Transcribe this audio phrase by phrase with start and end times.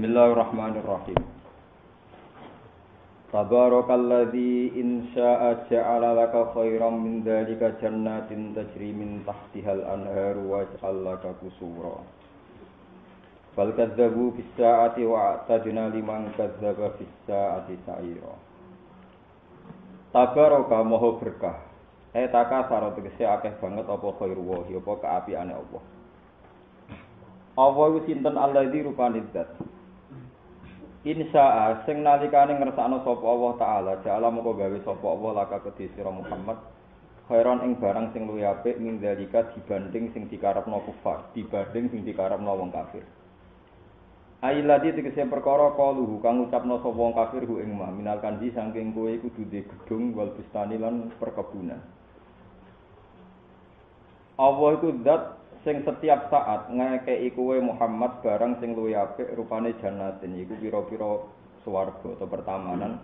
[0.00, 1.20] Bismillahirrahmanirrahim.
[3.36, 11.20] Tabarakalladzi in syaa'a ja'ala laka khairan min dzalika jannatin tajri min tahtihal anharu wa ja'ala
[11.20, 12.00] laka qusura.
[13.52, 18.34] Fal kadzabu bis saa'ati wa atadna liman kadzdzaba bis saa'ati sa'ira.
[20.16, 21.60] Tabaraka moho berkah.
[22.16, 25.82] Eh takasar tegese akeh banget apa khairu wa apa kaapiane Allah.
[27.60, 29.52] Allah itu sinten Allah di rupanit zat.
[31.00, 36.12] Insya sing nalikane ngersakno sapa Allah taala, jala moko gawe sapa Allah laka kedhi sira
[36.12, 36.60] Muhammad
[37.24, 42.52] khairon ing barang sing luwih apik min dalika dibanding sing dikarepno kufar, dibanding sing dikarepno
[42.52, 43.00] wong kafir.
[44.44, 48.92] Ailadi tegese perkara kaluhu kang ngucapno sapa wong kafir hu ing mah minal kanji saking
[48.92, 51.80] kowe kudu duwe gedung wal bustani lan perkebunan.
[54.36, 60.32] Allah iku zat sing setiap saat ngekeki kowe Muhammad barang sing luwih apik rupane jannatin
[60.40, 61.20] iku pira-pira
[61.60, 62.96] swarga atau pertamanan.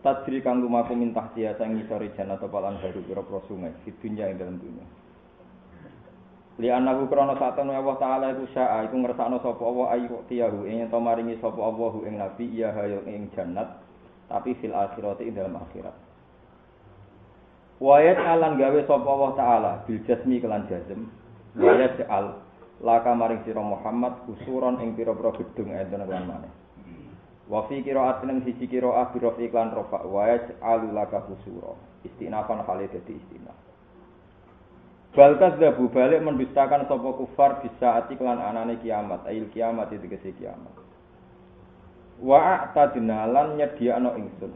[0.00, 4.56] Tajri kang lumaku mintah sing ngisori jannat palan baru pira-pira sungai di dunya ing dalam
[4.56, 4.86] dunya.
[6.56, 10.88] Li anahu krana satan Allah taala iku syaa iku ngersakno sapa Allah ayu tiyahu ing
[10.88, 13.84] to maringi sapa Allah ing nabi ya hayo ing jannat
[14.32, 15.92] tapi fil akhirati ing dalam akhirat.
[17.76, 21.12] Wayat alan gawe sapa Allah taala bil jasmi kelan jazm
[21.56, 22.36] Waya ja'al
[22.84, 26.52] laka maring sira Muhammad kusuron ing pira-pira gedung enten lan maneh.
[27.48, 31.72] Wa fi qira'atin ing siji qira'ah bi rafi iklan rafa wa yaj'al laka kusura.
[32.04, 33.56] Istinafan hale dadi istinaf.
[35.16, 40.36] Bal kadzabu balik mendustakan sapa kufar bisa ati kelan anane kiamat, ail kiamat itu tegese
[40.36, 40.76] kiamat.
[42.20, 44.52] Wa a'tadna lan nyediakno ingsun.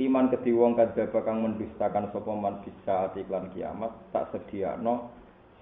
[0.00, 5.12] Liman kedhi wong kadzaba mendustakan sapa man bisa ati kelan kiamat tak sediakno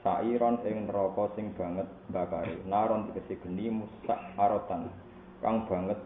[0.01, 2.57] sairon ing neraka sing banget bakare.
[2.67, 4.91] Naron tegese geni musak arotan.
[5.41, 5.99] Kang banget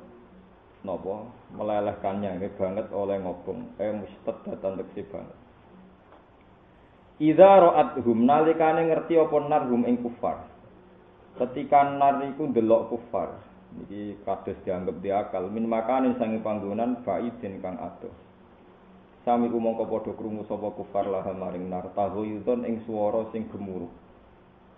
[0.83, 1.27] napa?
[1.55, 3.79] Melelehkannya ini banget oleh ngobong.
[3.79, 5.37] Eh mustad datan tegese banget.
[7.23, 10.51] Idza ra'athum nalikane ngerti apa narhum ing kufar.
[11.39, 17.75] Ketika nar iku ndelok kufar iki kados dianggep diakal min makane sange panggonan baidin kang
[17.83, 18.13] adoh
[19.25, 23.89] Sami umangka padha krungu sapa kufar lah maring nar tahoyuton ing swara sing gemuruh.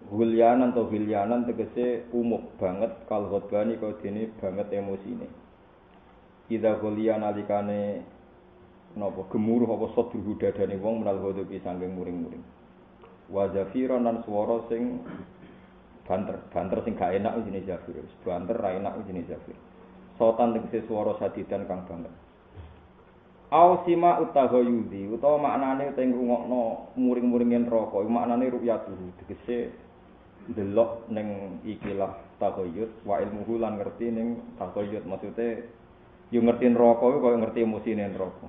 [0.06, 5.26] Hulyanan atau hilyanan tegese umuk banget kal ghadbani kau dene banget emosine.
[6.46, 8.06] Ida hulyan alikane
[8.94, 12.44] napa gemuruh apa sadru dadane wong menal ghadabi saking muring-muring.
[13.26, 14.22] Wa zafiran lan
[14.70, 15.02] sing
[16.06, 17.98] banter, banter sing gak enak jenenge zafir.
[18.22, 19.58] Banter ra enak jenenge zafir.
[20.22, 22.14] Sotan tegese swara sadidan kang banget.
[23.46, 28.90] Au sima utaghayudi utawa maknane teng rungokno muring-muringen neraka iku maknane ru'yatu
[29.22, 29.70] tegese
[30.50, 32.10] delok ning ikilah
[32.42, 35.62] taghayyud wa ilmuhu lan ngerti ning taghayyud maksude
[36.34, 38.46] yo ngerti neraka iku kaya ngerti emosine neraka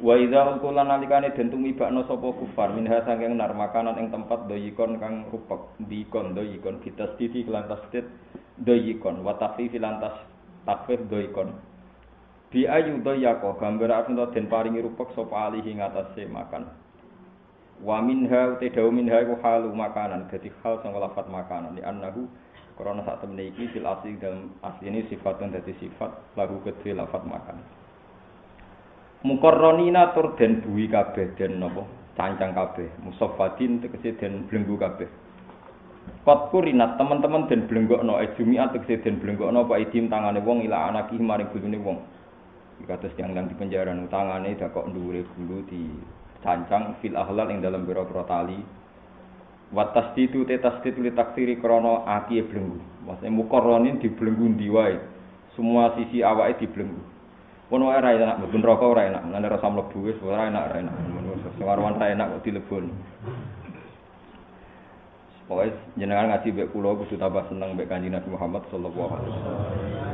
[0.00, 4.96] Wa idza ulkulan nalikane den tumibakno sapa kufar minha saking nar makanan ing tempat doyikon
[4.96, 8.04] kang rupek dikon doyikon kita stiti kelantas tit
[8.60, 10.16] doyikon wa tafifi lantas
[10.64, 11.52] takfif doyikon
[12.50, 16.66] bi ayu doyako gambar arep den paringi rupek sapa alihi ngatasé makan.
[17.80, 21.78] Wa minha uti dawu minha iku halu makanan dadi hal sing lafat makanan.
[21.78, 22.26] Di annahu
[22.74, 27.22] krana sak temene iki fil asli dalam asli ini sifatun dadi sifat lagu kedhe lafat
[27.28, 27.60] makan
[29.20, 31.84] mukarronina tur den buwi kabeh den napa
[32.16, 32.88] cancang kabeh.
[33.04, 35.08] Musaffadin tegese den blenggu kabeh.
[36.24, 41.20] Kot kurinat teman-teman den blenggokno ejumiat tegese den blenggokno apa idim tangane wong ila anaki
[41.20, 41.98] maring bojone wong
[42.86, 45.88] kados yang nang di penjara tangane dak kok dhuwure gulu di
[46.40, 48.60] cancang fil ahlal ing dalam biro-biro tali.
[49.70, 53.06] Wa tasdidu te tasdidu li taksiri krana aki blenggu.
[53.06, 54.98] Maksudnya mukarronin di belenggu ndi wae?
[55.54, 57.20] Semua sisi awake di belenggu
[57.70, 59.22] pun wae ra enak mlebu neraka ora enak.
[59.30, 60.94] Ngene rasa mlebu wis ora enak ora enak.
[61.54, 62.90] Sing warwan ra enak kok dilebon
[65.50, 70.09] Pokoknya jenengan ngaji mbek kula kudu tambah seneng mbek Kanjeng Nabi Muhammad sallallahu alaihi wasallam.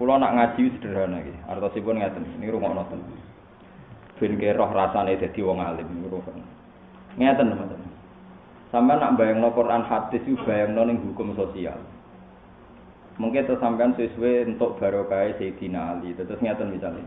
[0.00, 3.04] Kula nak ngaji sederhana iki, artosipun ngeten, niki rungokno ten.
[4.16, 6.24] Ben ke roh rasane dadi wong alim niku.
[7.20, 7.92] Ngeten teman-teman.
[8.72, 11.76] Sampai nak bayangno Quran hadis itu bayangno ning hukum sosial.
[13.20, 16.16] Mungkin terus sampean sesuai untuk barokah Sayyidina Ali.
[16.16, 17.04] Terus ngeten misalnya.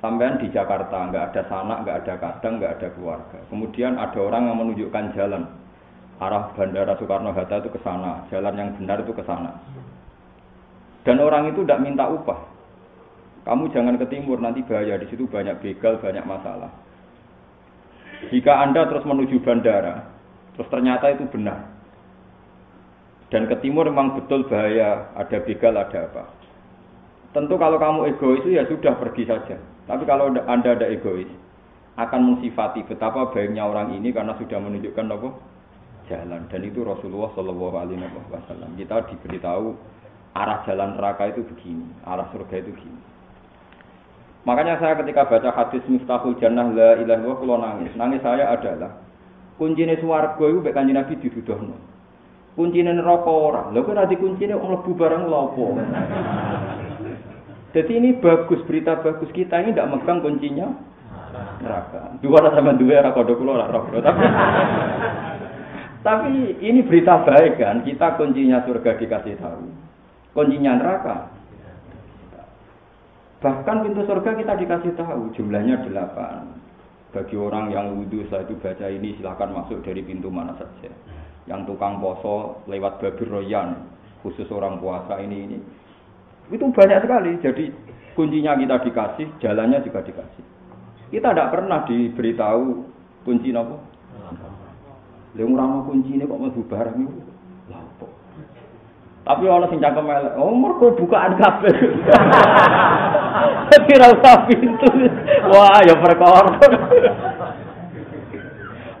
[0.00, 3.38] Sampean di Jakarta, nggak ada sanak, nggak ada kadang, nggak ada keluarga.
[3.52, 5.44] Kemudian ada orang yang menunjukkan jalan
[6.24, 9.52] arah Bandara Soekarno Hatta itu ke sana, jalan yang benar itu ke sana.
[11.06, 12.42] Dan orang itu tidak minta upah.
[13.46, 14.98] Kamu jangan ke timur, nanti bahaya.
[14.98, 16.68] Di situ banyak begal, banyak masalah.
[18.34, 20.02] Jika Anda terus menuju bandara,
[20.58, 21.70] terus ternyata itu benar.
[23.30, 26.24] Dan ke timur memang betul bahaya, ada begal, ada apa.
[27.30, 29.56] Tentu kalau kamu egois ya sudah pergi saja.
[29.86, 31.30] Tapi kalau Anda ada egois,
[31.96, 35.28] akan mensifati betapa baiknya orang ini karena sudah menunjukkan apa
[36.12, 39.72] jalan dan itu Rasulullah Shallallahu Alaihi Wasallam kita diberitahu
[40.36, 43.00] arah jalan neraka itu begini arah surga itu begini
[44.44, 47.92] makanya saya ketika baca hadis Miftahul Jannah la ilaha illallah kalau nangis.
[47.98, 48.94] Nangis saya adalah
[49.58, 51.76] kuncinya swarga itu baik kanjeng Nabi diduduhno.
[52.54, 55.74] Kuncinya neraka orang lho kok nanti kuncinya om lebu barang lopo
[57.76, 59.28] jadi ini bagus berita bagus.
[59.36, 60.72] Kita ini tidak megang kuncinya.
[61.60, 62.16] Neraka.
[62.24, 64.24] Dua rasa sama dua era kode kulo Tapi
[66.00, 69.85] tapi ini berita baik kan, kita kuncinya surga dikasih tahu.
[70.36, 71.32] Kuncinya neraka.
[73.40, 76.44] Bahkan pintu surga kita dikasih tahu, jumlahnya delapan.
[77.16, 80.92] Bagi orang yang wudhu saya itu baca ini silahkan masuk dari pintu mana saja.
[81.48, 83.88] Yang tukang poso lewat babir royan,
[84.20, 85.58] khusus orang puasa ini ini.
[86.52, 87.40] Itu banyak sekali.
[87.40, 87.64] Jadi
[88.12, 90.44] kuncinya kita dikasih, jalannya juga dikasih.
[91.16, 92.64] Kita tidak pernah diberitahu
[93.24, 93.80] kunci nopo.
[95.36, 97.25] Lha ora kunci ini kok mlebu barang itu.
[99.26, 101.74] Tapi orang sing cangkem elek, oh mergo bukaan kabeh.
[103.74, 104.86] Tapi ora usah pintu.
[105.50, 106.54] Wah, ya perkara.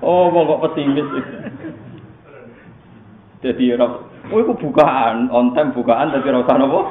[0.06, 1.02] Oh, kok pesimis.
[3.42, 6.90] Jadi ora Oh, itu bukaan, on time bukaan, tapi rasa nopo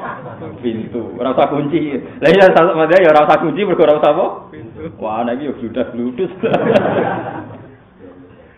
[0.63, 1.99] pintu, rasa kunci.
[2.23, 4.55] Lah iya, sama ya rasa kunci, mereka rasa apa?
[4.95, 6.31] Wah, lagi ya sudah ludus.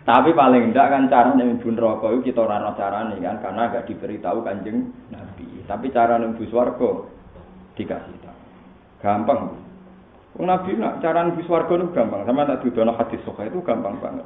[0.08, 4.40] Tapi paling tidak kan cara nyembuh rokok itu kita cara nih kan, karena agak diberitahu
[4.40, 5.68] kanjeng Nabi.
[5.68, 7.12] Tapi cara nyembuh swargo
[7.76, 8.40] dikasih tahu.
[9.04, 9.60] Gampang.
[10.40, 12.24] Nabi nak cara nyembuh swargo itu gampang.
[12.24, 14.24] Sama tak dudono hadis soka itu gampang banget.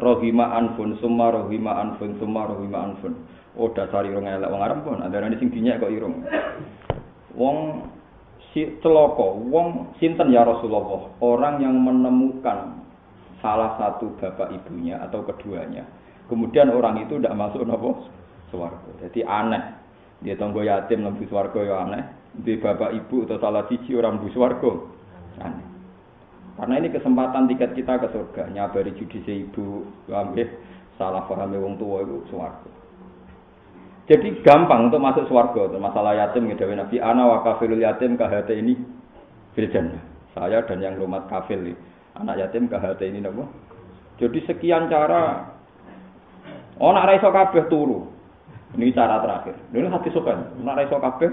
[0.00, 3.12] Rohima anfun, summa rohima anfun, summa rohima anfun.
[3.52, 6.24] Oh dasar irung elek wong Arab pun ada nanti sing dinyak kok irung.
[7.36, 7.84] Wong
[8.56, 12.81] si celoko, wong sinten ya Rasulullah, orang yang menemukan
[13.42, 15.82] salah satu bapak ibunya atau keduanya.
[16.30, 18.06] Kemudian orang itu tidak masuk nopo
[18.48, 18.88] swarga.
[19.04, 19.82] Jadi aneh.
[20.22, 22.02] Dia tonggo yatim lembu swarga ya aneh.
[22.32, 24.72] Di bapak ibu atau salah cici orang bu swarga.
[25.42, 25.66] Aneh.
[26.56, 28.48] Karena ini kesempatan tiket kita ke surga.
[28.54, 30.46] Nyabari judisi ibu, ambil
[30.94, 32.70] salah paham wong tua itu swarga.
[34.06, 35.72] Jadi gampang untuk masuk swarga.
[35.74, 38.78] Masalah yatim ya Dewi Nabi ana wa kafilul yatim kahate ini
[39.58, 39.98] firjan.
[40.32, 41.76] Saya dan yang rumah kafil
[42.18, 43.48] anak yatim kahate ini napa?
[44.20, 45.52] Jadi sekian cara
[46.80, 48.08] Oh nak raiso kabeh turu.
[48.74, 49.54] Ini cara terakhir.
[49.70, 50.64] Ini hati sokan.
[50.64, 51.30] Nak raiso kabeh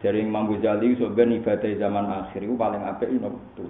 [0.00, 3.64] dari Imam Ghazali sebenarnya ibadah zaman akhir itu paling apik itu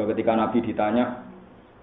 [0.00, 1.28] Ketika Nabi ditanya,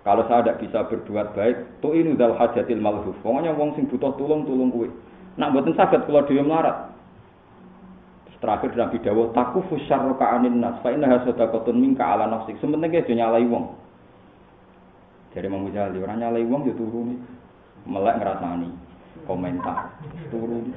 [0.01, 1.55] kalau saya tidak bisa berbuat baik,
[1.85, 3.13] tuh ini dal hajatil malhuf.
[3.21, 4.89] Pokoknya wong sing butuh tulung tulung kue.
[5.37, 6.96] Nak buatin sakit kalau dia melarat.
[8.37, 12.61] Terakhir Nabi Dawuh, taku fusar anin nas, fa inna kotun mingka ala nafsik.
[12.61, 13.87] Sementing nyalai wong.
[15.37, 17.21] Jadi mau Ghazali, orang nyalai wong dia turun
[17.85, 18.69] melek ngerasani
[19.29, 19.93] komentar
[20.33, 20.73] turun.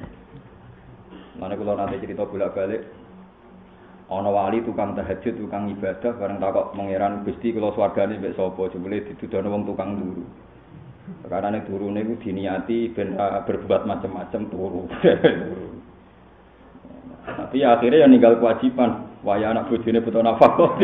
[1.41, 2.85] Mana kalau nanti cerita bolak balik,
[4.13, 9.01] ana wali tukang tahajud, tukang ibadah, bareng takok mengiran Gusti kula swargane mbek sapa, jebule
[9.07, 10.25] ditudono wong tukang turu.
[11.25, 14.85] Karena nek turune iku diniati ben berbuat macam-macam turu.
[17.25, 20.77] Tapi akhirnya ya ninggal kewajiban, waya anak bojone butuh nafkah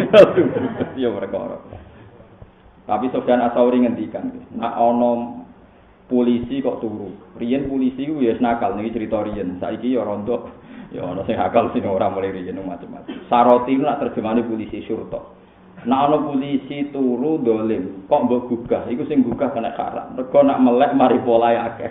[1.00, 1.58] ya perkara.
[2.86, 5.42] Tapi Sofyan Asauri ngendikan, nak ana
[6.06, 7.10] polisi kok turu.
[7.34, 9.58] Riyen polisi ku ya nakal niki cerita riyen.
[9.58, 13.26] Saiki ya rontok Ya ana sing akal sing ora mulai riyen macam-macam.
[13.26, 15.18] Saroti nak terjemahane polisi syurta.
[15.82, 20.14] Nak ana polisi turu dolim, kok mbok gugah, iku sing gugah kena karak.
[20.14, 21.90] Mergo nak melek mari polahe akeh.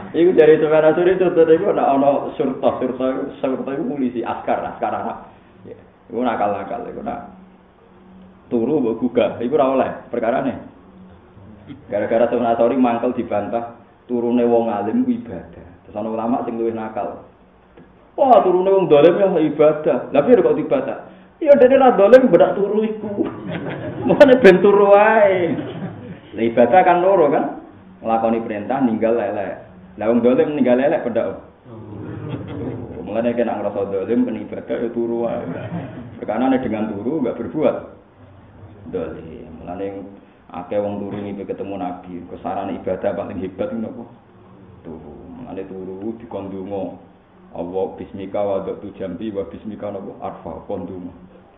[0.14, 3.04] iku dari suri itu tadi iku nak ana syurta, syurta,
[3.42, 5.18] syurta iku polisi askar, askar Arab.
[5.66, 5.74] Ya,
[6.06, 7.34] iku nakal-nakal iku nak
[8.46, 10.54] turu mbok gugah, iku ora oleh perkarane.
[11.90, 15.66] Gara-gara sebenarnya mangkel dibantah turune wong alim ibadah.
[15.84, 17.24] Terus ana ulama sing luwih nakal.
[18.14, 19.98] Wah, turune wong dolim ya ibadah.
[20.14, 20.96] Lah piye kok ibadah?
[21.42, 23.26] Ya dene ra dolim bedak turu iku.
[24.08, 25.36] Mane ben wae.
[26.36, 27.44] Lah ibadah kan loro kan?
[28.04, 29.63] Nglakoni perintah ninggal lelek.
[29.98, 31.38] Lah wong dolim ninggal lelek bedak.
[33.04, 35.44] Mulane kena ngrasa dolim ben ibadah ya turu wae.
[36.18, 37.76] Perkara dengan turu enggak berbuat
[38.90, 39.50] dolim.
[39.62, 39.86] Mulane
[40.54, 44.06] Akeh wong turu ini ketemu Nabi, kesaran ibadah paling hebat ini apa?
[44.86, 45.14] Turu,
[45.50, 46.94] ada turu di kondungo.
[47.50, 51.10] Allah bismika wa tu jambi wa bismika napa arfa pondungo.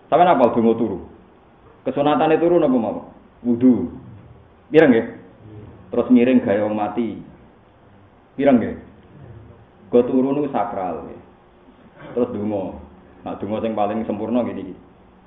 [0.08, 0.98] Sampeyan apal donga turu?
[1.84, 3.12] Kesunatane turu napa mau?
[3.44, 3.92] Wudu.
[4.72, 5.06] Pirang nggih?
[5.92, 7.20] Terus miring gaya wong mati.
[8.36, 8.76] Pirang nggih?
[9.88, 11.08] Go turu sakral.
[12.12, 12.76] Terus donga.
[13.24, 14.74] Nak donga sing paling sempurna ngene iki.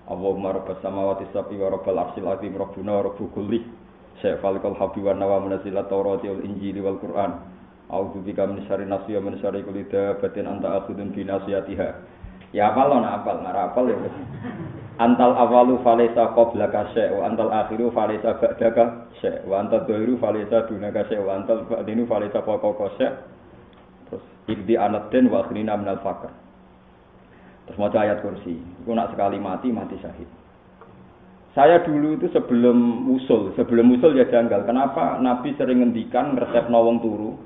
[0.10, 3.62] Allahumma rabbas samawati sab'i wa rabbal arsyil azim rabbuna rabbu kulli
[4.22, 7.38] syai' falikal habbi wa nawa munazilat tawrati injili wal qur'an
[7.89, 9.38] A'udzu bika min syarri nafsi wa min
[10.46, 11.88] anta akhudun bi nasiyatiha
[12.56, 13.98] Ya apal ana apal, ora apal ya.
[15.00, 20.68] Antal awalu falesa qablaka syai' wa antal akhiru falesa ba'daka syai' wa antal dhairu falesa
[20.68, 23.15] dunaka syai' wa antal ba'dinu falesa fawqaka syai'
[24.12, 26.34] Terus ibdi anatin wa akhrina minal faqr
[27.70, 28.58] Terus mau ayat kursi.
[28.58, 30.25] Itu nak sekali mati, mati syahid.
[31.53, 34.65] Saya dulu itu sebelum usul, sebelum usul ya janggal.
[34.65, 37.38] Kenapa Nabi sering ngendikan resep nawang turu.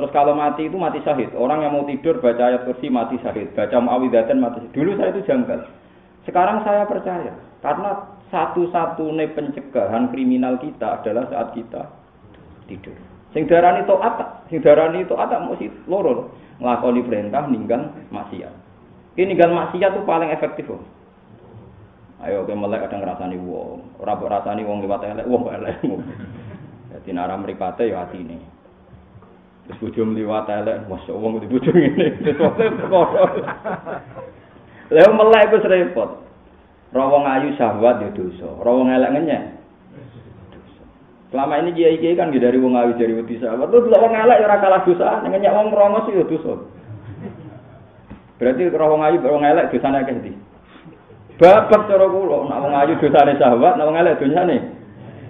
[0.00, 1.28] Terus kalau mati itu mati syahid.
[1.36, 3.52] Orang yang mau tidur baca ayat kursi mati syahid.
[3.52, 4.72] Baca muawidatan mati syahid.
[4.72, 5.60] Dulu saya itu janggal.
[6.24, 7.36] Sekarang saya percaya.
[7.60, 11.84] Karena satu-satunya pencegahan kriminal kita adalah saat kita
[12.64, 12.96] tidur.
[13.36, 16.32] Sing darani taat, sing darani taat mesti loro.
[16.64, 18.54] Nglakoni perintah ninggal maksiat.
[19.20, 20.80] Ini gal maksiat tuh paling efektif loh.
[22.24, 25.76] Ayo ke melek kadang ngrasani wong, mbok rasani wong liwat elek, wong elek.
[26.88, 28.59] Dadi nara mripate ya atine.
[29.70, 32.18] Terus bojo liwat elek, masya wong di bojo ngene.
[34.90, 36.10] Lha melek wis repot.
[36.90, 39.42] Rawong ayu syahwat ya dosa, rawong elek ngenyek.
[41.30, 43.70] Selama ini kiai-kiai kan dari wong ayu dari wedi sahabat.
[43.70, 46.66] Terus wong elek ya ora kalah dosa, ngenyek wong rongos ya dosa.
[48.42, 50.32] Berarti roh wong ayu wong elek dosane akeh ndi?
[51.38, 54.56] Bapak cara kula, nek wong ayu dosane sahabat, nek wong elek dosane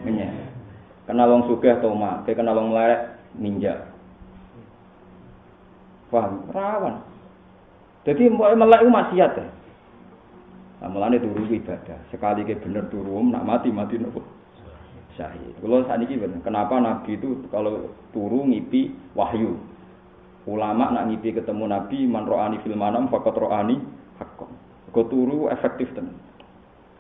[0.09, 0.33] menyek.
[1.05, 3.90] Kenal wong sugih toma, ke kenal wong melarat ninja.
[6.11, 6.51] Paham?
[6.51, 6.95] Rawan.
[8.05, 9.47] Jadi melek itu maksiat ya.
[10.81, 11.99] Nah, mulane turu ibadah.
[12.11, 14.25] Sekali ke bener turu, nak mati mati nopo.
[15.15, 15.55] Syahid.
[15.61, 16.41] Kalau saat ini bener.
[16.43, 19.71] Kenapa Nabi itu kalau turu ngipi wahyu?
[20.49, 23.77] ulama nak ngipi ketemu nabi man ro'ani fil manam faqat ro'ani
[24.17, 24.51] hakon
[24.91, 26.17] kok turu efektif tenan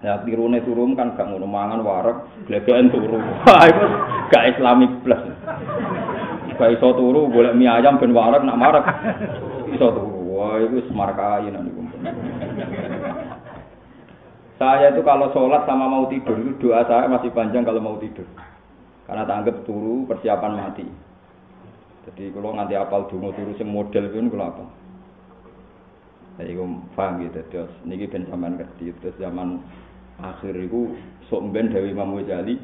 [0.04, 3.16] ya tirune turu kan gak ngono mangan wareg glegeken turu
[3.48, 3.86] wah itu
[4.28, 5.19] gak islami plus
[6.60, 8.84] gak iso turu golek mie ayam ben wareg nak marek
[9.72, 10.36] iso turu.
[10.36, 11.82] Wah itu semarkai niku.
[14.60, 18.28] Saya itu kalau sholat sama mau tidur doa saya masih panjang kalau mau tidur.
[19.08, 20.84] Karena tanggap turu persiapan mati.
[22.04, 24.64] Jadi kalau nganti apal dungo turu sing model pun kalau apa?
[26.40, 29.60] Jadi gue paham gitu, terus niki ben zaman ngerti, terus zaman
[30.16, 30.96] akhir itu
[31.28, 32.56] sok ben Dewi Imam Ghazali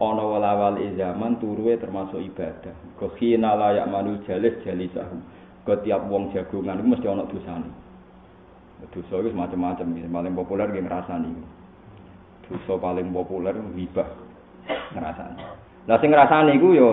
[0.00, 2.72] ana wala zaman turuwe termasuk ibadah.
[2.96, 5.20] Kekhina layak manu jalis jalisahu.
[5.68, 7.68] Ke tiap wong jagongan itu mesti ana dosane.
[8.88, 9.86] Dosa itu macam-macam.
[9.92, 11.30] Paling populer nggih ngrasani.
[12.48, 14.08] Dosa paling populer hibah
[14.96, 15.44] ngrasani.
[15.84, 16.90] Lah sing ngrasani iku ya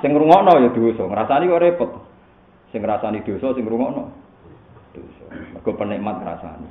[0.00, 1.90] Sing ngrungokno ya dosa, ngrasani kok repot.
[2.72, 4.08] Sing ngrasani dosa sing ngrungokno.
[4.96, 5.24] Dosa.
[5.52, 6.68] Mergo penikmat ngrasani.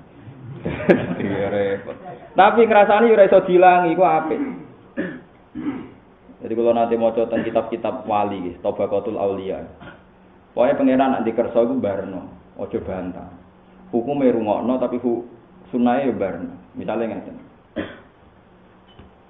[1.21, 1.95] Iya repot.
[2.33, 4.41] Tapi ngrasani ora iso dilangi iku apik.
[6.41, 9.61] Jadi kalau nanti mau tentang kitab-kitab wali, Tobaqatul Aulia.
[10.51, 12.27] Pokoknya pengiran nanti kerso itu barno,
[12.59, 13.29] ojo bantah.
[13.93, 15.27] Hukumnya rungokno tapi hu
[15.71, 16.55] sunai barno.
[16.75, 17.51] Misalnya nggak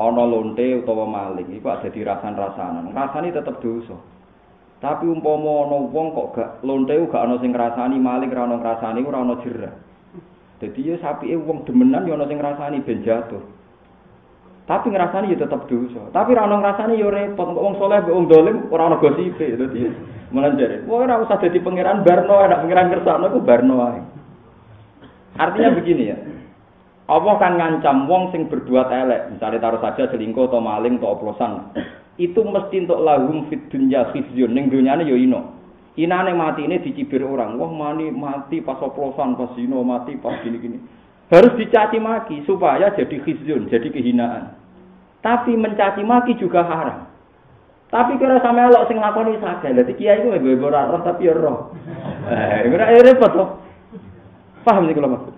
[0.01, 2.89] ana lonte utawa maling iku ada di rasan-rasanan.
[2.89, 3.93] Rasani tetep dosa.
[4.81, 8.99] Tapi umpama ana wong kok gak lonte gak ana sing ngrasani maling ora ana ngrasani
[9.05, 9.75] ora ana jerah.
[10.57, 13.43] Dadi ya sapike wong demenan ya ana sing ngrasani ben jatuh.
[14.71, 15.99] Tapi ngrasani ya tetep dosa.
[16.15, 19.83] Tapi ora ana ngrasani ya repot wong saleh kok wong dolim ora ana gosipe dadi
[20.31, 20.87] melanjare.
[20.87, 23.99] Wong ora usah dadi pangeran barno ana pangeran kersane ku barno ae.
[25.35, 26.17] Artinya begini ya.
[27.11, 31.75] Allah kan ngancam wong sing berbuat elek, misalnya taruh saja selingkuh atau maling atau oplosan.
[32.15, 35.51] Itu mesti untuk lahum fit dunya khizyun ning dunyane ya ino.
[35.99, 40.79] Inane mati ini dicibir orang, wah mani mati pas oplosan, pas zino mati pas gini-gini.
[41.27, 44.60] Harus dicaci maki supaya jadi khizyun, jadi kehinaan.
[45.21, 47.05] Tapi mencaci maki juga haram.
[47.91, 49.69] Tapi kira sama elok sing lakoni saja.
[49.69, 51.75] Dadi kiai ku mbok ora tapi ya roh.
[52.31, 53.45] Eh, ora repot to.
[54.65, 55.35] Paham sih kalau maksud?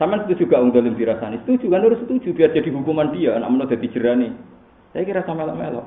[0.00, 1.44] Sama itu juga wong dolim dirasani.
[1.44, 4.32] Setuju kan harus setuju biar jadi hukuman dia, anak menurut jadi jerani.
[4.96, 5.86] Saya kira sama melok melok.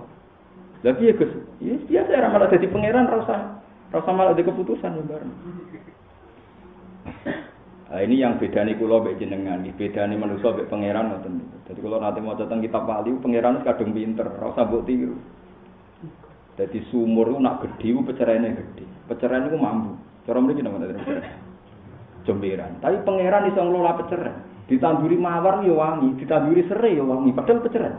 [0.86, 1.32] Lagi ya Gus,
[1.64, 5.34] ya biasa ya malah jadi pangeran rasa rasa malah ada keputusan bareng.
[7.94, 11.46] Nah, ini yang beda nih kulo bek jenengan, beda nih manusia bek pangeran ngoten.
[11.70, 15.14] Jadi kalau nanti mau datang kitab wali, pangeran kadung pinter, rasa buat tiru.
[16.90, 18.86] Sumur itu nak gede, peceraiannya gede.
[19.06, 19.94] Peceraian itu mampu.
[20.26, 20.90] Cara mriki napa?
[22.26, 22.82] Jomberan.
[22.82, 24.36] Tapi pangeran iso ngelola peceran.
[24.66, 27.96] Ditanduri mawar ya wangi, ditanduri serai ya wangi, padahal peceran.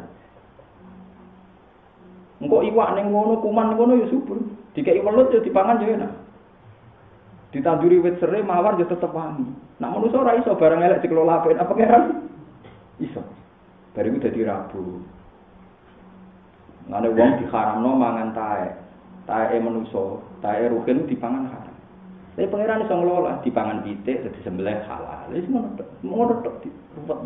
[2.43, 4.43] Engko iwak ning ngono, kuman ngono ya subur.
[4.75, 6.13] Dikek welut ya dipangan ya enak.
[7.55, 9.47] Ditanduri wit serai mawar ya tetep wangi.
[9.79, 12.05] Nak manusa ora iso barang elek dikelola apik apa pangeran?
[12.99, 13.23] Iso.
[13.95, 14.99] Bariku dadi rabu.
[16.91, 18.75] Ngene wong diharamno mangan tae.
[19.31, 21.79] Tae manusa, tae ruhin dipangan haram.
[22.35, 25.31] Tapi pangeran iso ngelola dipangan pitik dadi sembelih halal.
[25.31, 25.89] Wis ngono tok.
[26.03, 26.69] Ngono tok di
[26.99, 27.19] ruwet.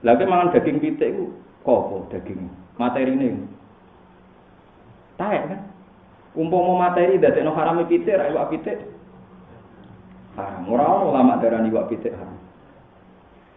[0.00, 2.48] Lah mangan daging pitik ku kopo daging
[2.80, 3.36] materine.
[5.20, 5.69] Tae kan.
[6.30, 8.78] Umpama materi dadekno haram pitik ra iwak pitik.
[10.38, 10.66] Haram.
[10.70, 12.38] Ora ono ulama darani iwak pitik haram.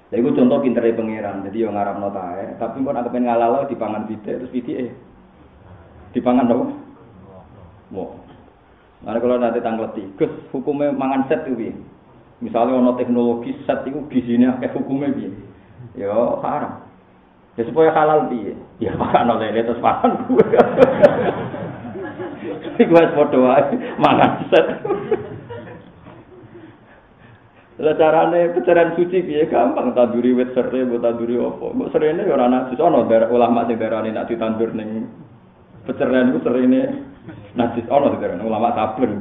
[0.10, 1.46] Lha iku contoh pintere pangeran.
[1.46, 4.94] Jadi yo ngarapno tae, tapi kok nek pengen ngalalo dipangan pitik terus pitike
[6.14, 6.78] dipangan dong.
[7.90, 8.22] Wow.
[9.04, 11.76] Nah, kalau nanti tanggleti, gus hukumnya mangan set itu
[12.40, 15.32] Misalnya ono teknologi set itu gizinya kayak hukumnya bi,
[15.96, 16.12] ya
[16.44, 16.84] haram.
[17.56, 18.52] Ya supaya halal bi,
[18.84, 20.44] ya makan oleh itu terus makan gue.
[22.80, 24.68] Gue foto aja mangan set.
[27.84, 29.50] Lah carane pecaran suci piye?
[29.50, 31.66] Gampang tanduri wit serai, mbok tanduri apa.
[31.74, 32.80] Mbok serene ya ora najis.
[32.80, 35.10] Ana ulama sing darani nak ditandur ning
[35.84, 36.82] pecaran iku serene
[37.58, 37.90] najis.
[37.90, 39.12] Ono sekarang ulama sabar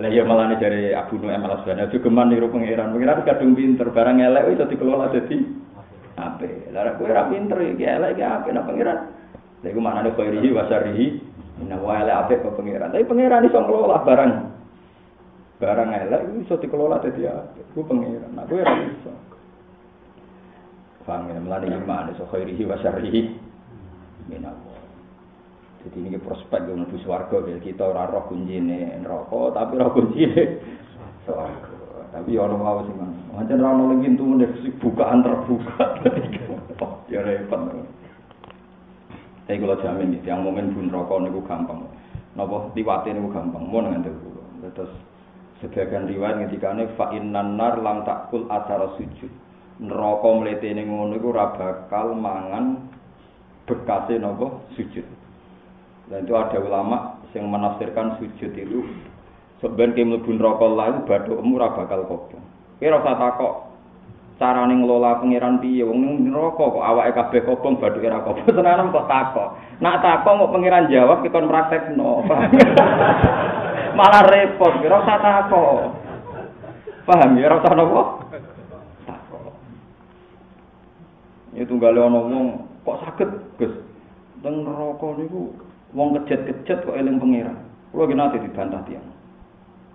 [0.00, 2.96] lah ya malah dari Abu Nu'aim al Asbani juga geman niru pangeran.
[2.96, 5.36] Pangeran kadung pinter barang elek itu dikelola jadi
[6.16, 8.98] apa lah kowe ra pinter iki elek iki apa nak pangeran
[9.60, 11.06] lha iku maknane khairihi wa syarrihi.
[11.60, 12.92] Inna wa elek apa kok pangeran.
[12.92, 14.32] Tapi pangeran iso ngelola barang.
[15.60, 18.32] Barang elek iso dikelola jadi apa ku pangeran.
[18.32, 19.12] Nah kowe ra iso.
[21.04, 21.40] Paham ya?
[21.40, 23.22] Melani iman iso khairihi wa syarrihi.
[24.28, 24.78] Minallah
[25.80, 29.96] Jadi ini prospek yang lebih suarga ya kita orang roh kuncinya rokok tapi roh
[31.24, 31.80] suarga.
[32.10, 33.14] Tapi ya orang mau sih man.
[33.30, 34.24] Macam orang lagi itu
[34.82, 35.84] bukaan terbuka.
[37.12, 37.70] ya repot.
[39.50, 41.82] Tapi kalau jamin nih, yang momen bun rokok ini gampang.
[42.38, 43.66] Nopo liwatin ini gampang.
[43.66, 44.06] Mau dengan.
[44.70, 44.94] Terus
[45.58, 49.26] sebagian riwayat ketika ini fa'in nanar lam takul acara sujud.
[49.82, 52.94] Neraka mlete ning ngono iku ora bakal mangan
[53.66, 55.02] bekase napa sujud.
[56.06, 58.86] Dan itu ada ulama yang menafsirkan sujud itu
[59.58, 62.44] sebenarnya mlebu neraka lah itu badhokmu ora bakal kobong.
[62.78, 63.54] Kowe ora takok
[64.40, 68.88] carane ngelola pangeran piye wong ning neraka kok awake kabeh kobong badhoke ora kobong tenan
[68.88, 69.48] kok takok.
[69.84, 72.24] Nak takok kok pangeran jawab kita praktekno.
[74.00, 75.78] Malah repot, ora usah takok.
[77.04, 78.02] Paham ya ora usah napa?
[79.04, 79.52] Takok.
[81.60, 82.44] Itu gale ana wong
[82.80, 83.74] kok saged, Gus.
[84.40, 85.52] Teng neraka niku
[85.92, 87.60] wong kejet-kejet kok eling pangeran.
[87.92, 89.19] Kulo ki nate dibantah tiang.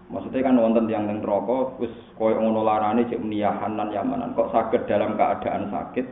[0.05, 4.37] Maksudnya kan wonten tiang teng neraka wis koyo ngono larane cek meniahan lan yamanan.
[4.37, 6.05] Kok saged dalam keadaan sakit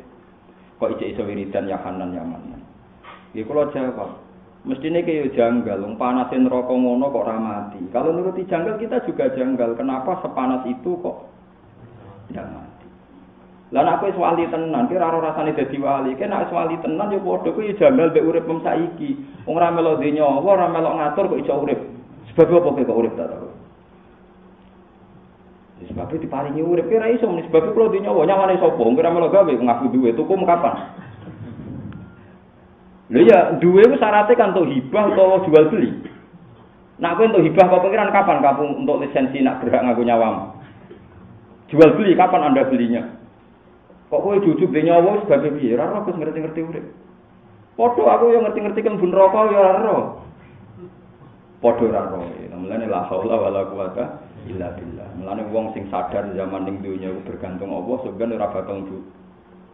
[0.82, 2.62] kok ijek iso wiridan yahanan yamanan.
[3.38, 4.17] Ya kulo jawab,
[4.65, 7.82] mestine kaya janggal, wong panasin neraka ngono kok ora mati.
[7.93, 9.77] Kalau nuruti janggal kita juga janggal.
[9.77, 11.29] Kenapa sepanas itu kok
[12.34, 12.86] tidak mati?
[13.77, 16.17] Lah nek kowe wali tenan, kira ora rasane dadi wali.
[16.17, 19.21] Kene nek wali tenan ya padha kuwi janggal mek urip mem saiki.
[19.45, 21.79] Wong ora melok nyawa, ora melok ngatur kok iso urip.
[22.34, 23.52] Sebab apa kok urip ta
[25.91, 28.79] Sebab itu diparingi urip kira iso mesti sebab kulo di nyawa nyawane sapa?
[28.79, 30.75] Wong ora melok gawe ngaku duwe tuku kapan?
[33.11, 35.91] Lha ya duwe ku syaratnya kan untuk hibah atau jual beli.
[37.03, 40.55] Nak kowe untuk hibah kok pengiran kapan kamu untuk lisensi nak berhak ngaku nyawamu?
[41.67, 43.03] Jual beli kapan Anda belinya?
[44.07, 45.75] Kok kowe jujuk de nyawa sebagai piye?
[45.75, 46.85] Ora ora ngerti-ngerti urip.
[47.75, 49.95] Aku yo ngerti-ngerti kan bun rokok yo ora.
[51.59, 52.55] Padha ora ora.
[52.55, 53.35] Mulane la haula
[54.49, 55.10] illa billah.
[55.19, 58.97] Mulane wong sing sadar zaman ning dunya bergantung Allah sebenarnya ora bakal mlebu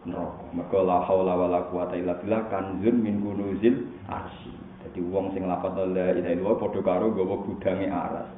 [0.06, 0.44] neraka.
[0.56, 4.52] Mergo la haula wala quwata illa billah kanzun min kunuzil arsy.
[4.86, 8.28] Dadi wong sing lafal la ilaha illallah padha karo gawa gudange aras.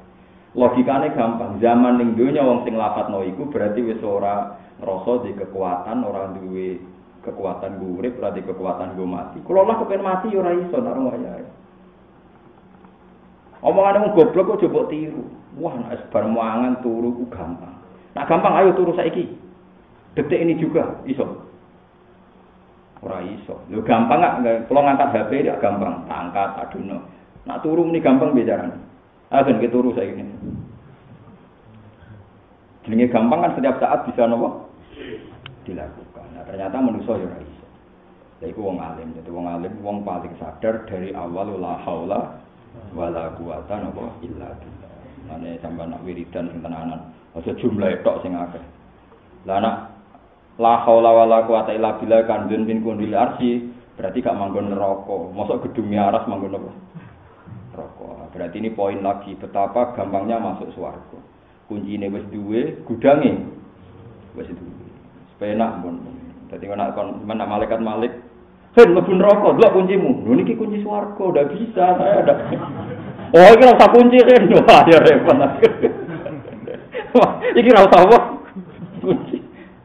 [0.53, 1.57] Logikane gampang.
[1.61, 6.81] Zaman ning dunya wong sing lafadzno iku berarti wis ora ngerasa di kekuatan orang duwe
[7.23, 10.99] kekuatan gue urip ora di kekuatan gue mati kalau lah kepen mati ora iso nak
[10.99, 11.45] wayahe
[13.63, 15.23] omongan wong goblok kok coba tiru.
[15.57, 17.73] Wah nek bar muangan turu ku gampang.
[18.13, 19.25] Nak gampang ayo turu saiki.
[20.13, 21.25] Detik ini juga iso.
[23.01, 23.63] Ora iso.
[23.71, 24.67] Lho gampang gak?
[24.69, 26.05] Kalau ngangkat HP ya gampang.
[26.11, 28.71] Angkat aduno nak turu ini gampang bicara
[29.33, 30.23] agen kita turu saiki
[32.83, 34.67] Jenenge gampang kan setiap saat bisa nopo?
[35.63, 36.35] Dilakukan.
[36.35, 37.65] Nah, ternyata manusia ya ora iso.
[38.43, 42.42] Ya iku wong alim, jadi wong alim wong paling sadar dari awal la haula
[42.91, 44.93] wala quwata napa illa billah.
[45.31, 46.99] Ane sampean nak wiridan sing tenanan,
[47.31, 48.59] aja jumlah tok sing akeh.
[49.47, 49.75] Lah nak
[50.59, 55.17] la haula wala quwata illa billah kanjeng pin kundil arsi berarti gak manggon neraka.
[55.31, 56.71] Mosok gedung miaras manggon apa?
[57.73, 58.09] Neraka.
[58.33, 61.19] Berarti ini poin lagi betapa gampangnya masuk swarga.
[61.69, 63.45] Kuncine wis duwe, gudange
[64.33, 64.87] wis duwe.
[65.33, 66.01] Sepenak pun.
[66.49, 68.22] Dadi nek kon malaikat malik
[68.73, 70.25] Hei, mlebu neraka, delok kuncimu.
[70.25, 72.33] Lho niki kunci swarga, udah bisa saya ada.
[73.33, 74.45] Oh, iki ora usah kunci kan.
[74.61, 75.33] Wah, ya repot.
[75.33, 75.49] Ora
[77.85, 78.17] usah apa?
[79.01, 79.37] Kunci.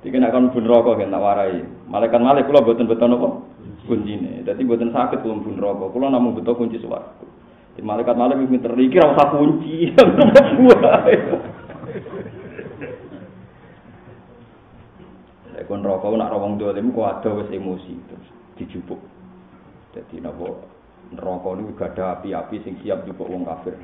[0.05, 1.65] Kon mlebu neraka kan tak warai.
[1.89, 3.29] Malaikat malik kula boten beton apa?
[3.89, 4.45] Kuncine.
[4.45, 5.85] Dadi boten saged kula mlebu neraka.
[5.93, 7.25] Kula namung butuh kunci swarga.
[7.77, 9.77] Di malaikat malik pinter iki ora usah kunci.
[15.69, 18.99] Kon rokok nak rawang dolim ku ada emosi terus dijupuk.
[19.95, 20.59] Jadi napa
[21.15, 23.79] neraka niku ada api-api sing siap jupuk wong kafir.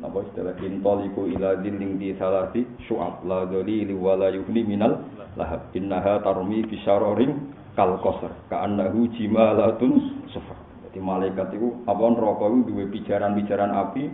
[0.00, 5.04] Napa istilah intoliku ila dilling di salati syu'ab la dzalili wa la yuhni minal
[5.36, 10.56] lahab innaha tarmi bi syararin kal qasar ka'annahu jimalatun sufar.
[10.88, 14.10] Jadi malaikat itu apa neraka itu duwe pijaran-pijaran api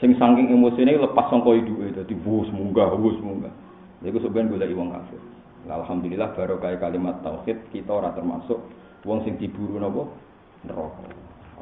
[0.00, 3.52] sing saking emosine lepas sangka iduke dadi bus munggah bus munggah.
[4.00, 5.20] Iku sebenarnya golek wong kafir.
[5.68, 8.64] Alhamdulillah barokah kalimat tauhid kita ora termasuk
[9.04, 10.08] wong sing diburu napa
[10.64, 11.04] neraka.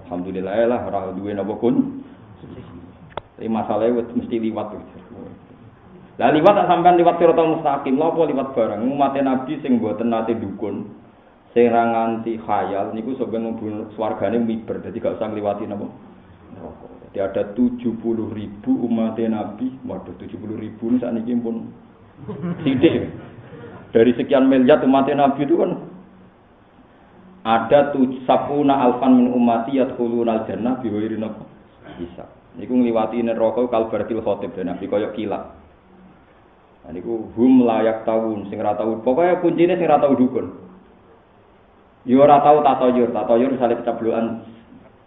[0.07, 2.03] Alhamdulillah lah ora duwe napa kun.
[3.39, 4.75] Tapi masalahnya mesti liwat.
[6.19, 10.35] Lah liwat tak sampean liwat siratal mustaqim, napa liwat barang umat Nabi sing mboten nate
[10.35, 10.91] dukun.
[11.55, 15.87] Sing ra nganti khayal niku sampeyan mlebu swargane miber, dadi gak usah ngliwati napa
[16.53, 16.87] neraka.
[17.09, 21.73] Jadi ada 70 ribu umat Nabi, waduh 70 ribu ini saat ini pun
[22.61, 23.09] sidik.
[23.89, 25.88] Dari sekian miliar umat Nabi itu kan
[27.47, 31.47] ada tuh sapuna alfan min umati yadkhuluna al-jannah bi ghairi napa?
[31.99, 32.27] Bisa.
[32.59, 35.55] Niku ngliwati neraka kalbartil khotib dan nabi kaya kilat.
[36.83, 40.47] Nah, niku hum layak tahun sing ora tau pokoke kuncine sing ora tau dukun.
[42.09, 44.43] Yo ora tau tatoyur tatoyur misale keceblokan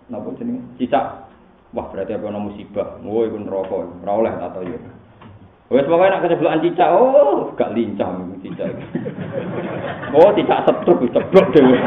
[0.08, 0.64] napa jenenge?
[0.80, 1.28] Cicak.
[1.72, 3.00] Wah berarti apa musibah?
[3.04, 3.76] Oh iku neraka.
[4.06, 5.01] Ora oleh tatoyur
[5.72, 8.12] Wes pokoke nak keceblokan cicak, oh gak lincah
[8.44, 8.76] cicak.
[10.12, 11.80] Oh, cicak setruk ceblok dhewe.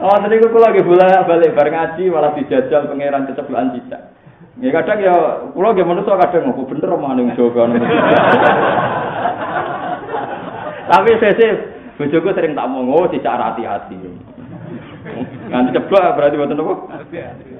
[0.00, 4.16] Oh, tadi aku lagi bola balik bareng ngaji malah dijajal pangeran keceblokan cicak.
[4.64, 5.14] Ya kadang ya
[5.52, 7.68] kula nggih manusa kadang ngopo bener maning Jawa
[10.88, 11.56] Tapi sesif
[12.00, 14.00] bojoku sering tak mau oh cicak hati-hati.
[15.52, 16.74] Nanti ceblok berarti buat apa?
[16.96, 17.57] Hati-hati.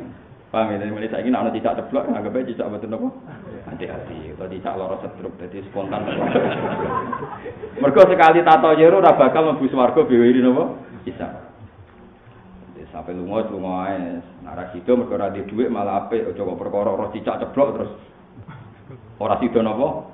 [0.48, 0.88] Paham ya?
[0.88, 3.08] Mulai saya ingin anak cicak ceplok, anggap aja cicak betul apa?
[3.68, 6.08] Hati-hati, kalau cicak loro setruk, jadi spontan.
[7.84, 10.72] Mereka sekali tato jero, ora bakal mlebu swarga bewiri napa?
[11.04, 11.28] Bisa.
[12.88, 14.24] Sampai lunga lunga ae.
[14.40, 17.92] Nara sido mergo ora di dhuwit malah apik, aja kok perkara ora cicak ceplok terus
[19.20, 20.08] ora sido napa?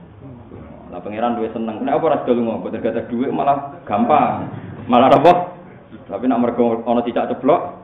[0.91, 1.87] Lah pangeran duwe seneng.
[1.87, 4.51] Nek apa ora sido lunga, boten gak dhuwit malah gampang.
[4.91, 5.33] Malah apa?
[6.11, 7.84] Tapi nak mergo ana cicak ceplok,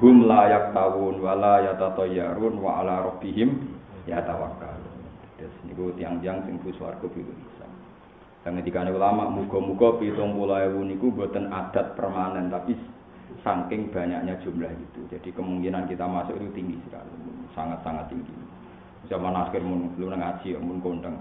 [0.00, 3.68] hum la yaktawun wa la yatatayyarun wa ala rabbihim
[4.08, 4.96] yatawakkalun.
[5.36, 7.68] Terus niku tiang-tiang sing bus warga biru bisa.
[8.40, 12.72] Dan ketika ulama muga-muga pitung puluh ewu niku buatan adat permanen tapi
[13.44, 15.00] saking banyaknya jumlah itu.
[15.12, 17.12] Jadi kemungkinan kita masuk itu tinggi sekali,
[17.52, 18.32] sangat-sangat tinggi.
[19.12, 21.16] Zaman akhir mun lu ngaji mun kondang.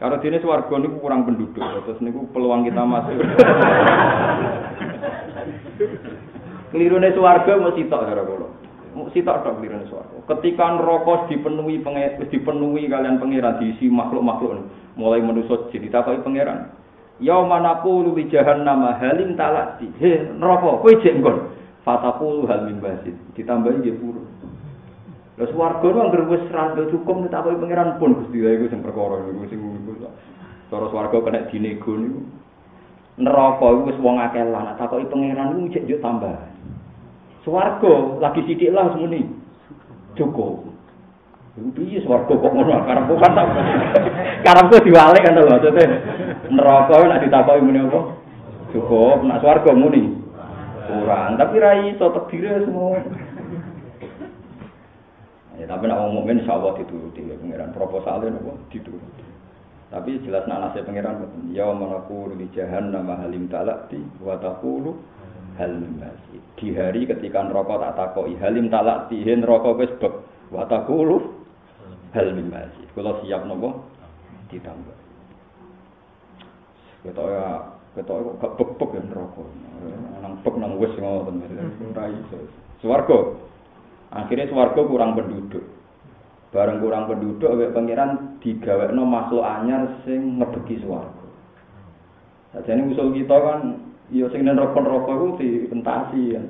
[0.00, 3.20] Karena dini swarga niku kurang penduduk, terus niku peluang kita masuk.
[6.72, 8.48] Kelirune swarga mau sitok cara kula.
[8.96, 10.16] Mau sitok tok kelirune swarga.
[10.24, 14.64] Ketika neraka dipenuhi pengen dipenuhi kalian pangeran diisi makhluk-makhluk
[14.96, 16.72] mulai manusa jadi takoki pangeran.
[17.20, 19.92] Ya manaku li jahannam halim talati.
[20.00, 21.52] He neraka kowe jek nggon.
[21.84, 23.12] Fataku hal min basit.
[23.36, 24.24] Ditambahi nggih purun.
[25.36, 29.28] Lah swarga nu anggere wis rada cukup ditakoki pangeran pun Gusti ya iku sing perkara
[29.28, 30.08] iku sing iku.
[30.72, 32.20] Cara swarga kena dinego niku.
[33.20, 36.51] Neraka iku wis wong akeh lan takoki pangeran iku jek tambah.
[37.42, 39.26] Swarga lagi sithik lah semuni.
[40.14, 40.72] Cukup.
[41.52, 43.46] Piye swarga kok ngono karepku kan tak.
[44.46, 45.86] Karepku diwalik kan lho maksudnya.
[46.48, 48.00] Neraka nek ditakoki muni apa?
[48.72, 50.22] Cukup, nak swarga muni.
[50.82, 52.98] Kurang, tapi ra iso tedire semua.
[55.60, 59.22] Ya, tapi nak wong mukmin insyaallah dituruti ya pangeran proposalnya nopo dituruti.
[59.94, 61.22] Tapi jelas nak nasib pangeran
[61.54, 64.98] ya manaku di jahannam halim talati wa taqulu
[65.58, 70.14] hal masih di hari ketika neraka tak takoki halim talak tihin neraka wis bek
[70.48, 71.32] wa taqulu
[72.16, 73.70] hal masih kula siap napa
[74.48, 74.96] ditambah
[77.02, 77.46] kita ya
[77.92, 79.44] Ketok kok gak bek-bek ya neraka.
[80.24, 81.44] Nang bek nang wis ngoten.
[81.92, 82.36] Ora iso.
[82.80, 83.36] Swarga.
[84.08, 85.60] Akhirnya swarga kurang penduduk.
[86.56, 91.26] Bareng kurang penduduk awake pangeran digawekno makhluk anyar sing ngebeki swarga.
[92.56, 93.60] Sajane usul kita kan
[94.12, 96.44] ya sing neraka-neraka iku dientasi kan.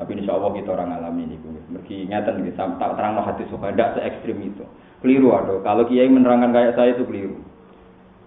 [0.00, 1.36] Tapi insya Allah kita orang alami ini.
[1.68, 4.64] Mergi ngeten gitu, tak terang hati suka, tidak se ekstrim itu.
[5.04, 5.60] Keliru aduh.
[5.60, 7.36] Kalau kiai menerangkan kayak saya itu keliru.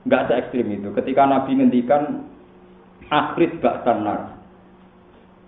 [0.06, 0.94] Enggak se ekstrim itu.
[0.94, 2.30] Ketika Nabi ngendikan
[3.10, 4.38] bak tanar.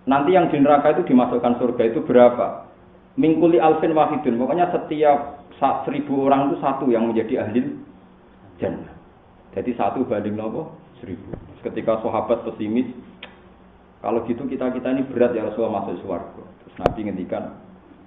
[0.05, 2.69] Nanti yang di neraka itu dimasukkan surga itu berapa?
[3.17, 4.37] Mingkuli alfin wahidun.
[4.37, 5.45] Pokoknya setiap
[5.85, 7.73] seribu orang itu satu yang menjadi ahli
[8.61, 8.93] jannah.
[9.57, 11.31] Jadi satu banding nopo seribu.
[11.65, 12.87] Ketika sahabat pesimis,
[13.99, 16.43] kalau gitu kita kita ini berat ya Rasulullah masuk surga.
[16.61, 17.43] Terus Nabi ngendikan,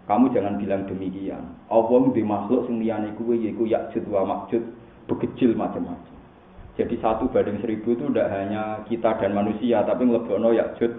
[0.06, 1.44] kamu jangan bilang demikian.
[1.68, 2.80] Allah di makhluk sing
[3.18, 4.62] kuwe yaiku yakjud wa makjud,
[5.10, 6.16] begecil macam-macam.
[6.78, 10.92] Jadi satu banding seribu itu tidak hanya kita dan manusia, tapi ngelebono yakjud.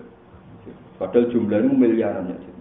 [1.00, 2.56] Padahal jumlahnya miliaran yakjud.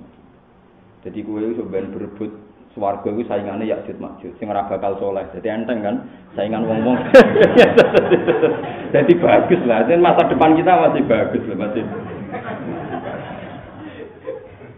[1.03, 2.48] Jadi kue itu berebut
[2.79, 4.31] swarga itu saingannya yakjud makjud.
[4.39, 5.27] Sing ora bakal soleh.
[5.35, 6.07] Jadi enteng kan
[6.39, 6.95] saingan wong-wong.
[8.95, 9.83] Jadi bagus lah.
[9.91, 11.83] Jadi masa depan kita masih bagus lah masih.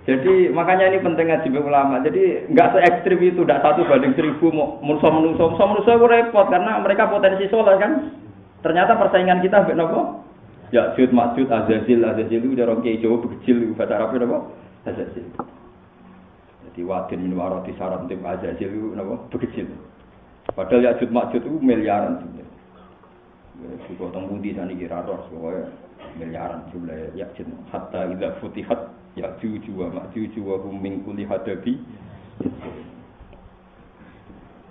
[0.09, 2.01] Jadi makanya ini penting ngaji ulama.
[2.01, 6.07] Jadi nggak se ekstrim itu, tidak satu banding seribu mau musuh menungso, musuh menungso itu
[6.09, 8.17] repot karena mereka potensi soleh kan.
[8.65, 10.03] Ternyata persaingan kita benar apa?
[10.73, 14.39] Ya jud maksud azazil azazil itu orang kiai Jawa kecil bahasa apa?
[14.89, 15.27] Azazil.
[16.71, 19.15] Jadi wadin min warati syarat tim azazil itu apa?
[19.35, 19.67] Bekecil.
[20.55, 22.23] Padahal ya jud maksud itu miliaran.
[23.91, 25.69] Juga tentang budi sana kira roh, pokoknya
[26.17, 27.51] miliaran jumlah ya jud.
[27.69, 31.83] Hatta ila futihat ya juju wa majuju wa hum min kulli hadabi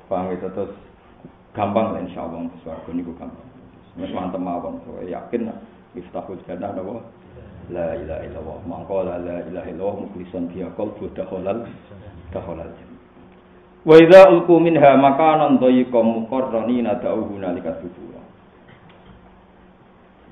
[0.07, 0.71] paham itu terus
[1.51, 3.47] gampang lah insya Allah suarga ini gampang
[3.99, 5.57] Mas mantep mawon so yakin lah
[5.91, 7.03] iftahul jannah napa
[7.69, 11.65] la ilaha illallah mangkola la ilaha illallah mukhlishan biha qalbu dakhalal
[12.33, 12.71] dakhalal
[13.85, 18.09] wa idza ulqu minha makanan dayyiqan muqarranina da'uhu nalika subur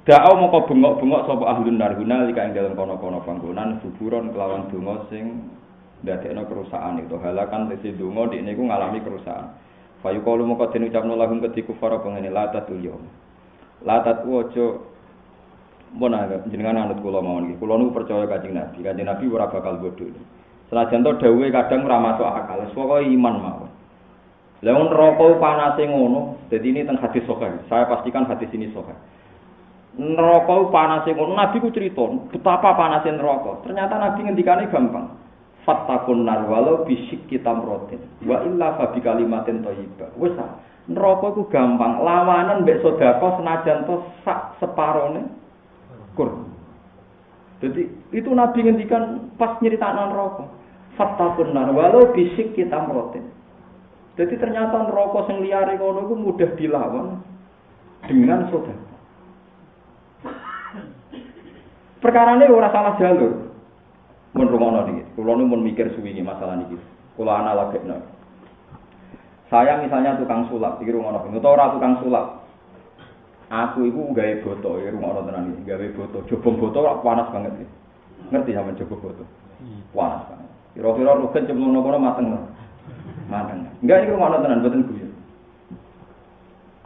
[0.08, 5.52] Da'au moko bengok-bengok sapa ahlun nar lika ing dalem kono-kono panggonan suburon kelawan donga sing
[6.00, 9.60] ndadekno kerusakan itu halakan tesi donga dik niku ngalami kerusakan.
[10.00, 13.04] Fayu kalu moko den ucapno lahum ketiku para pengene latat yom.
[13.84, 14.24] Latat
[15.88, 17.60] ojo Bona jenengan anut kula mawon iki.
[17.64, 18.84] Kula nu percaya Kanjeng Nabi.
[18.84, 20.12] Kanjeng Nabi ora bakal bodho.
[20.68, 22.68] Senajan to dawuhe kadang ora masuk akal.
[22.76, 23.70] Pokoke iman mawon.
[24.62, 26.44] Lah neraka panase ngono.
[26.52, 27.62] Jadi ini teng hadis sahih.
[27.72, 28.98] Saya pastikan hadis ini sahih.
[29.98, 35.10] neraka panase ngono nabi ku cerita betapa panase neraka ternyata nabi ngendikane gampang
[35.66, 40.38] fattakun nar walau bisik kita merotin wa illa fa bi kalimatin thayyibah wis
[40.86, 45.26] neraka ku gampang lawanan mbek sedekah senajan to sak separone
[47.58, 47.82] jadi
[48.14, 50.46] itu nabi ngendikan pas nyeritakno neraka
[50.98, 53.30] fattakun nar walau bisik kita merotin
[54.18, 57.22] jadi ternyata neraka sing liyare ngono ku mudah dilawan
[58.10, 58.88] dengan sedekah
[61.98, 63.52] Perkara ini ora salah jalur.
[64.38, 66.78] Mun rumono niki, kula nu mun mikir suwingi masalah niki.
[67.18, 68.00] Kula analogikno.
[69.50, 72.47] Saya misalnya tukang sulap, iki rumono ben ora tukang sulap.
[73.48, 76.20] Aku iku gawe boto, iki rumono tenan iki, gawe boto.
[76.28, 77.68] Jobong boto kok panas banget iki.
[78.28, 79.24] Ngerti sampean coba boto?
[79.96, 80.50] Panas banget.
[80.76, 82.28] Kira-kira rugen cemplung nopo mateng.
[83.32, 83.60] Mateng.
[83.80, 85.08] Enggak iki rumono tenan boten guyu.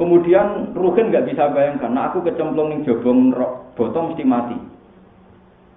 [0.01, 3.29] Kemudian Rugen nggak bisa bayangkan, nah aku kecemplung ning jobong
[3.77, 4.57] botol mesti mati.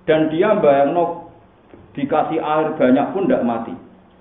[0.08, 1.28] Dan dia bayangno
[1.92, 3.74] dikasih air banyak pun tidak mati.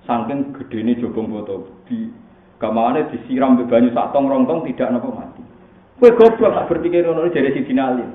[0.04, 1.72] Saking gede ini jobong botol.
[1.88, 2.12] Di
[2.60, 5.43] gamane disiram be banyu sak tong rontong tidak napa mati.
[6.00, 8.10] Kowe goblok tak berpikir ngono jadi si finalin.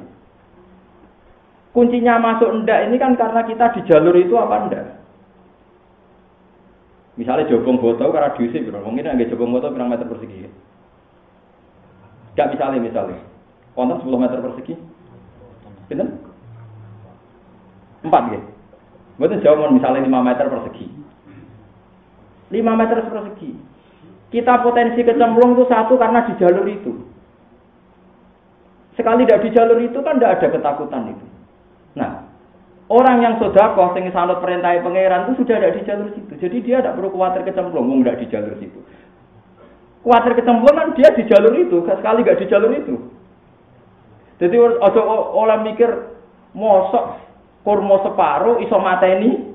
[1.71, 4.85] Kuncinya masuk ndak ini kan karena kita di jalur itu apa ndak?
[7.15, 10.47] Misalnya jobong botol karena diusir, mungkin nggak jobong botol berapa meter persegi?
[12.39, 13.19] Gak misalnya misalnya,
[13.75, 14.73] konten 10 meter persegi,
[15.91, 16.15] Pinten?
[18.07, 18.39] Empat ya.
[19.19, 20.87] Mboten jauh misalnya lima meter persegi.
[22.55, 23.51] Lima meter persegi.
[24.31, 27.08] Kita potensi kecemplung itu satu karena di jalur itu.
[28.99, 31.25] Sekali tidak di jalur itu kan tidak ada ketakutan itu.
[31.95, 32.27] Nah,
[32.91, 36.35] orang yang sodako, yang sanut perintah pangeran itu sudah ada di jalur situ.
[36.35, 38.79] Jadi dia tidak perlu khawatir kecemplung, mau tidak di jalur situ.
[40.03, 42.95] Khawatir kecemplung kan dia di jalur itu, sekali nggak di jalur itu.
[44.43, 45.01] Jadi ojo
[45.35, 45.89] oleh mikir
[46.51, 47.23] mosok
[47.63, 49.47] kurma separuh iso mateni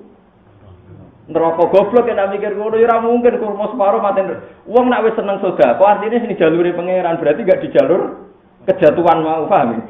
[1.24, 4.40] neraka goblok nek mikir ngono ya mungkin kurma separuh mateni.
[4.64, 8.23] Wong nak wis seneng sedekah, kok artine sini jalure pangeran berarti gak di jalur
[8.68, 9.80] kejatuhan mau paham ya?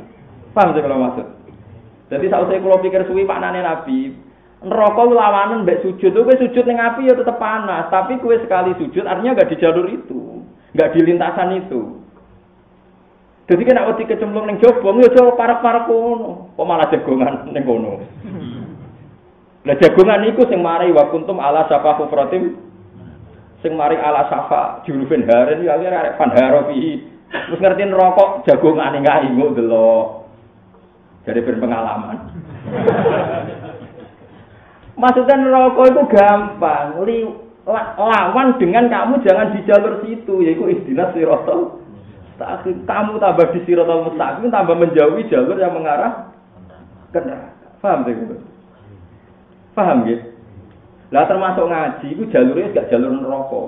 [0.55, 1.27] Paham sih kalau maksud?
[2.13, 4.13] Jadi saat saya kalau pikir suwi maknane Nabi,
[4.63, 9.05] neraka lawanan mbek sujud, kowe sujud ning api ya tetep panas, tapi kowe sekali sujud
[9.09, 10.45] artinya gak di jalur itu,
[10.77, 12.01] gak di lintasan itu.
[13.45, 18.01] Jadi kan wedi kecemplung ning jobong ya jauh parek-parek kono, kok malah jagongan ning kono.
[19.65, 22.57] Lah jagongan iku sing mari wa kuntum ala syafa kufratim
[23.65, 27.14] sing mari ala safa jurufin haren ya arek pan harofi.
[27.35, 30.07] Terus ngerti rokok jagongan enggak ingo delok.
[31.27, 32.31] Jadi berpengalaman.
[34.95, 37.27] Maksudnya rokok itu gampang, li,
[37.67, 41.83] lawan dengan kamu jangan di jalur situ, yaitu istilah sirotol.
[42.63, 46.31] Kamu tambah di sirotol mustaqim, tambah menjauhi jalur yang mengarah
[47.11, 47.75] ke neraka.
[47.83, 48.15] Paham sih?
[49.75, 50.23] Paham gitu?
[51.11, 53.65] Lah termasuk ngaji, itu jalurnya gak jalur neraka.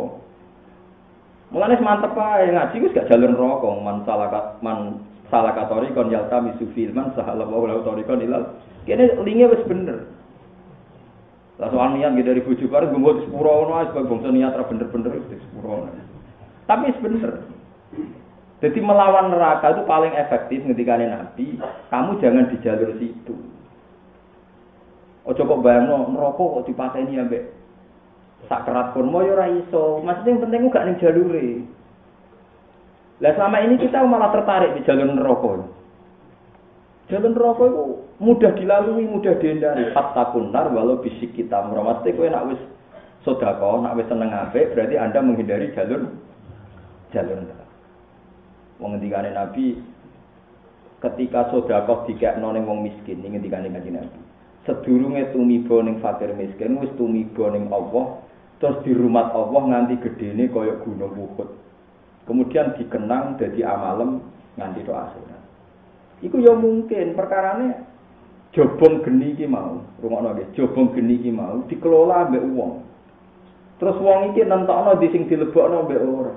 [1.57, 4.29] Mulane mantep ae ngaji wis gak jalur neraka, man salah
[4.61, 5.01] man
[5.33, 8.61] salah katori kon yalta misufil man sahala wa la kon ilal.
[8.85, 10.05] Kene linge wis bener.
[11.57, 15.40] Lah soal niat gitu dari bareng gue mau sepuro ae sebagai bangsa niat bener-bener wis
[15.40, 15.88] sepuro.
[16.69, 17.49] Tapi bener.
[18.61, 21.57] Jadi melawan neraka itu paling efektif ketika Nabi,
[21.88, 23.33] kamu jangan di jalur situ.
[25.25, 27.49] Ojo kok bayangno neraka kok dipateni ambek
[28.44, 30.05] sak kerat pun mau ora iso.
[30.05, 31.49] Maksudnya yang penting gak ning jalure.
[33.25, 35.64] Lah selama ini kita malah tertarik di jalur neraka.
[37.09, 37.83] Jalur neraka itu
[38.20, 39.88] mudah dilalui, mudah dihindari.
[39.96, 42.61] Fatakun nar walau bisik kita mesti kowe nak wis
[43.25, 46.12] sedekah, nak wis seneng apik, berarti Anda menghindari jalur
[47.16, 47.64] jalur neraka.
[49.33, 49.81] Nabi
[51.01, 54.20] ketika sedekah dikekno ning wong miskin, ning ngendikane Nabi.
[54.68, 58.26] Sedurunge tumiba ning fakir miskin wis tumiba ning Allah,
[58.59, 61.49] terus di rumah Allah nganti gedene kaya gunung Uhud.
[62.27, 64.19] Kemudian dikenang jadi amalem
[64.59, 65.42] nganti do akhirat.
[66.25, 67.87] Iku ya mungkin perkarane
[68.57, 72.73] jobong geni iki mau, rumakno nggih, jobong geni iki mau dikelola mbek wong.
[73.77, 76.35] Terus wong iki nentokno di sing dilebokno mbek ora.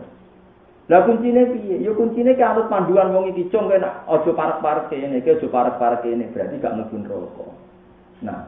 [0.89, 1.85] Lah kuncine piye?
[1.85, 6.01] Ya kuncine ki anut panduan wong iki cung kena aja parek-parek kene, ki aja parek-parek
[6.01, 7.45] kene, berarti gak mlebu neraka.
[8.25, 8.39] Nah,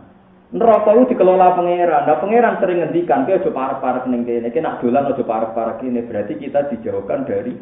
[0.52, 2.04] neraka itu dikelola pangeran.
[2.08, 6.34] Nah, pangeran sering ngendikan, "Kowe aja parek-parek ning kene, nak dolan aja parek-parek kene." Berarti
[6.36, 7.56] kita dijauhkan dari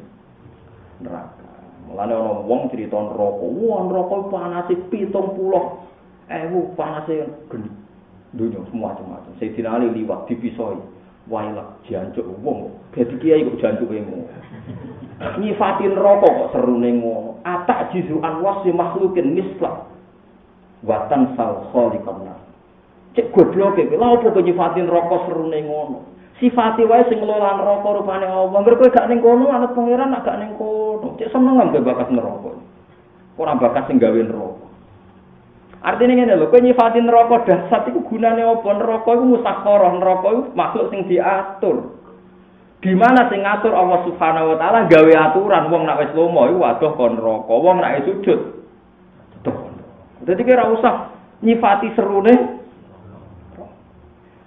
[1.05, 1.45] neraka.
[1.89, 5.85] Mulane ana wong cerita neraka, wah neraka panase 70
[6.29, 7.69] ewu panase geni.
[8.29, 9.33] Dunia semua macam-macam.
[9.41, 10.77] Sayyidina Ali liwat dipisoi.
[11.29, 12.73] Wailah jancuk wong.
[12.93, 14.25] Dadi kiai kok jancuk emo.
[15.41, 17.41] Nyifatin neraka kok serune ngono.
[17.41, 19.85] Atak jizuan wasi makhlukin mislah.
[20.85, 22.48] Watan sal khaliqan
[23.17, 25.97] Cek goblok iki, lha opo kok nyifatin neraka serune ngono.
[26.37, 28.59] Sifati wae sing ngelola neraka rupane Allah.
[28.61, 31.17] Ngger kowe gak ning kono, anut pangeran gak ning kono.
[31.17, 32.53] Cek seneng ambek bakat neraka.
[33.35, 34.65] Ora bakat sing gawe neraka.
[35.79, 38.69] Artinya ngene lho, kowe nyifatin neraka dasar iku gunane apa?
[38.77, 41.77] Neraka iku musakharah, neraka iku makhluk sing diatur.
[42.79, 46.57] Di mana sing ngatur Allah Subhanahu wa taala gawe aturan wong nek wis lomo iku
[46.63, 48.39] waduh kon neraka, wong nek sujud.
[50.23, 51.11] Dadi kira usah
[51.43, 52.58] nyifati serune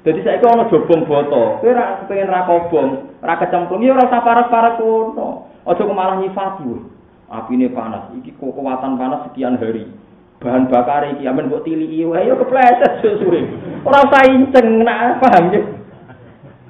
[0.02, 4.22] Jadi saya ono jobong boto, kowe ora pengen ra kobong, ra kecemplung, ya ora usah
[4.26, 5.46] parek-parek kono.
[5.62, 6.74] Aja kok malah nyifati.
[7.30, 9.86] Apine panas, iki kekuatan panas sekian hari.
[10.42, 13.46] Bahan bakar iki amen mbok tiliki wae ya kepleset suwe.
[13.86, 15.62] Ora usah inceng nak paham ya.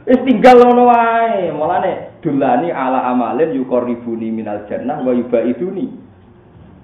[0.04, 1.48] Wis tinggal ngono wae.
[1.56, 5.88] Mulane dulani ala amalin yuqribuni minal jannah wa yubaiduni.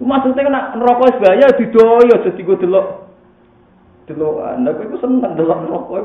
[0.00, 3.04] Maksudnya nak neraka bahaya didoyo aja digo delok.
[4.08, 5.96] Delok, nek kowe seneng delok neraka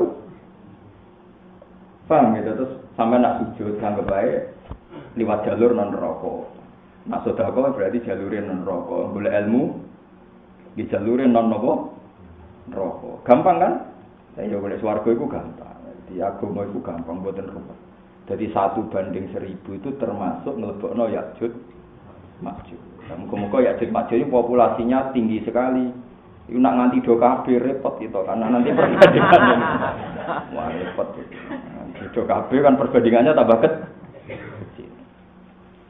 [2.04, 4.52] Paham gitu terus sampai nak sujud nganggep baik
[5.16, 6.52] lewat jalur non rokok.
[7.08, 9.16] Nak sodako berarti jalurin non rokok.
[9.16, 9.62] Boleh ilmu
[10.76, 11.72] di jalurin non nopo
[12.68, 13.24] rokok.
[13.24, 13.72] Gampang kan?
[14.36, 15.80] Ya boleh suarga itu gampang.
[16.10, 17.78] Di agama itu gampang buatan rumah.
[18.24, 21.52] Jadi satu banding seribu itu termasuk ngelebokno yakjud
[22.40, 22.80] makjud.
[23.20, 25.92] Muka-muka yakjud makjud ini populasinya tinggi sekali.
[26.48, 29.60] Itu nak nganti do kabeh repot itu karena nanti perbandingan.
[30.56, 31.08] Wah repot.
[32.14, 34.86] Do kabeh kan perbandingannya tambah kecil.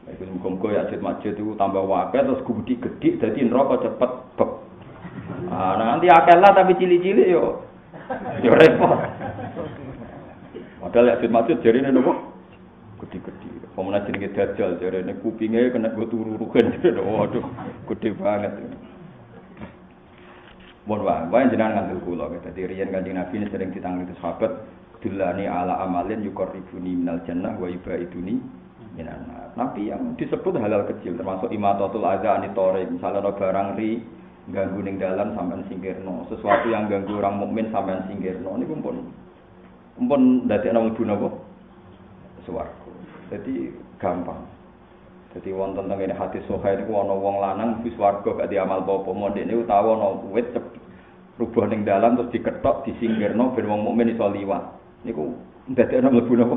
[0.09, 4.11] Itu muga-muga ya jid masjid itu tambah wakil terus gudi gede jadi neraka cepet
[4.41, 4.51] beb.
[5.53, 7.61] Ah nanti akeh lah tapi cili-cili yo.
[8.41, 9.05] Yo repot.
[10.81, 12.17] Padahal ya jid masjid jarine nopo?
[13.05, 13.69] Gede-gede.
[13.77, 16.73] Pemenang jenenge dajal jarine kupinge kena go turu rugen.
[16.81, 17.45] Waduh,
[17.93, 18.65] gede banget.
[20.89, 24.53] Mohon wae, wae jenengan ngandel kula Dadi riyen Kanjeng Nabi sering ditangani sahabat
[25.05, 28.41] dulani ala amalin yuqarribuni minal jannah wa yubaiduni
[28.97, 34.03] minan Nabi yang disebut halal kecil termasuk imatatul adza anitore misalnya ada barang ri
[34.51, 36.29] ganggu ning dalan sampean singkirno.
[36.29, 38.97] Sesuatu yang ganggu orang mukmin sampean singkirno niku pun
[39.95, 41.29] pun dadekno mlebu napa?
[42.45, 42.93] Swarga.
[43.31, 44.43] Jadi gampang.
[45.35, 49.39] Jadi wonten teng ini hati soha niku ana wong lanang wis swarga gak diamal apa-apa.
[49.71, 50.51] Tau ana wit
[51.39, 54.84] rubuh ning dalan terus diketok disingkirno ben wong mukmin iso liwat.
[55.05, 55.37] Niku
[55.69, 56.57] dadekno mlebu napa?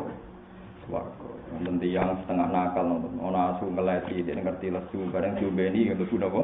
[0.87, 1.27] Swarga.
[1.51, 6.41] Wonten tiyang setengah nakal ana asu ngeleti dia ngerti lesu bareng diombeni mlebu napa?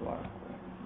[0.00, 0.28] Swarga.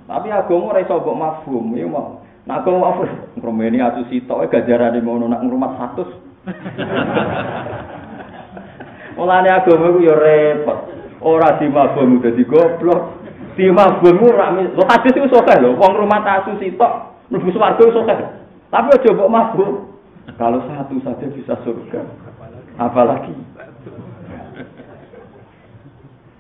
[0.03, 2.27] Tapi agama ora iso mbok mafhum, ya mau.
[2.43, 3.07] Nah agama mafhum,
[3.39, 6.11] ngromeni atu sitok gajarane ngono nak ngrumat 100.
[9.17, 10.91] Mulane agama ku ya repot.
[11.23, 13.23] Ora dimabung dadi goblok.
[13.55, 18.19] Dimabung ora lo hadis iku sokeh lho, wong rumah asu sitok mlebu swarga sokeh.
[18.75, 19.92] Tapi aja mbok mabuk.
[20.39, 22.01] Kalau satu saja bisa surga.
[22.79, 23.35] Apalagi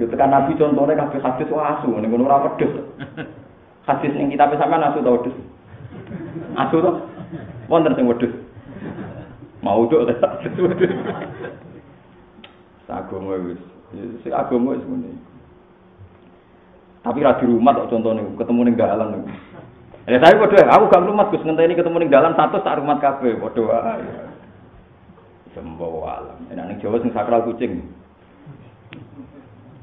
[0.00, 2.74] Ya tekan Nabi contohnya kabeh hadis asu ning ngono ora wedhus.
[3.86, 5.36] Hadis ning kitab sampean asu ta wedhus?
[6.58, 6.90] Asu to?
[7.70, 8.34] Wonten sing wedhus.
[9.62, 10.42] Mau dok ta?
[12.92, 13.62] Agama wis.
[14.26, 15.14] Si agama wis ngene.
[17.06, 19.22] Tapi ra rumah kok contohnya ketemu ning dalan.
[20.02, 23.38] Ya tapi padha aku gak rumah Gus ngenteni ketemu ning dalan satu tak rumah kafe
[23.38, 24.06] padha wae.
[25.52, 26.38] Alam.
[26.50, 27.86] Enak ning Jawa sing sakral kucing.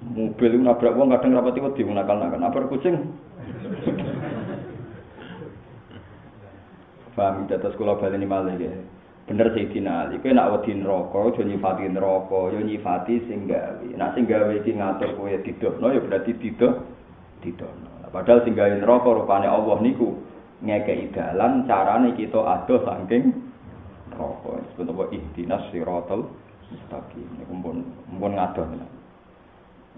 [0.09, 2.39] Mobil itu nabrak wong kadang rapati wedi nakal-nakal.
[2.41, 3.13] Nabrak kucing
[7.19, 8.71] Paham, data sekolah balik ini malah ya.
[9.27, 13.87] Bener Sayyidina Ali, kowe nak wedi neraka, aja nyifati neraka, ya nyifati sing gawe.
[13.93, 16.87] Nak sing gawe iki ngatur kowe didono ya berarti dido
[17.43, 17.88] didono.
[18.09, 20.17] Padahal sing gawe neraka rupane Allah niku
[20.65, 23.33] ngekeki dalan carane kita adoh saking
[24.09, 24.59] neraka.
[24.73, 26.25] Sebut apa ihdinas siratal
[26.73, 27.27] mustaqim.
[27.37, 27.77] Niku pun
[28.17, 28.65] pun ngadoh.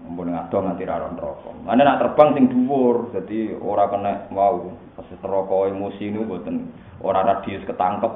[0.02, 1.50] Mbon ngadoh nganti ra neraka.
[1.62, 6.56] Mane nak terbang sing dhuwur, dadi ora kena mau pas neraka emosi niku mboten
[7.00, 8.12] ora radius ketangkep.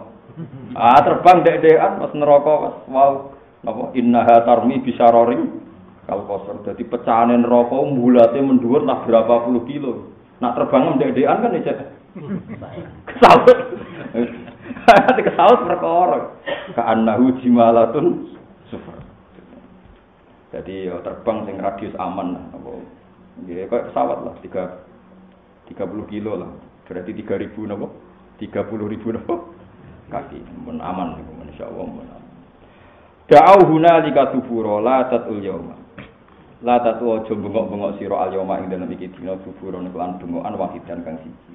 [0.76, 3.12] Ah terbang dek-dekan pas neraka pas mau
[3.64, 5.65] napa innaha tarmi bisaroring
[6.06, 6.62] kal kosor.
[6.62, 10.14] Dadi pecahane neraka mulate mendhuwur lah berapa puluh kilo.
[10.40, 11.74] Nak terbang dek-dekan kan ya
[13.10, 13.58] kesaut.
[15.20, 16.32] kesaut perkara.
[16.72, 18.38] Ka annahu jimalatun
[18.72, 19.02] sufar.
[20.54, 22.44] Jadi ya, terbang sing radius aman lah.
[22.54, 22.70] Apa?
[23.44, 24.64] Ya kayak pesawat lah, tiga
[25.68, 26.50] tiga puluh kilo lah.
[26.88, 27.92] Berarti tiga ribu nopo,
[28.40, 29.52] tiga puluh ribu nopo
[30.08, 30.40] kaki.
[30.64, 32.08] Mun aman, insya Allah mun.
[33.26, 35.74] Da'au hunalika suburo la tatul yauma.
[36.66, 40.98] La tatu aja bengok-bengok sira al yauma ing dalem iki dina suburo kelan bengokan wahidan
[41.06, 41.54] kang siji.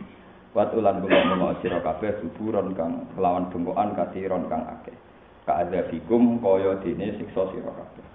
[0.55, 4.95] Wat ulan bengok-bengok sira kabeh suburon kang kelawan bengokan katiron kang akeh.
[5.43, 8.05] Ka'adzabikum kaya dene siksa sira kabeh.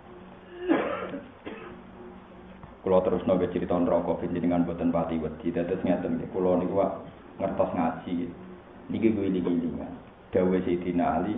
[2.81, 5.53] Kulo terus nabe cerita neraka dengan boten pati wedi.
[5.53, 6.81] Dados ngeten nggih kulo niku
[7.37, 8.25] ngertos ngaji.
[8.89, 9.93] Niki kuwi lingan.
[10.33, 11.37] Dawe Sayyidina Ali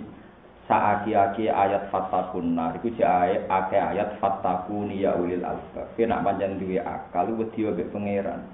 [0.69, 5.89] saaki-aki ayat fatakun nar iku jek akeh ayat fatakuni ya ulil albab.
[5.97, 8.45] Kena panjang duwe akal wedi mbek pangeran.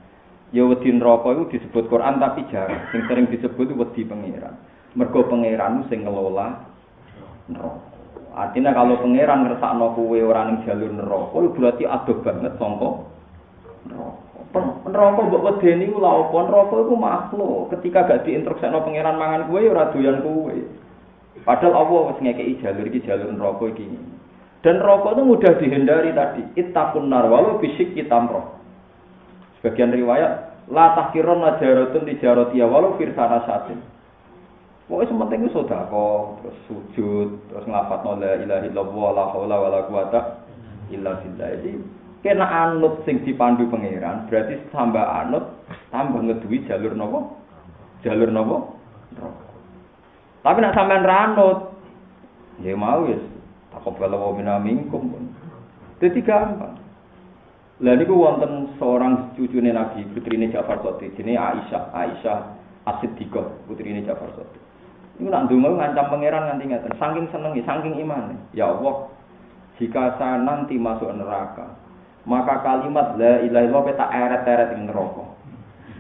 [0.55, 2.87] Ya wedi neraka iku disebut Quran tapi jarang.
[2.95, 4.55] Sing sering disebut wedi pangeran.
[4.95, 6.63] Mergo pangeran sing ngelola
[7.51, 7.83] neraka.
[8.35, 12.91] Artinya kalau pangeran ngersakno kuwe ora ning jalur neraka, berarti adoh banget sangka
[13.91, 14.23] neraka.
[14.87, 16.39] Neraka mbok wedeni ku lha apa?
[16.47, 17.75] Neraka iku makhluk.
[17.75, 20.84] Ketika gak diinstruksikno pangeran mangan kuwe ya ora doyan kuwe.
[21.45, 23.85] Padahal Allah wis ngekeki jalur iki jalur neraka iki.
[24.65, 26.43] Dan neraka itu mudah dihindari tadi.
[26.57, 28.57] Ittaqun nar walau bisik kitamro.
[29.61, 33.77] Sebagian riwayat la tahkiron najaratun tijaratiya walau firsana satin.
[34.85, 39.81] Pokoknya sementing itu sodako, terus sujud, terus ngelafat la ilaha illallah, la haula wa la
[39.89, 40.21] quwata
[40.93, 41.25] illa.
[41.25, 41.81] Jadi
[42.21, 45.57] kena anut sing dipandu pangeran, berarti tambah anut,
[45.89, 47.33] tambah ngedui jalur nopo?
[48.05, 48.77] Jalur nopo?
[50.45, 51.73] Tapi nak sampean ranut,
[52.61, 53.17] ya mau ya,
[53.73, 55.25] takut kalau mina minkum pun.
[56.05, 56.77] Jadi gampang.
[57.83, 62.39] Lah niku wonten seorang cucune Nabi putrine Ja'far Shadiq jenenge Aisyah, Aisyah
[62.87, 64.63] As-Siddiqah putrine Ja'far Shadiq.
[65.19, 68.39] Iku nak ndonga ngancam pangeran nganti ngeten, saking senengi, saking iman.
[68.55, 69.11] Ya Allah,
[69.79, 71.75] jika saya nanti masuk neraka,
[72.27, 75.25] maka kalimat la ilaha illallah tak eret-eret ing neraka.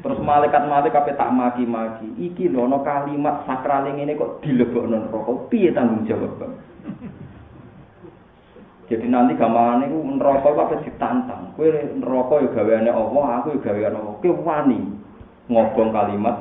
[0.04, 2.04] Terus malaikat-malaikat tak maki-maki.
[2.20, 5.32] Iki lho ana kalimat sakral ngene kok dilebokno neraka.
[5.48, 6.44] Piye tanggung jawab?
[8.84, 11.56] Jadi nanti gamane iku neraka iku apa ditantang.
[11.56, 14.14] Kowe neraka ya gaweane Allah, aku ya gaweane Allah.
[14.20, 14.80] Kowe wani
[15.48, 16.36] ngobong kalimat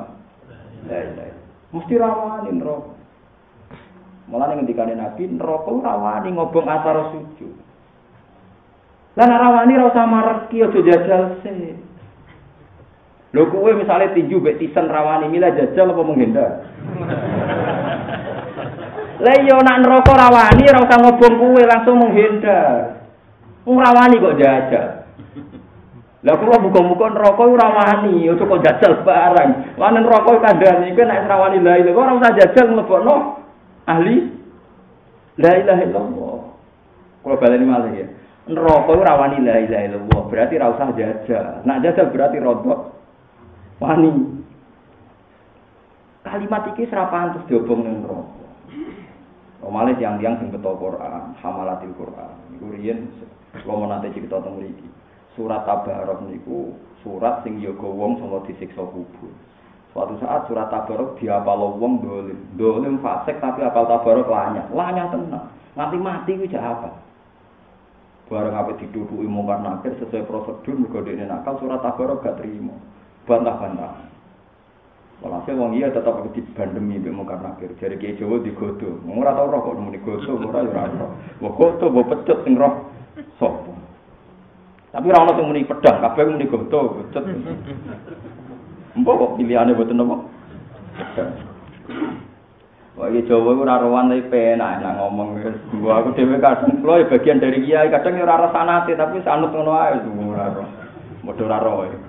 [0.84, 1.36] la ilaha
[1.72, 2.92] mesti rawani neraka.
[4.28, 7.54] Malah ning ngendikane Nabi neraka rawani ngobong asar sujud.
[9.16, 11.83] Lah nek rawani ra usah mareki aja jajal se.
[13.34, 16.50] Lho kowe misalnya tinju mbek tisen rawani mila jajal apa menghindar?
[19.18, 23.02] Lah iya nak neraka rawani ora usah ngobong kowe langsung menghindar.
[23.66, 24.88] Wong rawani kok jajal.
[26.24, 29.50] Lah kula muga-muga neraka ora wani, aja kok jajal barang.
[29.82, 33.14] Lan neraka kandhane iki nek ora wani la ilaha ora usah jajal mlebokno
[33.90, 34.30] ahli
[35.42, 36.38] la ilaha illallah.
[37.18, 38.06] Kula baleni malih ya.
[38.46, 41.66] Neraka ora wani la ilaha illallah, berarti ora usah jajal.
[41.66, 42.94] Nak jajal berarti rodok
[43.82, 44.12] wani.
[46.24, 48.44] Kalimat iki serapan terus diobong ning neraka.
[49.64, 52.32] Omale tiang-tiang sing beto Quran, hamalatil Quran.
[52.56, 53.08] Iku riyen
[53.64, 54.88] kula mau nate cerita teng mriki.
[55.36, 59.32] Surat Tabarok niku surat sing yoga wong sanga disiksa kubur.
[59.92, 62.40] Suatu saat surat Tabarok diapal wong dolim.
[62.60, 64.68] Dolim fasik tapi apal Tabarok lanyah.
[64.72, 65.48] Lanyah tenang.
[65.74, 66.90] Nanti mati kuwi apa?
[68.24, 72.72] Bareng apa diduduki mungkar nakir sesuai prosedur mergo dene nakal surat Tabarok gak terima.
[73.24, 74.04] Bantah-bantah.
[75.24, 77.72] Walhasil wong iya tetap dibandemi mbek mungkar nakir.
[77.80, 79.00] Jadi kiai digodo.
[79.08, 81.10] Wong ora tau roh kok muni godo ora ya ora roh.
[81.40, 82.92] Mbok godo mbok pecut sing roh.
[84.92, 87.24] Tapi ora ono muni pedang, kabeh muni godo, pecut.
[89.00, 90.16] Mbok kok pilihane mboten apa?
[90.98, 91.32] Pedang.
[92.94, 95.40] Wah, iya Jawa ora rowan tapi penak nak ngomong.
[95.82, 99.50] Gua aku dhewe kadang kula ya bagian dari kiai, kadang ya ora rasanate tapi sanut
[99.50, 100.68] ngono ae ora roh.
[101.26, 102.03] Modho ora roh.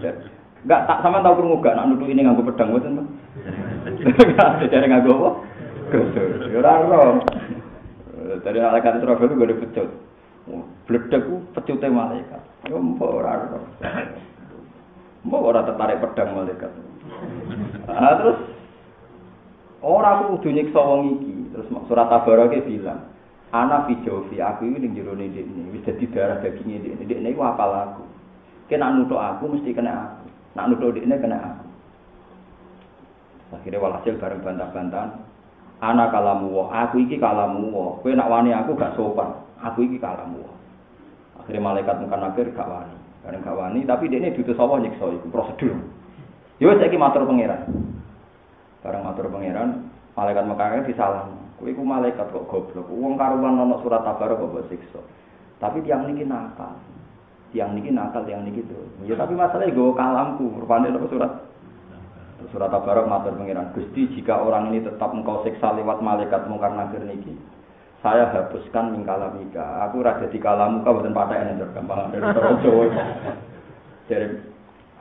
[0.00, 3.06] Enggak tak sama tahu krungu gak nak nuduh ini nganggo pedang mboten.
[4.02, 5.30] Enggak jare nganggo apa?
[5.86, 6.50] Gosok.
[6.50, 7.12] Ya ora roh.
[8.42, 9.88] Dari malaikat Israfil gue dipecut.
[10.90, 12.42] Bledek ku pecute malaikat.
[12.66, 13.64] Ya mbok ora roh.
[15.22, 16.72] Mbok ora tertarik pedang malaikat.
[17.86, 18.38] Ah terus
[19.86, 21.32] Orang kudu nyiksa wong iki.
[21.52, 23.06] Terus surat Tabarake bilang,
[23.54, 26.96] "Ana fi jawfi aku iki ning jero ini wis dadi darah daging ini.
[26.98, 28.02] Ndekne iku apal aku.
[28.66, 30.26] Kena nutuk aku mesti kena aku.
[30.58, 31.66] Nak nutuk dekne kena aku."
[33.54, 35.10] Akhirnya walhasil bareng bantah-bantahan.
[35.78, 38.00] Ana kalamu aku iki kalamu wa.
[38.00, 39.28] Kowe nak wani aku gak sopan.
[39.60, 40.54] Aku iki kalamu wa.
[41.38, 42.96] Akhirnya malaikat mungkin akhir gak wani.
[43.22, 45.74] Bareng gak wani, tapi dia ini diutus Allah nyiksa itu prosedur.
[46.62, 47.66] Yo saiki matur pangeran.
[48.86, 51.26] Bareng matur pangeran, malaikat Mekah disalah.
[51.58, 52.86] Kowe iku malaikat kok goblok.
[52.86, 55.00] Wong karuan ana surat Tabarok kok siksa.
[55.58, 56.76] Tapi tiang niki nakal.
[57.54, 58.86] Tiang niki nakal, tiang niki tuh.
[59.06, 61.32] Ya tapi masalahnya gue kalamku, rupanya apa surat?
[62.54, 63.74] Surat Tabarok matur pangeran.
[63.74, 67.34] Gusti, jika orang ini tetap engkau siksa lewat malaikat mungkar nakir niki,
[68.04, 69.88] saya hapuskan mingkalamika.
[69.90, 72.22] Aku rada di kalamu kau bukan pada yang dari
[72.62, 72.84] Jawa.
[74.06, 74.26] Jadi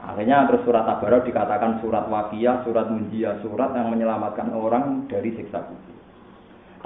[0.06, 5.66] Akhirnya terus surat Tabarok dikatakan surat wakia, surat munjia, surat yang menyelamatkan orang dari siksa
[5.66, 5.96] kubur.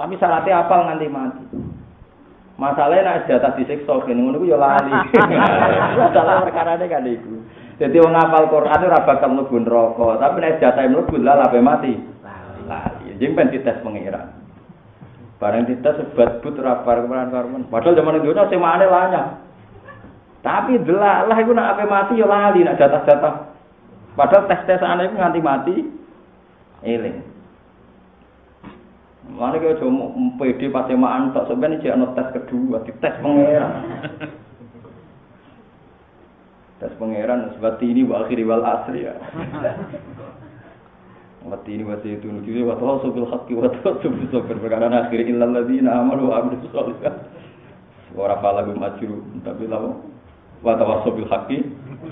[0.00, 1.44] Tapi syaratnya apal nganti mati.
[2.60, 4.92] Masalahnya nak jatah disiksa kene ngono ya lali.
[6.04, 7.40] Masalah perkara kan iku.
[7.80, 11.96] Jadi wong ngapal Quran ora bakal mlebu neraka, tapi nek jatah mlebu lah lape mati.
[12.68, 13.16] Lali.
[13.16, 14.36] Jadi ben dites pengiran.
[15.40, 19.40] Barang dites sebat but ora karuan Padahal zaman itu sing mane lanyah.
[20.44, 23.56] Tapi delalah iku nak ape mati ya lali nak jatah-jatah.
[24.12, 25.76] Padahal tes-tes aneh iku nganti mati
[26.84, 27.29] eling.
[29.36, 30.10] Mana kau cuma
[30.40, 33.72] PD pas semaan tak sebenarnya cek tes kedua, di tes pangeran.
[36.80, 39.14] tes pangeran sebab ini wa akhiri wal asri ya.
[41.40, 45.24] Wati ini wati itu nuju wa tawassul bil haqqi wa tawassul bis sabr perkara akhir
[45.24, 47.16] illal ladzina amanu wa amilus sholihat.
[48.12, 49.08] Ora palagu maju
[49.40, 50.04] tapi lawo
[50.60, 51.64] wa tawassul bil haqqi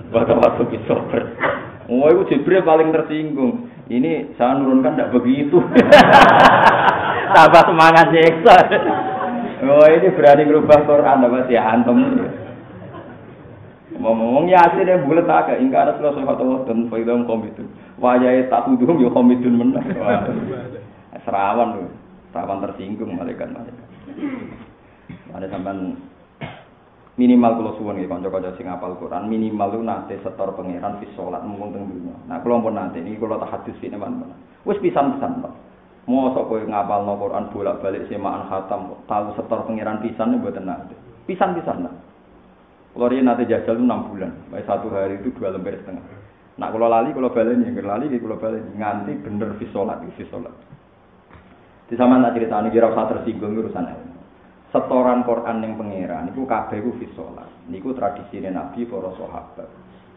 [0.08, 1.20] wa tawassul bis sabr.
[1.88, 3.72] Oh, itu Jibril paling tersinggung.
[3.88, 5.56] Ini saya nurunkan tidak begitu.
[7.34, 8.56] Tambah semangat nyeksa.
[9.58, 11.98] Oh, ini berani merubah Quran, apa sih hantem.
[13.98, 17.66] Ngomong ya asli bulat agak ingkar ada selesai fatwa dan faidam komitun.
[17.98, 19.82] Wajah tak tuduh ya komitun menang.
[21.26, 21.90] Serawan tuh,
[22.30, 23.86] serawan tersinggung malaikat malaikat.
[25.34, 25.98] Ada sampai
[27.18, 31.42] minimal kalau suwon nggih kanca-kanca sing apal Quran minimal lu nate setor pangeran fi salat
[31.42, 32.14] mung teng dunya.
[32.30, 34.30] Nah kula pun nate niki kula tak hadis ini teman
[34.62, 35.54] Wis pisan-pisan Pak.
[36.08, 40.96] Mosok kowe ngapalno Quran bolak-balik semaan khatam tahu setor pangeran pisan mboten nate.
[41.28, 41.92] Pisan-pisan nah.
[42.96, 44.32] Kula riyen nate jajal itu 6 bulan.
[44.48, 46.00] Baik satu hari itu dua lembar setengah.
[46.56, 50.00] Nak kula lali kula baleni, nek lali kula baleni nganti bener fi salat.
[51.88, 54.18] Di sama tak ceritani kira usah tersinggung urusan ini.
[54.68, 59.68] setoran Quran yang pangeran niku kabeh ku fisolat niku tradisine Nabi para sahabat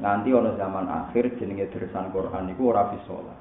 [0.03, 3.37] nganti ana zaman akhir jenenge dersan Quran niku ora fisolat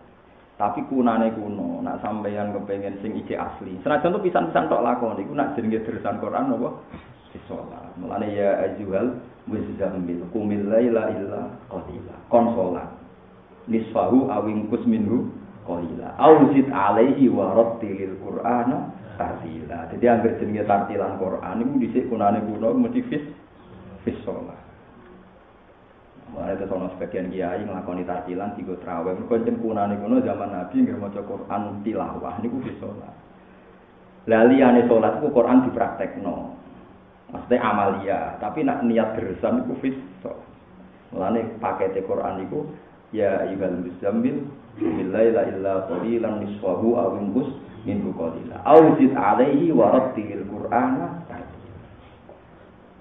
[0.61, 5.33] tapi kunane kuno nak sampeyan kepengen sing iki asli senajan tuh pisan-pisan tok lakon niku
[5.33, 6.69] nak jenenge dersan Quran apa
[7.51, 7.95] sholat.
[7.99, 12.17] Mulane ya ajuhal muzammil kumil laila illa qalila.
[12.31, 12.89] Kon sholat.
[13.71, 15.31] Nisfahu awingkus minhu
[15.67, 16.15] qalila.
[16.19, 19.91] Auzid alaihi wa rattilil qur'ana tartila.
[19.95, 23.25] Jadi anggere jenenge tartilan Quran niku dhisik kunane kuno mesti fis
[24.07, 24.60] fis sholat.
[26.31, 29.19] Mulai itu sono sebagian kiai ngelakoni tartilan tiga terawih.
[29.19, 33.15] Mereka cempunane kuno zaman Nabi nggak mau Quran tilawah niku fis sholat.
[34.31, 36.55] Lali ane sholat itu Quran dipraktekno.
[37.31, 40.35] Maksudnya amalia, tapi nak niat geresan itu fisik.
[41.11, 42.71] Mulane pakai Quran itu
[43.11, 44.47] ya ayyuhal muzammil
[44.79, 47.51] billahi la illa qalilan nisfahu aw inqus
[47.83, 48.63] minhu qalila.
[48.63, 51.19] Aw alaihi wa rattilil Qur'ana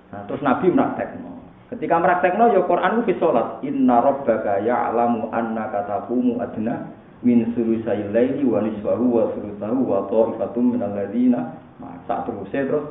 [0.10, 1.39] Nah, terus Nabi praktekno.
[1.70, 3.62] Ketika praktekno ya Quran itu salat.
[3.62, 6.90] Inna rabbaka ya'lamu annaka taqumu adna
[7.22, 11.60] min sulusai laili wa nisfahu wa sulusahu wa ta'ifatum minal ladzina
[12.10, 12.86] sak terus terus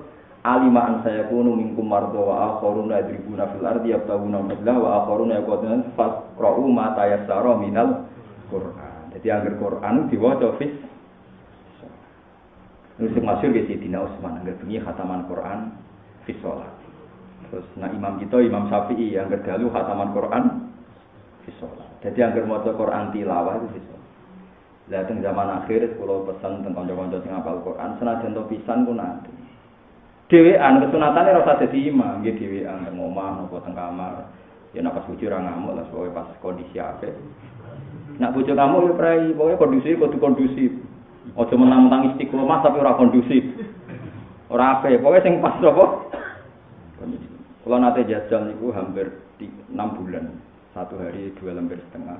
[0.47, 5.33] alima an saya kunu minkum mardo wa akharuna yadribuna fil ardi yabtaguna fadla wa akharuna
[5.43, 8.07] yaquluna faqra'u ma tayassara minal
[8.49, 9.13] Qur'an.
[9.13, 10.73] Jadi angger Qur'an diwaca fis
[12.99, 15.75] Ini sing masyhur ge Sidina Utsman angger bengi khataman Quran
[16.27, 16.78] fis salat.
[17.49, 20.45] Terus nah imam kita Imam Syafi'i yang dalu khataman Quran
[21.49, 21.89] fis salat.
[22.05, 23.99] Jadi angger maca Quran tilawah itu fis salat.
[24.89, 29.33] Lah zaman akhir kula pesan teng kanca-kanca sing hafal Quran senajan to pisan ku nanti.
[30.29, 34.29] Dewean kesunatane rasa dadi imam, nggih dewean teng omah napa teng kamar.
[34.77, 37.17] Ya nek pas ora ngamuk lah pokoke pas kondisi apik.
[38.21, 40.73] Nak bojo kamu ya prai, pokoke kondisi kudu kondusif.
[41.37, 43.45] Aja menang-menang istiqomah tapi ora kondusif.
[44.49, 45.85] Ora apik, pokoke sing pas apa?
[47.69, 50.25] Kalau nanti jajal niku hampir 6 bulan,
[50.73, 52.17] satu hari dua lembar setengah.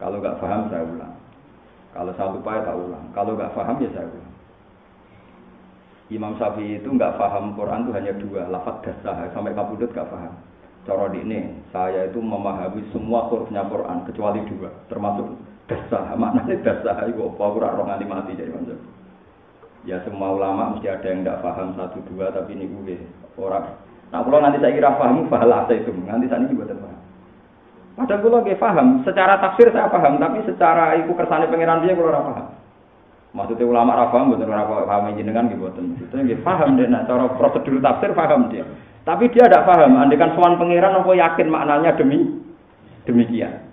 [0.00, 1.12] Kalau nggak paham saya ulang.
[1.92, 3.04] Kalau saya lupa ya tak ulang.
[3.12, 4.32] Kalau nggak paham ya saya ulang.
[6.08, 10.32] Imam Syafi'i itu nggak paham Quran itu hanya dua, lafaz dasar sampai kabudut nggak paham.
[10.88, 15.36] Di ini, saya itu memahami semua hurufnya Quran kecuali dua, termasuk
[15.68, 16.16] dasar.
[16.16, 17.36] Maknanya dasar itu apa?
[17.44, 18.80] Aku orang nganti mati jadi macam.
[19.84, 23.04] Ya semua ulama mesti ada yang nggak paham satu dua, tapi ini gue
[23.36, 23.84] orang.
[24.08, 25.92] Nah kalau nanti saya kira paham, pahala saya itu.
[25.92, 26.98] Nanti saya ini buat paham.
[27.98, 32.14] Padahal kalau nggak paham, secara tafsir saya paham, tapi secara ikut kersane pangeran dia kalau
[32.14, 32.46] paham.
[33.36, 36.00] Maksudnya ulama ra paham betul ora paham jenengan gitu boten.
[36.00, 38.64] Itu nggih paham deh nah cara prosedur tafsir paham dia.
[39.04, 42.40] Tapi dia tidak paham, andikan sowan pangeran apa yakin maknanya demi
[43.04, 43.68] demikian.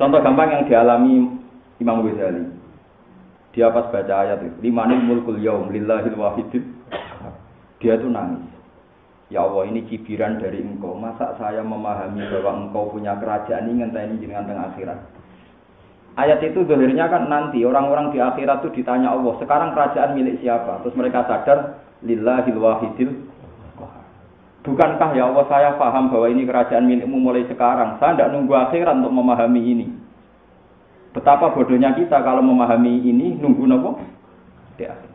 [0.00, 1.28] Contoh gampang yang dialami
[1.76, 2.44] Imam Ghazali.
[3.52, 6.64] Dia pas baca ayat itu, limanil mulkul yaum lillahil wahidil.
[7.80, 8.44] Dia tuh nangis.
[9.32, 10.94] Ya Allah ini cibiran dari engkau.
[10.98, 14.98] Masa saya memahami bahwa engkau punya kerajaan ini ngenteni jenengan tengah akhirat.
[16.18, 20.82] Ayat itu zahirnya kan nanti orang-orang di akhirat itu ditanya Allah, sekarang kerajaan milik siapa?
[20.82, 23.30] Terus mereka sadar lillahil wahidil
[24.60, 27.96] Bukankah ya Allah saya paham bahwa ini kerajaan milikmu mulai sekarang.
[27.96, 29.86] Saya tidak nunggu akhirat untuk memahami ini.
[31.16, 33.96] Betapa bodohnya kita kalau memahami ini nunggu nopo
[34.76, 35.09] akhirat.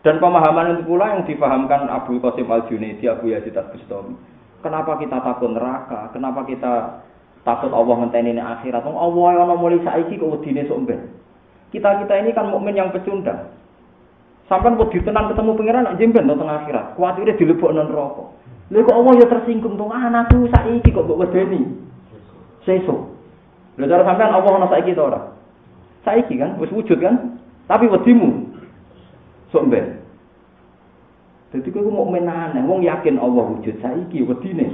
[0.00, 4.16] Dan pemahaman itu pula yang difahamkan Abu Qasim Al Junaidi, Abu Yazid Al Bustami.
[4.64, 6.08] Kenapa kita takut neraka?
[6.16, 7.04] Kenapa kita
[7.44, 8.80] takut Allah ngenteni ini akhirat?
[8.84, 10.88] Wong Allah yang mulai saiki kok wedine sok
[11.72, 13.52] Kita kita ini kan mukmin yang pecundang.
[14.48, 16.98] Sampai wedi tenan ketemu pangeran nak jemben tengah akhirat.
[16.98, 18.24] Kuatire dilebokno neraka.
[18.72, 21.60] Lha kok Allah ya tersinggung to anakku saiki kok kok wedeni.
[22.64, 23.14] Sesuk.
[23.78, 25.06] Lha cara Allah ana saiki to?
[26.02, 27.38] Saiki kan wis wujud kan?
[27.70, 28.49] Tapi wedimu
[29.50, 29.86] sok mben.
[31.50, 34.70] Dadi mukmin aneh, wong yakin Allah wujud saiki wedine.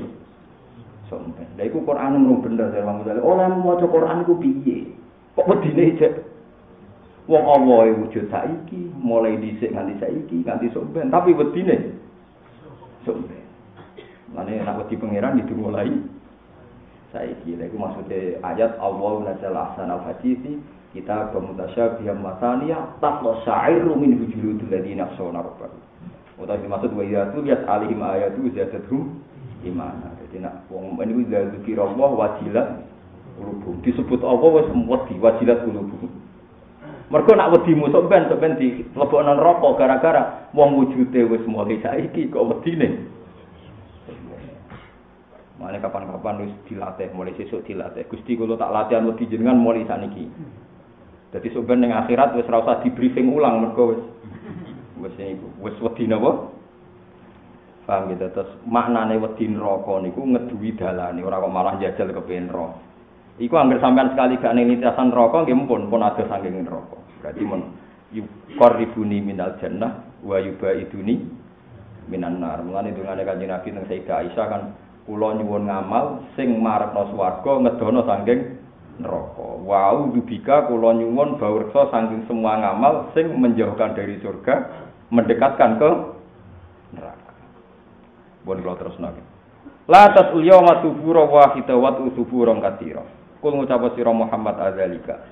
[1.09, 1.49] Sok mben.
[1.57, 3.25] Lha iku Quran mung bener dari Imam Ghazali.
[3.25, 4.93] Oleh maca Quran iku piye?
[5.37, 6.15] Kok wedine cek
[7.27, 11.99] Wong Allah wujud saiki, mulai dhisik nganti saiki, nganti sok ben, tapi wedine
[13.03, 13.43] sok ben.
[14.31, 15.91] Mane nek wedi pangeran mulai
[17.11, 17.59] saiki.
[17.59, 20.63] Lha iku maksude ayat Allah nazal ahsanal hadisi
[20.97, 25.77] kita bermutasyabih masaniya taqla sa'iru min hujuludul ladina sawna rabbahum.
[26.41, 29.21] Utawa dimaksud wa tu lihat alihim ayatu zadatuhum
[29.61, 30.17] imana.
[30.25, 32.69] Jadi nak wong mukmin iku la dzikir Allah wajilat
[33.37, 33.77] qulubuhum.
[33.85, 36.13] Disebut Allah wis wedi wajilat qulubuhum.
[37.07, 40.23] Mergo nak wedimu sok ben ben di lebokno neraka gara-gara
[40.57, 43.07] wong wujude wis mulai saiki kok wedine.
[45.57, 48.05] Mane kapan-kapan wis dilatih, mulai sesuk dilatih.
[48.13, 50.29] Gusti kula tak latihan wedi jenengan mulai saniki.
[51.35, 54.03] Sok ben ning akhirat wis ora usah di briefing ulang mergo wis
[55.03, 56.55] wis niku wis wedi napa?
[57.87, 62.79] Paham gitu terus maknane wedi neraka niku ngeduwi dalane ora kok malah jajal kepen neraka.
[63.37, 66.97] Iku anggere sampean sekali gak ning lintasan neraka nggih mumpun pun ada saking neraka.
[67.21, 67.63] Berarti men
[68.17, 71.21] yuqarribuni minal jannah wa yubaiduni
[72.09, 72.65] minan nar.
[72.65, 74.63] Mulane dungane Kanjeng Nabi teng Sayyidah Aisyah kan
[75.05, 78.56] kula nyuwun ngamal sing marekno swarga ngedono saking
[79.01, 79.47] neraka.
[79.63, 84.55] Wau dubika kula nyuwun bawreksa saking semua ngamal sing menjauhkan dari surga,
[85.13, 85.91] mendekatkan ke
[86.97, 87.33] neraka.
[88.45, 89.17] Bon kula terus nang.
[89.87, 93.07] La tasul yawma wahida wa tusuburan katira.
[93.39, 95.23] Kul ngucap sira Muhammad azalika.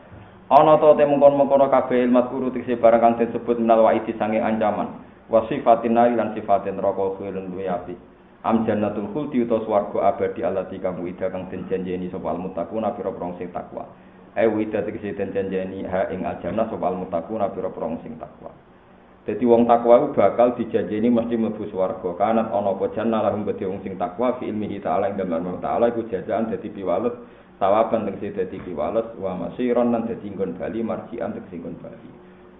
[0.46, 5.02] Ana ta te mungkon-mungkon kabeh ilmu guru tikse barang kang disebut minal waidi sange ancaman.
[5.26, 8.13] Wa sifatin nari lan sifatin neraka khulun duwe api.
[8.44, 12.92] Am jannatul khuldi utawa swarga abadi alati kang wida kang den janjeni sapa al muttaquna
[12.92, 13.88] pira-pira sing takwa.
[14.36, 18.52] Ai wida tikse den janjeni ha ing aljannah sapa al muttaquna pira-pira sing takwa.
[19.24, 22.12] Jadi wong takwa bakal dijanjeni mesti mlebu swarga.
[22.20, 25.88] Kanat ana apa jannah lahum gede wong sing takwa fi ilmi ta'ala ing dalem ta'ala
[25.88, 27.16] iku jajan dadi piwales
[27.56, 32.10] sawaban tegese dadi piwales wa masiron lan dadi nggon bali marjian tegese nggon bali.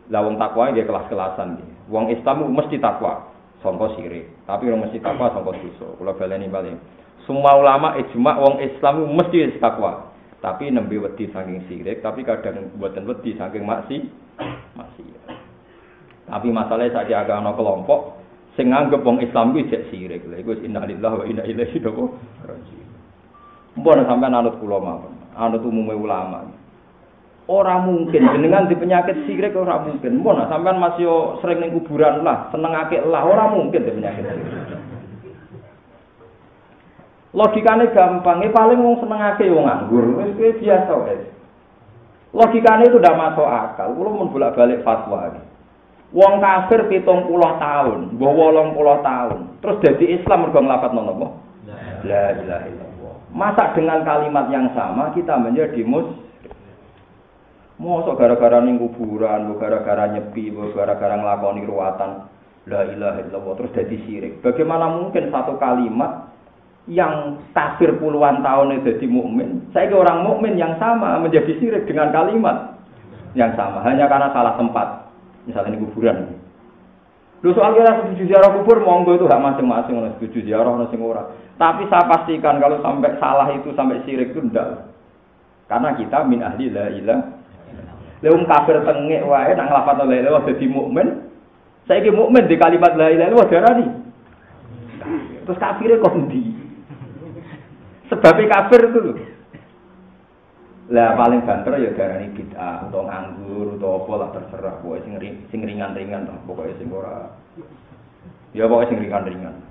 [0.08, 1.92] Lah wong takwa nggih kelas-kelasan nggih.
[1.92, 3.33] Wong Islam mesti takwa
[3.64, 5.88] sangka sirik, tapi ora mesti takwa sangka dosa.
[5.96, 6.76] Kula baleni bali.
[7.24, 10.12] Semua ulama ijma wong Islam mesti takwa.
[10.44, 14.04] Tapi nembe wedi saking sirik, tapi kadang buatan wedi saking maksi
[14.76, 15.32] maksiat.
[16.28, 18.20] Tapi masalahnya saja agak ada kelompok
[18.56, 20.22] sing nganggep wong Islam kuwi jek sirik.
[20.28, 22.90] Lha iku innalillahi wa inna ilaihi raji'un.
[23.80, 25.14] Mbon sampean anut kula mawon.
[25.34, 26.46] Anut umume ulama.
[27.44, 30.24] Ora mungkin jenengan di penyakit sirik ora mungkin.
[30.24, 31.04] Mbon sampean masih
[31.44, 34.80] sering ning kuburan lah, senengake lah ora mungkin di penyakit sirik.
[37.34, 41.22] Logikane gampang, e paling wong senengake wong nganggur, wis biasa wis.
[42.32, 43.92] Logikane itu udah masuk akal.
[43.92, 45.28] Kulo mun bolak-balik fatwa.
[45.28, 45.40] Ini.
[46.14, 51.42] Wong kafir pitung puluh tahun, mbah wolong puluh tahun, terus jadi Islam mergo nglapat nopo?
[52.06, 53.14] La ilaha illallah.
[53.34, 56.06] Masa dengan kalimat yang sama kita menjadi mus
[57.74, 62.30] Mosok gara-gara ning kuburan, gara-gara nyepi, gara-gara nglakoni ruatan
[62.70, 64.32] la ilaha illallah terus jadi syirik.
[64.40, 66.32] Bagaimana mungkin satu kalimat
[66.86, 72.12] yang kafir puluhan tahun jadi mukmin, saya ke orang mukmin yang sama menjadi syirik dengan
[72.12, 72.78] kalimat
[73.34, 75.10] yang sama hanya karena salah tempat
[75.44, 76.16] misalnya ini kuburan.
[77.44, 81.04] Lu soal kira setuju ziarah kubur, monggo itu hak masing-masing, orang setuju ziarah, orang sing
[81.04, 81.28] ora.
[81.60, 84.88] Tapi saya pastikan kalau sampai salah itu sampai syirik itu ndak.
[85.68, 87.20] Karena kita min ahli la ilah.
[88.24, 91.28] Leung kafir tengek wae nang lafat la ilah dadi mukmin.
[91.84, 93.86] Saiki mukmin di kalimat la ilaha illallah darani.
[95.44, 96.42] Terus kafirnya kok ndi?
[98.08, 99.00] Sebabnya kafir itu
[100.92, 105.16] Lah paling banter ya darani bid'ah atau nganggur atau apa lah terserah pokoke sing
[105.48, 107.32] sing ringan-ringan lah pokoke sing ora
[108.52, 109.64] ya pokoke sing ringan-ringan.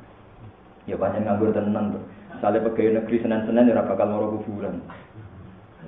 [0.89, 2.03] Ya banyak nganggur tenan tuh.
[2.33, 4.81] Misalnya pegawai negeri Senin-Senin ya bakal moro kuburan.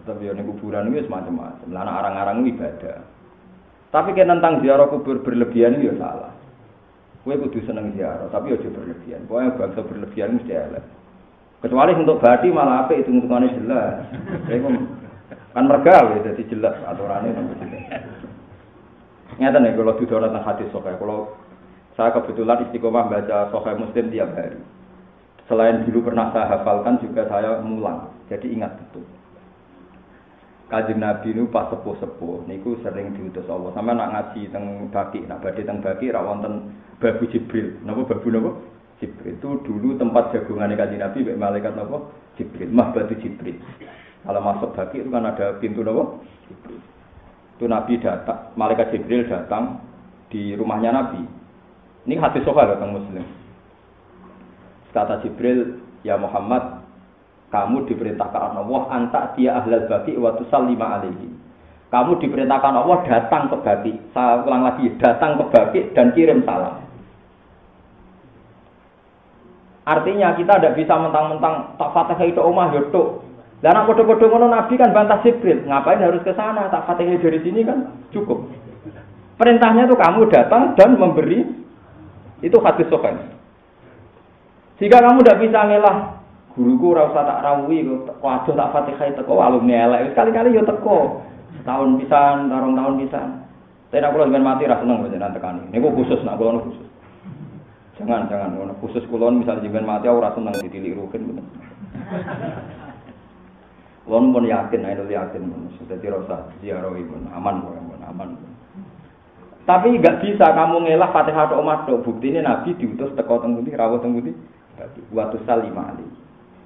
[0.04, 1.68] Tapi ya kuburan itu semacam-macam.
[1.72, 3.00] Lah arang-arang ibadah.
[3.96, 6.36] Tapi kayak tentang ziarah kubur berlebihan itu ya salah.
[7.24, 9.24] Kue kudu seneng ziarah, tapi ya berlebihan.
[9.26, 10.86] Pokoknya bangsa berlebihan mesti elek.
[11.64, 13.94] Kecuali untuk badi malah apa itu hitungannya jelas.
[15.56, 17.32] kan mergawe jadi jelas aturannya
[19.40, 21.32] Nyata nih kalau tujuh orang hadis sokai, kalau
[21.96, 24.60] saya kebetulan istiqomah baca sokai muslim tiap hari.
[25.48, 29.08] Selain dulu pernah saya hafalkan juga saya mulang, jadi ingat betul.
[30.76, 33.72] Kajian Nabi ini pas sepuh-sepuh, niku sering diutus Allah.
[33.72, 36.12] Sama nak ngaji teng baki, nak badi teng baki,
[36.44, 37.80] teng babu Jibril.
[37.88, 38.60] Napa babu napa?
[39.00, 42.12] Jibril itu dulu tempat jagungan kajian Nabi, malaikat napa?
[42.36, 43.56] Jibril, mah batu Jibril.
[44.28, 46.20] Kalau masuk bagi itu kan ada pintu nopo.
[47.56, 49.80] Itu Nabi datang, malaikat Jibril datang
[50.28, 51.24] di rumahnya Nabi.
[52.04, 53.24] Ini hati sofa datang Muslim.
[54.92, 56.75] Kata Jibril, ya Muhammad,
[57.56, 61.32] kamu diperintahkan Allah antak dia ahlal bagi waktu salima alaihi.
[61.88, 63.94] Kamu diperintahkan Allah datang ke bagi.
[64.12, 66.84] Saya ulang lagi, datang ke bagi dan kirim salam.
[69.88, 73.24] Artinya kita tidak bisa mentang-mentang tak fatihah itu omah yaitu
[73.64, 76.68] dan anak bodoh-bodoh ngono Nabi kan bantah Jibril, ngapain harus ke sana?
[76.68, 78.52] Tak fatihah dari sini kan cukup.
[79.40, 81.48] Perintahnya itu kamu datang dan memberi
[82.44, 83.32] itu hadis sokan.
[84.76, 86.15] Jika kamu tidak bisa ngelah
[86.56, 87.84] guruku rasa tak rawi
[88.24, 91.20] waduh tak fatihah itu kok alumni elek sekali-kali yo teko.
[91.68, 93.30] Tahun pisan tarung tahun pisan
[93.96, 95.64] nak kulo dengan mati rasa seneng tekani.
[95.72, 96.88] Ini khusus nak kulo khusus.
[98.00, 101.44] Jangan jangan khusus kulo misalnya jangan mati rasa seneng ditilik rukin
[104.06, 105.50] Wong pun yakin, ayo yakin,
[105.90, 108.38] jadi rasa ziarah pun aman, pun aman.
[109.66, 114.06] Tapi nggak bisa kamu ngelak fatihah atau umat Bukti ini Nabi diutus teko tengguti, rawat
[114.06, 114.30] tengguti,
[115.10, 116.06] waktu salimah ali.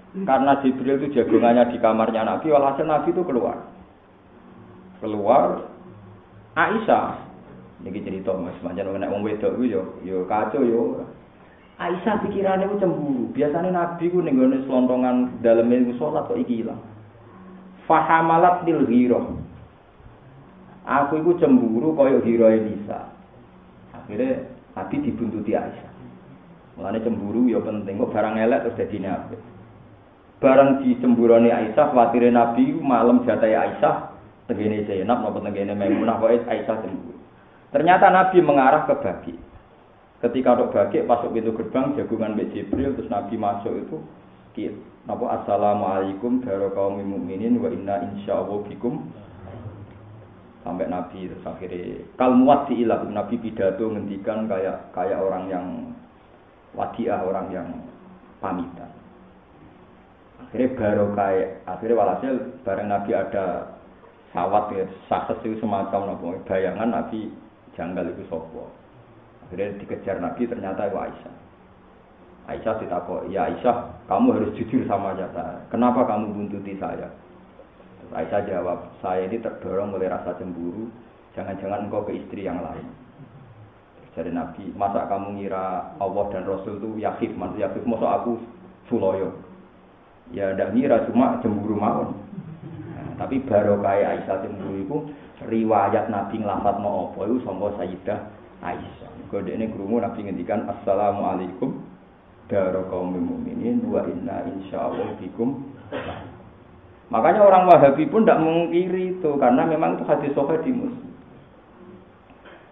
[0.09, 3.61] Karena Jibril itu jagungannya di kamarnya Nabi, walhasil Nabi itu keluar.
[4.97, 5.69] Keluar
[6.57, 7.29] Aisyah.
[7.79, 11.07] Ini cerita mas, macam mana wong wedok itu yo yo kacau yo.
[11.79, 13.31] Aisyah pikirannya itu cemburu.
[13.31, 16.81] Biasanya Nabi ku ning gone selontongan daleme iku salat kok iki ilang.
[17.87, 19.25] Fahamalat lil ghirah.
[20.83, 23.07] Aku iku cemburu kaya ghirahe Nisa.
[23.95, 24.43] Akhirnya
[24.75, 25.93] Nabi dibuntuti Aisyah.
[26.75, 29.35] Mulane cemburu ya penting kok barang elek terus dadi nabi.
[30.39, 34.15] Barang dicemburoni Aisyah, khawatir Nabi malam jatai Aisyah,
[34.47, 37.19] tengene Zainab napa tengene Maimunah kok Aisyah cemburu.
[37.75, 39.35] Ternyata Nabi mengarah ke bagi.
[40.19, 43.99] Ketika untuk bagi masuk pintu gerbang jagungan Mbak Jibril terus Nabi masuk itu.
[45.07, 49.07] Napa assalamualaikum warahmatullahi mukminin wa inna insyaallah bikum
[50.67, 55.65] sampai Nabi terus akhirnya kalmuat di ilah Nabi pidato ngendikan kayak kayak orang yang
[56.75, 57.67] wadiah orang yang
[58.43, 58.88] pamitan
[60.49, 62.33] akhirnya baru kayak akhirnya walhasil
[62.65, 63.69] bareng Nabi ada
[64.33, 67.29] sawat ya sakses itu semacam nopo bayangan Nabi
[67.77, 68.69] janggal itu sopo
[69.49, 71.35] Akhirnya dikejar Nabi ternyata itu Aisyah.
[72.53, 75.57] Aisyah ditakut, ya Aisyah, kamu harus jujur sama saya.
[75.73, 77.09] Kenapa kamu buntuti saya?
[78.13, 80.85] Aisyah jawab, saya ini terdorong oleh rasa cemburu.
[81.33, 82.85] Jangan-jangan engkau ke istri yang lain.
[84.13, 88.37] Jadi Nabi, masa kamu ngira Allah dan Rasul itu yakif, maksud yakif, masa aku
[88.85, 89.33] suloyo?
[90.29, 92.13] Ya tidak ngira, cuma cemburu mawon.
[92.93, 94.97] Nah, tapi baru kayak Aisyah cemburu itu,
[95.49, 98.19] riwayat Nabi ngelafat mau apa itu sama Sayyidah
[98.61, 99.09] Aisyah.
[99.29, 101.85] Kode ini kerungu Nabi ngendikan Assalamualaikum
[102.49, 105.69] Dara kaum mukminin wa inna insyaallah bikum.
[107.13, 111.13] Makanya orang Wahabi pun tidak mengkiri itu karena memang itu hadis sahih di Muslim.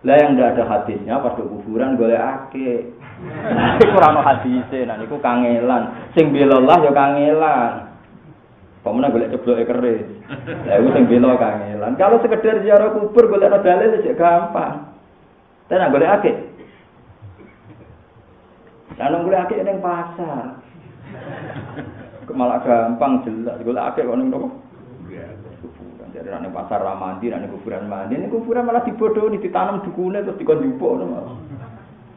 [0.01, 2.89] Lah yang tidak ada hadisnya pas kuburan boleh ake.
[3.17, 6.13] Iku ora ono hadise, nah niku kangelan.
[6.13, 7.73] Sing belallah ya kangelan.
[8.85, 10.05] Pemenang golek cebloke keris.
[10.69, 11.97] Lah iku sing bela kangelan.
[11.97, 14.93] Kalau sekedar ziarah kubur golek dalil ya gampang.
[15.67, 16.35] Tapi boleh akeh.
[19.01, 20.61] Lalu boleh akeh neng pasar.
[22.29, 23.57] Malah gampang jelas.
[23.65, 24.47] Boleh akeh kok neng nopo.
[25.57, 26.13] Kuburan.
[26.13, 28.13] Jadi neng pasar ramandi, neng kuburan mandi.
[28.13, 31.01] Neng kuburan malah dibodoh, ditanam dukune terus dikon jupuk.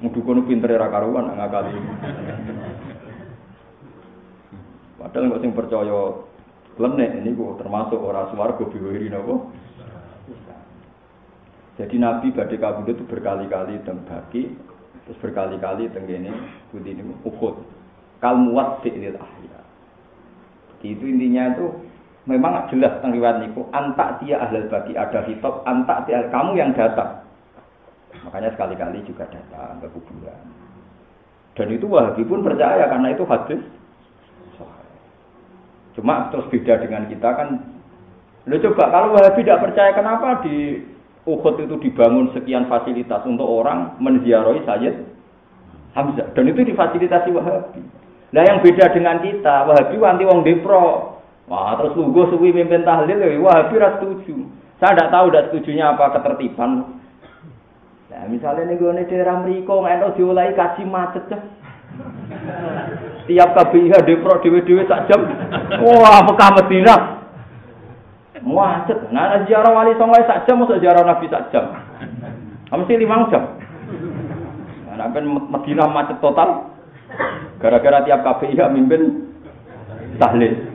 [0.00, 1.76] Dukun pinter ra karuan nggak kali.
[4.96, 6.00] Padahal nggak sing percaya
[6.80, 9.52] klenek ini termasuk orang swarga biwiri nopo.
[11.76, 14.52] Jadi Nabi badai kabudut itu berkali-kali bagi,
[15.04, 16.32] terus berkali-kali tenggene
[16.72, 17.56] budi ini ukut.
[18.20, 19.60] Kalmuat fi'lil ahya.
[20.80, 21.72] Itu intinya itu
[22.28, 26.72] memang jelas tentang riwayat niku antak dia ahlul bagi ada hitop antak dia kamu yang
[26.76, 27.19] datang.
[28.30, 30.38] Makanya sekali-kali juga datang ke kuburan.
[31.58, 33.58] Dan itu Wahabi pun percaya karena itu hadis.
[35.98, 37.58] Cuma terus beda dengan kita kan.
[38.46, 40.78] Lo coba kalau Wahabi tidak percaya kenapa di
[41.26, 44.94] Uhud itu dibangun sekian fasilitas untuk orang menziarahi Sayyid
[45.98, 47.82] Hamzah dan itu difasilitasi Wahabi.
[48.30, 51.18] Nah yang beda dengan kita, Wahabi wanti wong depro.
[51.50, 54.46] Wah, terus lugu suwi mimpin tahlil, ya Wahabi ras setuju.
[54.78, 56.99] Saya tidak tahu tidak setujunya apa ketertiban.
[58.20, 61.40] Nah, misalnya nih gue daerah Meriko tahu diulai kaji macet ya.
[63.24, 65.24] Tiap KBIH depro dewe-dewe sak jam.
[65.80, 67.00] Wah, Mekah Madinah
[68.44, 69.08] Macet.
[69.08, 71.64] Nah, ziarah wali songo sak jam, masuk ziarah nabi sak jam.
[72.68, 73.56] Mesti lima jam.
[75.00, 75.08] Nah,
[75.48, 76.76] Madinah macet total.
[77.56, 79.32] Gara-gara tiap KPI mimpin
[80.20, 80.69] tahlil.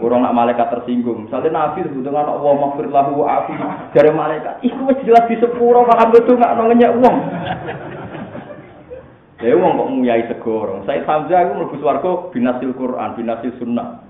[0.00, 1.28] Orang nak malaikat tersinggung.
[1.28, 3.52] Misalnya Nabi dengan Allah maghfir lahu afi.
[3.92, 7.16] Dari malaikat, iku wis jelas di sepuro malah betul nggak ngenyek uang.
[9.40, 10.84] Ya uang kok nguyai segorong.
[10.84, 14.04] Saya Hamzah aku mlebu swarga binasil Quran, binasil sunnah.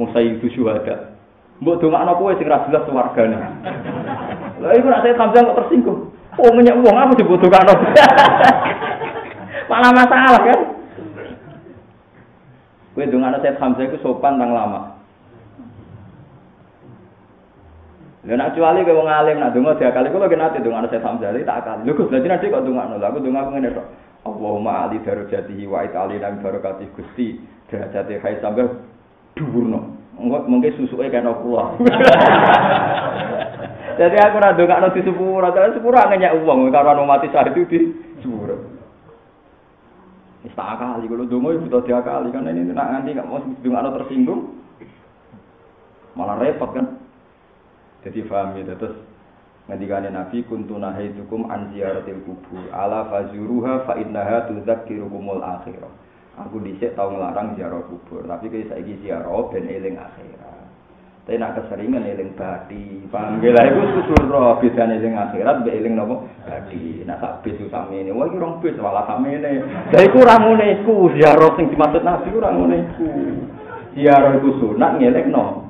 [0.00, 1.12] Musayyidu syuhada.
[1.60, 3.36] Mbok dongakno kowe sing ra jelas wargane.
[4.64, 6.16] Lah iku nek saya Hamzah kok tersinggung.
[6.40, 7.74] Oh menyek wong apa disebut dongakno.
[9.70, 10.60] Malah masalah kan.
[12.96, 14.97] Kowe dongakno saya Hamzah iku sopan tang lama.
[18.26, 21.30] Lha nak kecuali kowe wong alim nak donga diakali kula kena ate dongakno saya Hamzah
[21.38, 21.78] tak akal.
[21.86, 22.98] Lho Gus, lha nanti kok dongakno.
[22.98, 23.86] Lah aku dongakno ngene tok.
[24.26, 27.38] Allahumma ali darajatihi wa itali dan barakati Gusti
[27.70, 28.66] derajate hai sampai
[29.38, 29.80] dhuwurno.
[30.18, 31.78] Mungkin susuke kena kula.
[34.02, 37.78] Jadi aku ra ndongakno di sepuro, terus sepuro ngenyak uang karo mati saat itu di
[38.18, 38.58] sepuro.
[40.42, 43.94] Wis tak kali kalau dongo itu butuh diakali karena ini nak nganti gak mau ndongakno
[43.94, 44.42] tersinggung.
[46.18, 46.98] Malah repot kan.
[48.06, 48.94] Jadi paham ya terus
[49.66, 55.90] ngendikane Nabi kuntu nahaitukum an ziyaratil kubur ala fazuruha fa innaha tudzakkirukumul akhirah.
[56.38, 60.70] Aku dhisik tau nglarang ziarah kubur, tapi kayak saiki ziarah ben eling akhirat.
[61.26, 63.04] Tapi nak keseringan eling badi.
[63.12, 66.24] Paham gak lah iku susul roh bedane akhirat mbek eling napa?
[66.48, 67.04] Badi.
[67.04, 68.08] Nak sak bis ini.
[68.08, 69.60] Wah iki rong bis malah samene.
[69.92, 73.10] Lah iku ora ngene iku ziarah sing dimaksud Nabi ora ngene iku.
[73.92, 75.67] Ziarah iku sunat mati.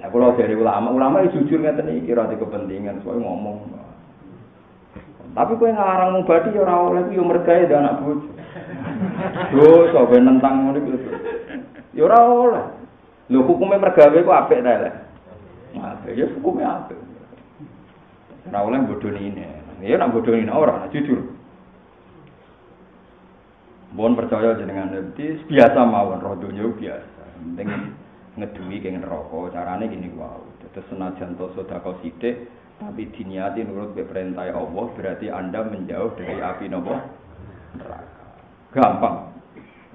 [0.00, 3.56] Lah kula dari ulama, ulama jujur ngeten iki ora kepentingan, soalnya ngomong.
[5.30, 8.28] Tapi kowe ngarang mubadi ya ora oleh ku yo mergawe anak bojo.
[9.54, 10.90] Yo sampe nentang ngono iku.
[11.94, 12.64] Ya ora oleh.
[13.30, 14.94] Lho hukume mergawe ku apik ta lek.
[15.78, 16.98] Apik ya hukume apik.
[18.50, 19.44] Ora oleh bodoni ini.
[19.86, 21.22] Ya nak bodoni ora, nak jujur.
[23.94, 27.22] Mohon percaya jenengan nanti biasa mawon roh dunya biasa.
[27.38, 27.68] Penting
[28.40, 29.52] ngeduwi ke neraka.
[29.52, 30.40] Carane gini wow.
[30.72, 32.48] Terus senajan to sedekah sithik
[32.80, 36.96] tapi diniati nurut be perintah Allah berarti Anda menjauh dari api nopo
[37.76, 38.24] neraka.
[38.72, 39.16] Gampang.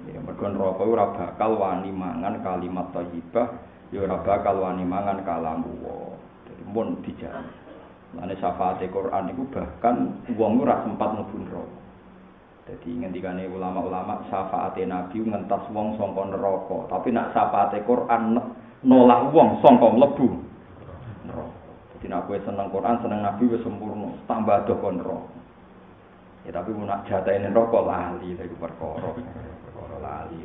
[0.06, 3.48] Ya, mergo neraka ora bakal wani mangan kalimat thayyibah,
[3.90, 6.14] ya ora bakal wani mangan kalam Allah.
[6.46, 7.50] Jadi mun dijamin.
[8.14, 11.85] Mane syafaat Quran itu bahkan wong ora sempat mlebu neraka.
[12.66, 18.34] Jadi ngendikane ulama-ulama syafaat Nabi ngentas wong sangka neraka, tapi nak syafaat Quran
[18.82, 20.28] nolak wong sangka mlebu
[21.30, 21.70] neraka.
[21.94, 24.98] Jadi nak kowe seneng Quran, seneng Nabi wis sempurna, tambah do kon
[26.46, 29.10] Ya tapi mau nak jatahin rokok lali dari perkara
[29.98, 30.38] lali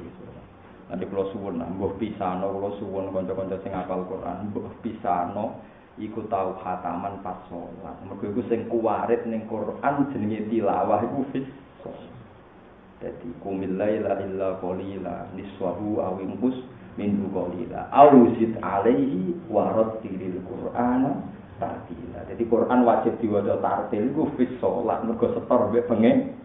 [0.92, 5.64] Nanti kalau suwun, mbuh pisano, kalau suwun konco-konco sing apal Quran, mbuh pisano,
[5.96, 7.96] iku tahu khataman pas sholat.
[8.04, 11.48] Mergo iku sing kuwarit ning Quran jenenge tilawah iku fis.
[13.02, 16.54] Dadi kumil laila illa qalila niswahu aw inqus
[17.02, 21.18] min qalila aw zid alaihi wa rattilil qur'ana
[21.58, 22.22] tartila.
[22.30, 26.38] Jadi Quran wajib diwaca tartil iku fis sholat mergo setor mbek pengen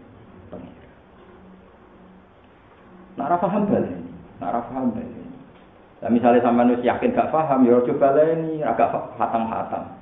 [3.17, 5.25] Nak ora paham baleni, nak ora paham baleni.
[6.05, 9.97] Nah misalnya sama nus yakin gak paham, ya coba baleni, agak hatam-hatam.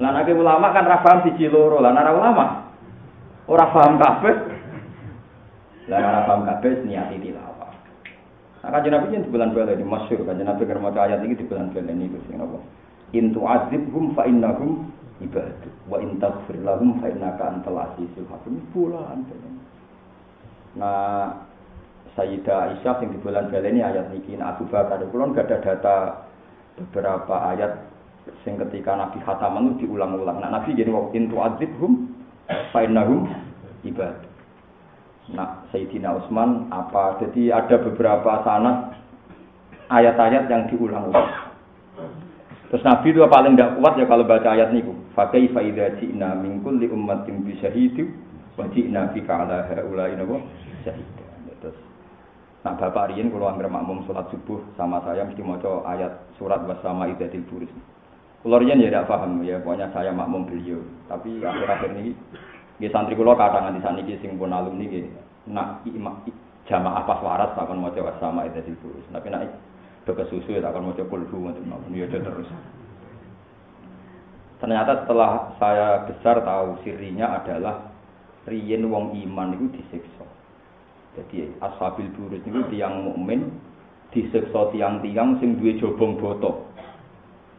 [0.00, 2.65] Lah nek ulama kan ora paham siji loro, ulama
[3.46, 4.36] ora paham kabeh.
[5.90, 7.72] Lah ora paham kabeh niati tilawah.
[8.66, 11.70] Nah kan Nabi yang di bulan baleni masyhur kan Nabi kerma ayat ini di bulan
[11.70, 12.58] baleni itu sing apa?
[13.14, 14.90] In tu'adzibhum fa innahum
[15.22, 18.58] ibadu wa in taghfir lahum fa innaka antal azizul hakim.
[18.74, 19.22] Bulan.
[20.76, 21.46] Nah,
[22.16, 24.08] Sayyidah Aisyah yang di bulan ini ayat
[24.40, 25.96] nah, Abu Bakar kulon gak ada data
[26.80, 27.76] beberapa ayat
[28.40, 30.40] sing ketika Nabi khataman diulang-ulang.
[30.40, 32.15] Nah, Nabi jadi waktu itu azibhum
[32.70, 33.30] fainahum
[33.82, 34.14] ibad.
[35.34, 37.18] Nah, Sayyidina Utsman apa?
[37.18, 38.94] Jadi ada beberapa sanad
[39.90, 41.50] ayat-ayat yang diulang-ulang.
[42.66, 44.94] Terus Nabi itu paling tidak kuat ya kalau baca ayat niku.
[45.14, 48.10] Fakai faida ji'na min kulli ummatin bi syahidu
[48.58, 50.18] wa ji'na bika ala haula'i
[50.82, 51.06] syahid.
[52.66, 55.54] Nah bapak Rian kalau anggere makmum sholat subuh sama saya mesti mau
[55.86, 57.70] ayat surat bersama idatil buris.
[58.44, 60.78] Kalau Rian ya tidak paham ya, pokoknya saya makmum beliau.
[61.08, 62.12] Tapi akhir-akhir ini,
[62.76, 65.08] di santri kulo kadang di sana sing pun alumni gitu.
[65.50, 65.86] Nak
[66.66, 69.06] jamaah pas waras akan mau coba sama idatil buris.
[69.10, 69.50] Tapi nak
[70.06, 72.46] do susu ya akan mau coba kulhu untuk makmum ya terus.
[74.56, 77.92] Ternyata setelah saya besar tahu sirinya adalah
[78.46, 80.22] Rian wong iman itu disiksa.
[81.18, 83.50] Jadi ashabil burus itu tiang mukmin
[84.14, 86.62] disiksa tiang-tiang sing duwe jobong boto.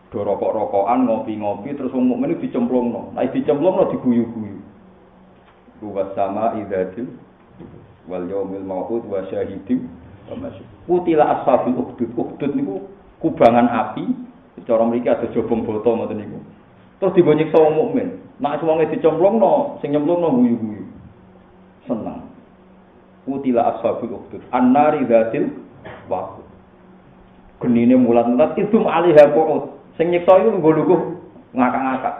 [0.07, 3.11] Do rokok-rokokan, ngopi-ngopi terus wong mukmin dicemplungno.
[3.11, 4.59] Nah dicemplungno diguyu-guyu.
[5.83, 7.11] Ruwas sama idzatil
[8.07, 9.85] wal yaumil mau'ud wa syahidin
[10.87, 12.11] Kutila ashabil ukhdud.
[12.15, 12.87] Ukhdud niku
[13.19, 14.05] kubangan api.
[14.67, 16.39] Cara mriki ada jobong boto ngoten niku.
[16.99, 18.07] Terus dibonyek wong mukmin.
[18.43, 20.85] Nak wonge dicemplungno, sing nyemplungno guyu-guyu.
[21.87, 22.27] Seneng.
[23.27, 24.43] Utila ashabul ukhdud.
[24.51, 25.51] An-nari dzatil
[26.11, 26.47] waqud.
[27.63, 29.76] Genine mulat-mulat itu alaiha qu'ud.
[29.97, 31.01] Sing nyiksa iku lungguh-lungguh
[31.57, 32.15] ngakak-ngakak.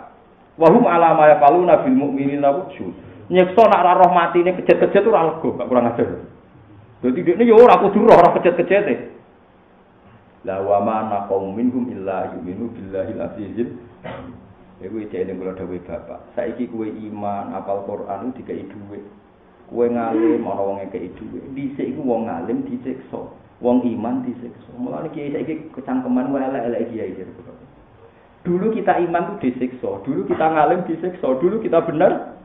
[0.58, 2.94] Wa hum ala ma yaqaluna bil mu'minina wujud.
[3.30, 6.26] Nyiksa nak ora roh matine kejet-kejet ora lego, gak kurang ajar.
[7.06, 9.14] Dadi dekne yo ora kudu roh ora kejet-kejete.
[10.50, 13.70] La wa ma naqum minhum illa yu'minu billahi al-azizil.
[14.78, 16.38] Iku iki jeneng kula dawuh Bapak.
[16.38, 19.02] Saiki kowe iman, apal Quran dikai dhuwit.
[19.68, 21.44] Kue ngalim ana wong ngekeki dhuwit.
[21.58, 23.22] Dhisik iku wong ngalim disiksa.
[23.58, 24.70] Wong iman disiksa.
[24.78, 27.26] Mulane kiai saiki kecangkeman wae elek-elek kiai.
[28.48, 32.40] Dulu kita iman tuh disiksa, dulu kita ngalim disiksa, dulu kita benar.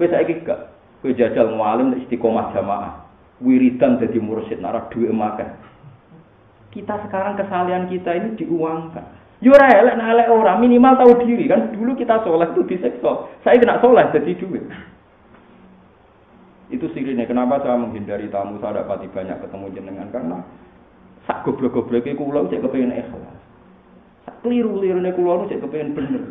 [0.00, 0.72] Kue saiki gak.
[1.04, 3.04] Kue jajal ngalim istiqomah jamaah.
[3.44, 5.52] Wiridan jadi mursyid nara duit makan.
[6.72, 9.04] Kita sekarang kesalahan kita ini diuangkan.
[9.44, 11.68] Yura elek nah elek orang minimal tahu diri kan.
[11.76, 13.28] Dulu kita sholat itu disiksa.
[13.44, 14.64] Saya kena sholat jadi duit.
[16.72, 20.40] Itu sirine kenapa saya menghindari tamu saya dapati banyak ketemu jenengan karena
[21.22, 23.41] Sak goblok-gobloke kula cek kepengin ikhlas.
[24.42, 26.24] Sak kliru-lirune kula cek kepengin bener.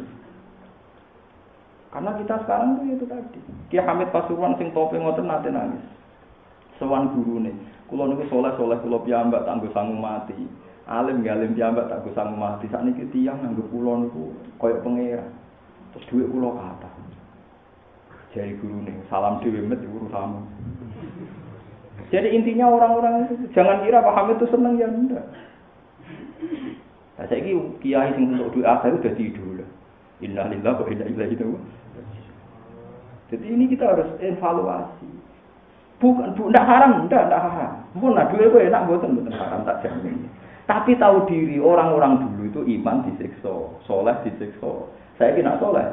[1.96, 3.40] Karena kita sekarang tuh itu tadi.
[3.72, 5.80] Kia Hamid Pasuruan sing tope ngoten nate nangis.
[6.76, 7.56] Sewan gurune.
[7.88, 10.36] Kula niku soleh-soleh kula piyambak tanggo sangu mati.
[10.92, 12.68] Alim galim piyambak tak sangu mati.
[12.68, 15.32] Sakniki tiyang nganggo kula niku koyo pangeran.
[15.96, 16.92] Terus duit kula kata.
[18.32, 20.40] Jadi gurune, salam dhewe met urusanmu.
[22.16, 25.28] Jadi intinya orang-orang itu jangan kira Pak Hamid itu seneng ya enggak.
[27.22, 27.46] Nah, saya
[27.86, 29.70] kiai sing untuk doa saya udah tidur lah.
[30.26, 31.38] Innalillahi wa inna ilaihi.
[33.30, 35.06] Jadi ini kita harus evaluasi.
[36.02, 37.74] Bukan, bu, tidak haram, tidak, tidak haram.
[37.94, 40.26] Bukan, nah, dua enak, bukan, bukan haram, tak jamin.
[40.66, 44.90] Tapi tahu diri, orang-orang dulu itu iman disiksa, soleh disiksa.
[45.22, 45.86] Saya kira soleh.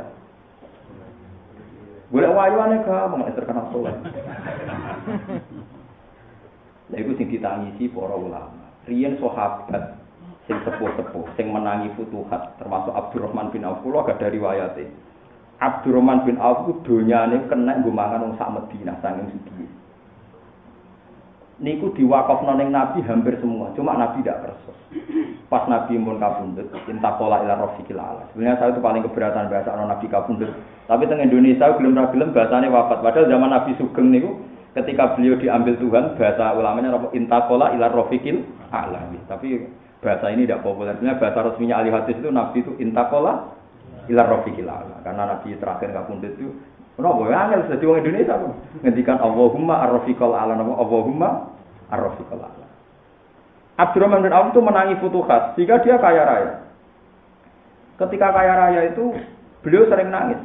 [2.09, 3.93] Boleh wayuannya gampang, terkenal soleh.
[6.89, 8.64] Nah, itu sing ditangisi para ulama.
[8.89, 9.98] Rian sahabat
[10.49, 14.89] sing sepuh-sepuh, sing menangi futuhat, termasuk Abdurrahman bin Auf, kalau ada riwayatnya.
[15.61, 19.69] Abdurrahman bin Auf ku donyane kena nggo mangan wong sak Madinah saking sugih.
[21.59, 24.73] Niku diwakafno ning Nabi hampir semua, cuma Nabi tidak kerso.
[25.51, 28.25] Pas Nabi mun kabundut, intakola ila rafiqil ala.
[28.31, 30.55] Sebenarnya saya itu paling keberatan bahasa Nabi kabundut.
[30.87, 33.05] Tapi teng Indonesia belum ra gelem bahasane wafat.
[33.05, 34.39] Padahal zaman Nabi Sugeng niku
[34.79, 39.11] ketika beliau diambil Tuhan, bahasa ulamanya intakola ila rafiqil ala.
[39.27, 39.67] Tapi
[39.99, 40.95] bahasa ini tidak populer.
[40.99, 43.55] Sebenarnya bahasa resminya ahli hadis itu Nabi itu intakola
[44.07, 45.03] ilar rofiqil ala.
[45.03, 46.51] Karena Nabi terakhir kabundut itu
[46.99, 48.55] Kenapa ya angel dadi wong Indonesia kok.
[48.83, 51.55] Ngendikan Allahumma ar-rafiqal ala nama Allahumma
[51.95, 52.67] ar-rafiqal ala.
[53.79, 56.53] Abdurrahman bin Auf itu menangi futuhat sehingga dia kaya raya.
[58.03, 59.15] Ketika kaya raya itu
[59.63, 60.43] beliau sering nangis.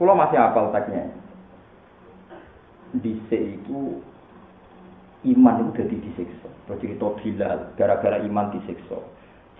[0.00, 1.12] Kulo masih hafal teksnya.
[2.96, 4.00] Di itu
[5.22, 6.48] iman itu jadi disiksa.
[6.80, 8.98] Cerita Bilal gara-gara iman disiksa.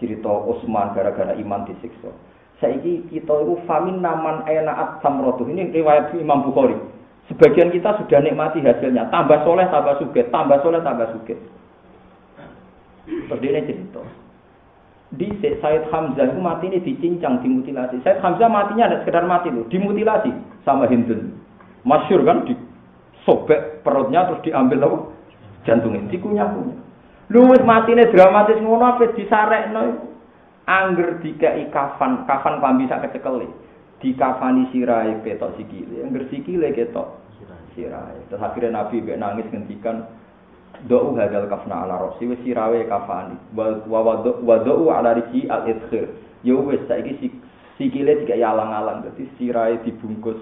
[0.02, 2.10] Cerita Utsman gara-gara iman disiksa.
[2.58, 5.46] Saiki kita itu famin naman enaat samrotuh.
[5.46, 6.78] Ini riwayat Imam Bukhari.
[7.30, 9.10] Sebagian kita sudah nikmati hasilnya.
[9.10, 10.26] Tambah soleh, tambah suge.
[10.30, 11.10] Tambah soleh, tambah.
[13.02, 14.02] Seperti ini cerita.
[15.12, 18.00] Di Said Hamzah itu mati ini dicincang, dimutilasi.
[18.00, 20.32] Said Hamzah matinya ada sekedar mati loh, dimutilasi
[20.64, 21.36] sama Hindun.
[21.84, 25.11] Masyur kan, disobek perutnya terus diambil loh
[25.64, 26.80] jantungnya, dikunyah-kunyah.
[27.32, 29.82] Lu mati ini dramatis ngono apa disarek no
[30.62, 33.50] Angger dikai kafan, kafan klambi sak kecekele.
[33.98, 37.18] Dikafani sirai ketok sikile, angger sikile ketok
[37.74, 38.18] sirai.
[38.30, 40.06] Terus akhirnya Nabi mbek nangis ngendikan
[40.86, 46.10] do'u hadal kafna ala rosi wis sirawe kafani wa wa do'u ala risi al idkhir
[46.42, 47.30] yo ya wis saiki
[47.78, 50.38] sikile dikai alang-alang dadi sirai dibungkus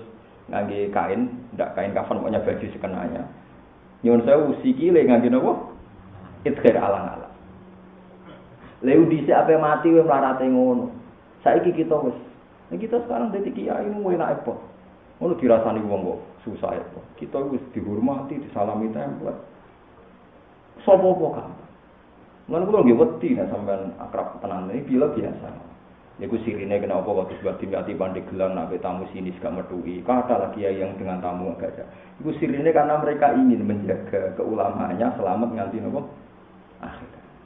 [0.49, 3.23] ngangge kain ndak kain kafan pokoknya baju sekenanya
[4.03, 5.53] nyuwun sewu sikile ngangge napa
[6.45, 7.31] idkhir alang-alang
[8.81, 10.89] Leu dhisik ape mati wis mlarate ngono.
[11.45, 12.17] Saiki kita wis.
[12.73, 14.57] Kita sekarang dadi kiai mu enak apa?
[15.21, 17.01] Ngono dirasani wong kok susah apa.
[17.21, 19.37] Kita wis dihormati, disalami tempel.
[20.81, 21.51] Sopo apa kan?
[22.49, 25.49] Lan kula nggih wedi nek sampean akrab tenan iki bila biasa.
[26.21, 30.05] Niku sirine kenapa kok disebut dimati pandai gelang nak tamu sini gak metuhi.
[30.05, 31.85] Kata lagi yang dengan tamu agak aja.
[32.21, 36.13] Iku sirine karena mereka ingin menjaga keulamanya selamat nganti nopo.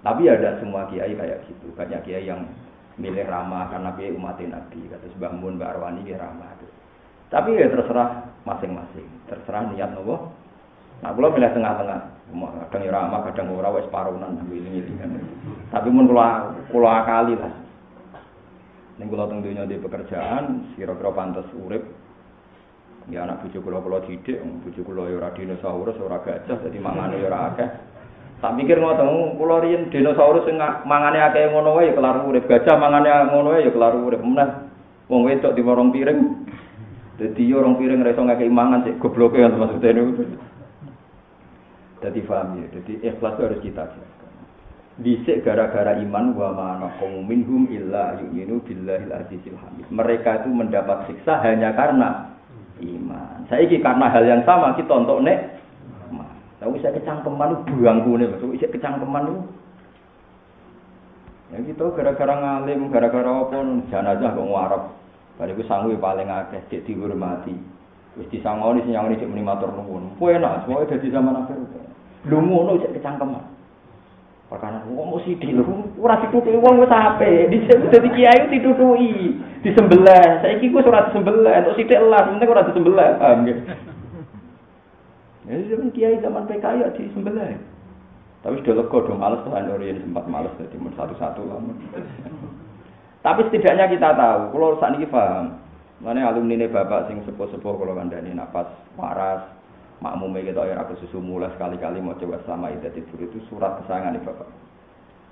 [0.02, 1.70] Tapi ada semua kiai kayak gitu.
[1.78, 2.50] Banyak kiai yang
[2.98, 4.90] milih ramah karena kiai umat Nabi.
[4.90, 6.58] Kata Mbah Mun, Mbah Arwani dia ramah.
[7.30, 9.06] Tapi ya terserah masing-masing.
[9.30, 10.34] Terserah niat nopo.
[10.98, 12.00] Nah, kalau milih tengah-tengah.
[12.66, 15.14] Kadang ya ramah, kadang ora wis parunan ini kan.
[15.70, 17.63] Tapi mun kula kula akali lah.
[18.94, 21.82] Ning kula teng di pekerjaan, kira-kira pantes urip.
[23.10, 27.18] Ya anak bojo kula kula didik, bojo kula ya ora dinosaurus, ora gajah, dadi mangane
[27.20, 27.68] ya akeh.
[28.38, 30.56] Tak pikir ngoten, kula riyen dinosaurus sing
[30.86, 32.46] mangane akeh ngono ya kelar urip.
[32.46, 34.22] Gajah mangane ngono wae ya kelar urip.
[34.22, 34.48] Meneh
[35.10, 36.20] wong wedok warung piring.
[37.14, 40.22] Dadi yo orang piring ra iso ngakeh mangan sik gobloke kan maksudnya niku.
[42.02, 42.66] Dadi paham ya.
[43.10, 44.23] Ikhlas harus kita jaga.
[44.94, 46.68] Dhisik gara-gara iman wa ma
[47.26, 49.90] minhum illa yu'minu billahil azizil hamid.
[49.90, 52.30] Mereka itu mendapat siksa hanya karena
[52.78, 53.42] iman.
[53.50, 55.54] Saiki karena hal yang sama kita untuk nek
[56.62, 59.42] Tapi saya kecangkeman itu buangku nih, maksudnya saya kecangkeman itu.
[61.52, 63.60] Ya gitu, gara-gara ngalim, gara-gara apa,
[63.92, 64.82] jenazah kok ngarep.
[65.36, 67.52] Pada itu sanggup paling akeh, cek dihormati.
[68.16, 70.16] Wis disangoni sing nyangoni cek muni matur nuwun.
[70.16, 71.58] Kuwi enak, semoga dadi zaman akhir.
[72.32, 73.44] Lu ngono cek kecangkeman.
[74.54, 77.50] Perkara wong sithik lho, ora ditutuki wong wis ape.
[77.90, 79.34] Dadi kiai ditutuki,
[79.66, 80.38] disembelih.
[80.46, 83.18] Saiki ku ora disembelih, entuk sithik elas, penting ora disembelih.
[83.18, 83.58] Paham nggih?
[85.50, 87.50] Ya zaman kiai zaman PKI ya di sebelah.
[88.44, 91.58] Tapi sudah lega dong males tuh Orion sempat males jadi satu-satu lah.
[93.24, 95.56] Tapi setidaknya kita tahu, kalau saat ini paham,
[96.04, 98.68] mana alumni ini bapak sing sepuh-sepuh kalau kandani napas
[99.00, 99.48] waras,
[100.04, 104.12] makmumnya kita ya aku susu mulai sekali-kali mau coba sama itu tidur itu surat kesayangan
[104.12, 104.48] nih bapak.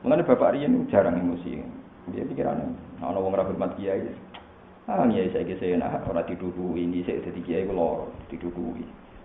[0.01, 1.61] Mengenai bapak Rian jarang emosi,
[2.11, 4.09] dia pikirannya, nah orang rapi mat kiai,
[4.89, 8.57] ah nih saya kisah nah orang tidur ini saya jadi kiai kalau tidur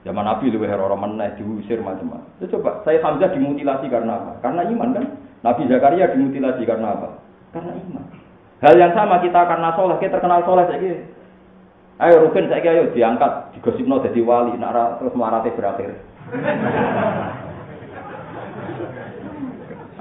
[0.05, 2.23] Zaman Nabi lebih orang mana diusir macam-macam.
[2.39, 4.31] Ya coba, saya Hamzah dimutilasi karena apa?
[4.39, 5.05] Karena iman kan?
[5.43, 7.19] Nabi Zakaria dimutilasi karena apa?
[7.51, 8.05] Karena iman.
[8.63, 10.95] Hal yang sama kita karena soleh, kita terkenal soleh saya
[11.97, 15.97] Ayo Rukin saya ayo diangkat, digosipno jadi wali, nara terus marate berakhir.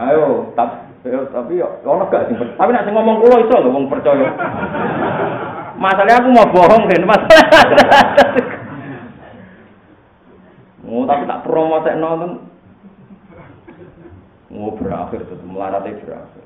[0.05, 4.29] ayo, tapi tapi yo ono gak sing tapi nek ngomong kula iso lho wong percaya.
[5.81, 7.45] Masalahnya aku mau bohong kan, masalah.
[10.87, 12.45] Oh, tapi tak promo tek nonton.
[14.53, 16.45] Oh, berakhir tuh, melarate berakhir.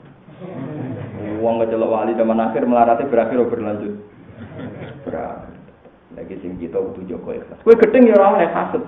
[1.42, 3.98] Uang kecelok wali zaman akhir melarate berakhir oh berlanjut.
[5.06, 5.56] Berakhir.
[6.18, 7.62] Lagi sing kita butuh Joko ikhlas.
[7.62, 8.82] Kue gedeng ya orang yang hasut.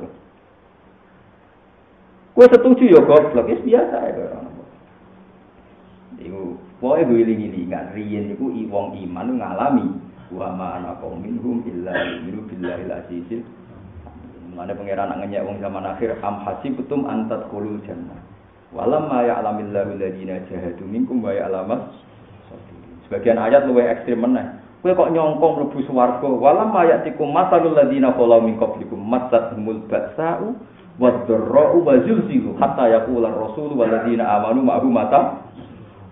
[2.34, 4.50] Kue setuju ya goblok, es biasa ya orang.
[6.22, 9.86] Iku, pokoknya gue iling-ilingan, riyen iku wong iman ngalami
[10.32, 13.42] wa ma ana minhum illa yu'minu billahi al-azizil
[14.52, 18.20] Mana pangeran nak ngenyek wong zaman akhir am hasibtum antat qulul jannah.
[18.68, 21.88] Walam ma ya'lamillahu alladziina jahadu minkum wa ya'lamas
[23.08, 24.61] Sebagian ayat luwih ekstrem meneh.
[24.82, 26.26] Kowe kok nyongkong mlebu swarga.
[26.26, 30.58] Walam ma ya'tikum masalul ladzina khalu min qablikum matsahumul ba'sa'u
[30.98, 35.46] wad-dharra'u wa zulzilu hatta yaqula ar-rasul wal ladzina amanu ma'hu mata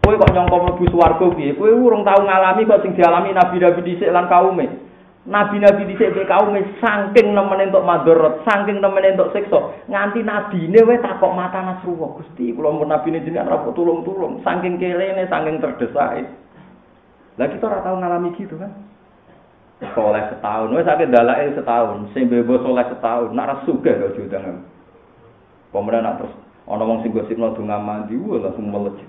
[0.07, 1.59] Kowe kok nyongkong mlebu swarga piye?
[1.59, 4.91] Kowe urung tau ngalami kok sing dialami nabi-nabi dhisik lan kaume.
[5.21, 10.81] Nabi-nabi di sini kaum saking nemen untuk madorot, saking nemen untuk sekso, nganti nabi ini
[10.81, 15.29] we takok mata nasruwa gusti, kalau mau nabi ini jenengan rapot tulung tulung, saking kelene,
[15.29, 16.25] saking terdesak.
[17.39, 18.73] Lagi kita orang tahu ngalami gitu kan?
[19.97, 24.61] Soleh setahun, we sakit dalai setahun, sing bebo soleh setahun, nak rasuga gak judangan.
[25.73, 26.35] Kemudian nak terus
[26.69, 29.09] ana wong sing gosipno donga mandi, wah langsung melejit.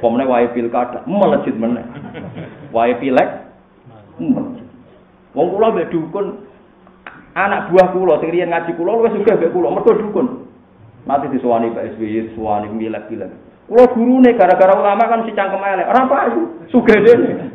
[0.00, 1.84] Kemudian wae pilkada, melejit meneh.
[2.72, 3.28] Wae pilek,
[4.16, 4.66] melejit.
[5.36, 6.48] Wong kula mbek dukun
[7.36, 10.48] anak buah kula sing riyen ngaji kula wis sugih mbek kula mergo dukun.
[11.04, 13.32] Mati disuwani Pak SBY, suwani milek-milek.
[13.68, 15.92] Kula gurune gara-gara ulama kan si cangkem elek.
[15.92, 17.52] Ora payu, sugih dene.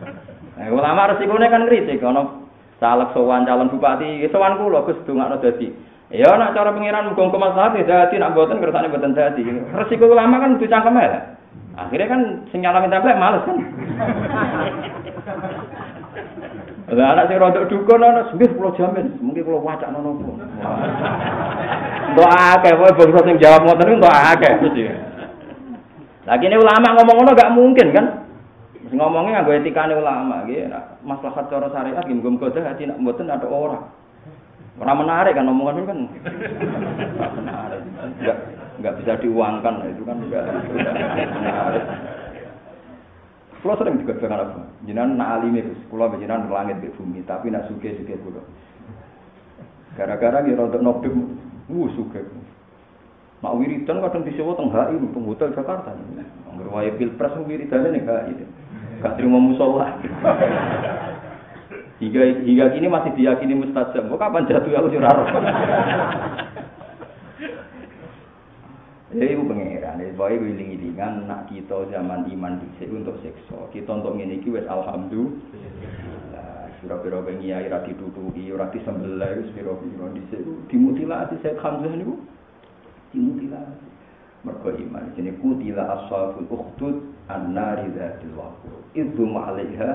[0.53, 2.45] Nah, ulama resikone kan kritik ana
[2.77, 5.73] caleg sowan calon bupati, sowan kula Gus dongakno dadi.
[6.13, 9.41] Ya nak cara pengiran muga kemaslahat dadi nak mboten kersane mboten dadi.
[9.73, 11.23] Resiko ulama kan dicangkem elek.
[11.73, 12.21] Akhirnya kan
[12.53, 13.57] sing nyalamin template males kan.
[16.93, 20.37] Lah anak sing rodok dukun ana nggih kula jamin, mungkin kula wacana nopo.
[22.13, 24.83] Ndo akeh wae bangsa sing jawab ngoten ndo akeh mesti.
[26.23, 28.05] Lah kene ulama ngomong ngono gak mungkin kan?
[28.83, 30.71] Mesti ngomongnya nganggo etikane ulama nggih,
[31.03, 33.83] maslahat cara syariat nggih muga hati nak mboten ada orang.
[34.79, 35.99] Ora menarik kan omongan itu kan.
[37.37, 37.81] menarik.
[38.19, 38.37] Enggak
[38.79, 40.43] enggak bisa diuangkan itu kan enggak.
[41.37, 41.85] menarik.
[43.63, 44.61] Kalau sering juga dengan apa?
[44.83, 45.47] Jinan nak
[45.87, 48.43] kula jinan langit di bumi, tapi nak suke-suke kula.
[49.95, 51.39] Gara-gara ngira untuk nobim,
[51.71, 52.27] wuh suke.
[53.43, 55.91] Mak wiridan kadang disewa teng HI, teng hotel Jakarta.
[56.47, 58.47] Angger wae pilpres wiridane ning HI.
[59.03, 59.99] Gak terima musola.
[62.03, 64.07] hingga hingga kini masih diyakini mustajab.
[64.07, 65.11] Kok kapan jatuh aku ora
[69.13, 73.69] Ya ibu pangeran, ya boy wiling-wilingan nak kita zaman iman dhisik untuk sekso.
[73.69, 76.73] Kita untuk ngene iki wis alhamdulillah.
[76.81, 82.17] Pira-pira bengi ae ra ditutuki, ora disembelih wis pira-pira dhisik dimutilasi saya Hamzah niku.
[83.13, 83.85] Dimutilasi.
[84.43, 86.95] Mergo iman jenenge kutila ashabul ukhdud
[87.31, 88.75] an-nari dzatil waqur.
[88.91, 89.91] Idhum 'alaiha.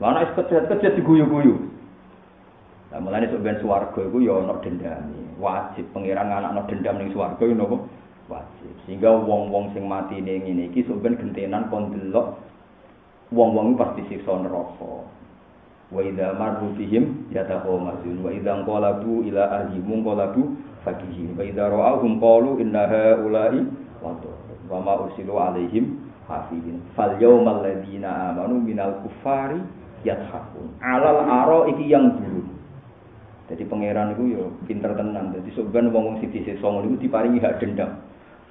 [0.00, 1.56] Lah nek kejet-kejet diguyu-guyu.
[2.94, 5.20] Lah mulane sok ben swarga iku ya ana dendame.
[5.36, 7.76] Wajib pangeran anakno dendam ning swarga yo napa?
[8.32, 8.72] Wajib.
[8.88, 12.40] Sehingga wong-wong sing mati ngene iki sok ben gentenan kon delok
[13.34, 15.04] wong-wong pasti siksa neraka.
[15.92, 20.56] Wa idza marru bihim yataqamazun wa idza qalabu ila ahlihim qalabu
[20.86, 23.60] fakihim wa idza ra'awhum qalu inna haula'i
[24.70, 25.98] wa ma ursilu alaihim
[26.30, 29.58] hafidin fal yawmal ladzina amanu minal kuffari
[30.06, 32.54] yathakun alal aro iki yang dulu
[33.46, 35.30] Jadi pangeran itu ya pinter tenan.
[35.30, 38.02] Jadi sebenarnya wong sisi songo itu diparingi hak dendam.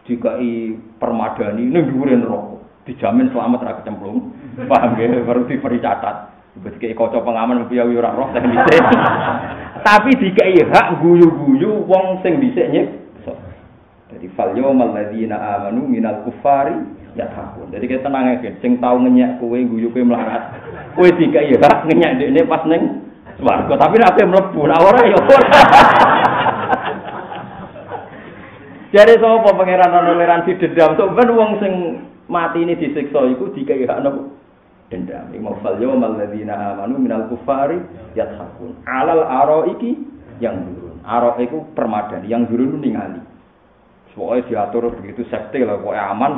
[0.07, 4.32] Jika i permadani ini dhuwure rokok, dijamin selamat ra kecemplung.
[4.72, 5.20] Paham ya?
[5.28, 6.35] Baru diberi catat.
[6.56, 8.84] Berarti kayak pengaman piye ora roh sing dhisik.
[9.88, 12.88] Tapi dikai hak guyu-guyu wong sing dhisik nyek.
[14.15, 16.72] Jadi fal yawmal ladzina amanu minal kufari
[17.19, 17.68] yathakun.
[17.73, 20.56] Jadi kita tenang aja, sing tau ngenyek kowe guyu kowe melarat.
[20.95, 23.03] Kowe dikai hak ngenyek dekne pas ning
[23.36, 25.40] swarga, tapi nek mlebu ora ora ya ora.
[28.95, 31.73] Jadi sapa pangeran toleransi dendam sok ben wong sing
[32.32, 34.23] mati ini disiksa iku dikai hak napa?
[34.86, 35.34] Dendam.
[35.34, 37.82] Iku fal yawmal ladzina amanu minal kufari
[38.14, 38.78] yathakun.
[38.86, 39.98] Alal araiki
[40.38, 41.02] yang turun.
[41.02, 43.22] Aro iku permadani, yang turun ningali.
[44.16, 46.34] Pokoknya diatur begitu safety lah, pokoknya aman.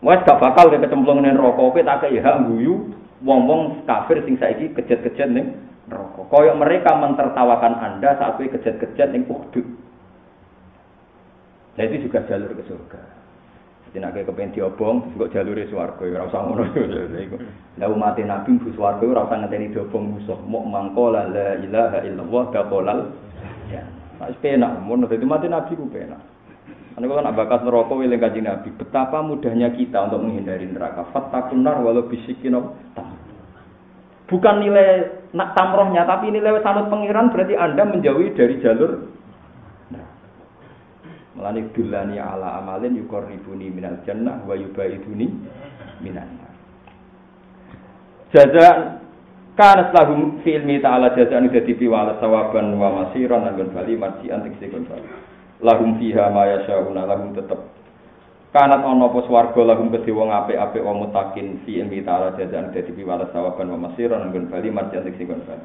[0.00, 2.88] Wes gak bakal kecemplung ning neraka kowe tak kaya guyu
[3.20, 6.24] wong-wong kafir sing saiki kejet-kejet ning neraka.
[6.32, 9.60] Kaya mereka mentertawakan Anda saat kowe kejet-kejet ning Uhud.
[11.76, 13.19] Nah itu juga jalur ke surga.
[13.90, 16.62] Jadi nak kepengen diobong, kok jalure swarga ora usah ngono
[17.26, 17.36] iku.
[17.74, 20.38] Lah umat Nabi bu swarga ora usah ngenteni diobong musuh.
[20.46, 22.98] Mok mangkola la ilaha illallah daqolal.
[23.66, 23.82] Ya.
[24.30, 26.22] Wis penak, mun dadi mati Nabi ku penak.
[26.94, 28.70] Ane kan abakas neraka wiling kanjeng Nabi.
[28.78, 31.10] Betapa mudahnya kita untuk menghindari neraka.
[31.10, 32.54] Fattakun nar walau bisikin
[34.30, 39.10] Bukan nilai nak tamrohnya, tapi nilai sanut pengiran berarti Anda menjauhi dari jalur
[41.40, 45.32] Melani dulani ala amalin yukorribuni minal jannah wa yubaiduni
[46.04, 46.36] minan.
[48.28, 49.00] Jaza
[49.56, 54.84] kana lahum fi ilmi ta'ala jazaan dadi piwala sawaban wa masiran lan bali marjian tiksikun
[54.84, 55.08] bali.
[55.64, 57.56] Lahum fiha ma yasyauna lahum tetep.
[58.52, 62.92] Kanat ana apa swarga lahum kedhe wong apik-apik wong mutakin fi ilmi ta'ala jajan dadi
[62.92, 65.64] piwala sawaban wa masiran nggon bali marjan sing kon bali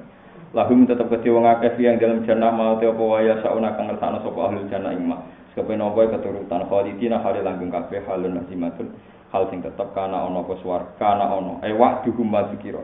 [0.55, 4.23] lahum tetep kedhe wong akeh yang dalam jannah mau te apa waya sauna kang ngersakno
[4.23, 5.19] sapa ahli jannah ing mah
[5.51, 8.87] kepen apa keturutan khalidina hale langgeng kabeh halun nasimatun
[9.35, 12.79] hal sing tetep kana ana apa swarga kana ana e wa'duhum ma dikira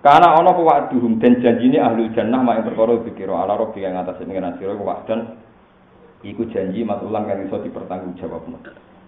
[0.00, 4.16] kana ana apa wa'duhum den janjine ahli jannah mak perkara dikira ala rabbi kang atas
[4.16, 5.20] pengiran sira wa'dan
[6.24, 8.58] iku janji matulan kan iso dipertanggungjawabno.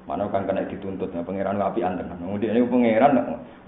[0.08, 2.08] Mana kan kena dituntut nah pangeran api anteng.
[2.08, 3.12] Kemudian ini pangeran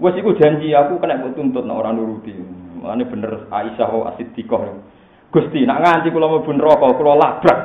[0.01, 2.33] wes iku janji aku kena tuntut nah orang nuruti.
[2.81, 4.61] Mane bener Aisyah wa Siddiqah.
[5.31, 7.59] Gusti nak nganti kula mlebu neraka kula labrak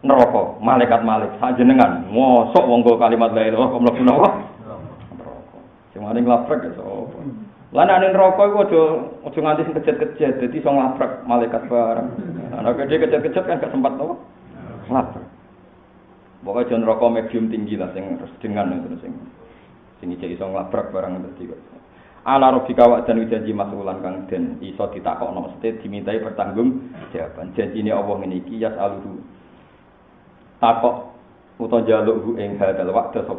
[0.00, 4.30] neraka malaikat malik sajenengan mosok wong kalimat la ilaha illallah mlebu neraka.
[5.92, 7.18] Sing mari labrak ya sapa.
[7.74, 8.82] Lan ane neraka iku aja
[9.26, 12.08] aja nganti sing kejet-kejet dadi iso nglabrak malaikat bareng.
[12.54, 14.14] Ana gede kejet-kejet kan gak sempat to.
[14.88, 15.22] lapar.
[16.44, 19.12] Pokoknya jangan rokok medium tinggi lah, sing dengan itu sing
[20.00, 21.73] sing jadi iso nglabrak barang tadi.
[22.24, 27.52] Ala robi kawak dan janji masulan kang den iso ditakok no mesti dimintai bertanggung jawaban.
[27.52, 29.20] Janji ini Allah ini yas aluhu
[30.56, 31.12] takok
[31.60, 32.88] utawa jaluk hu ing hadal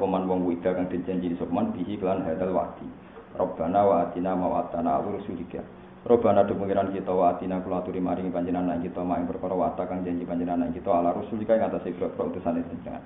[0.05, 2.85] man wong wida kang dijanji sapa man bihi kelan hadal waktu.
[3.33, 5.65] Rabbana wa atina ma wa rusulika.
[6.05, 9.73] Robana do pengiran kita wa atina kula aturi maringi panjenengan kita mak ing perkara wa
[9.73, 13.01] kang janji panjenengan kita ala rasul ing atas ibro utusan panjenengan.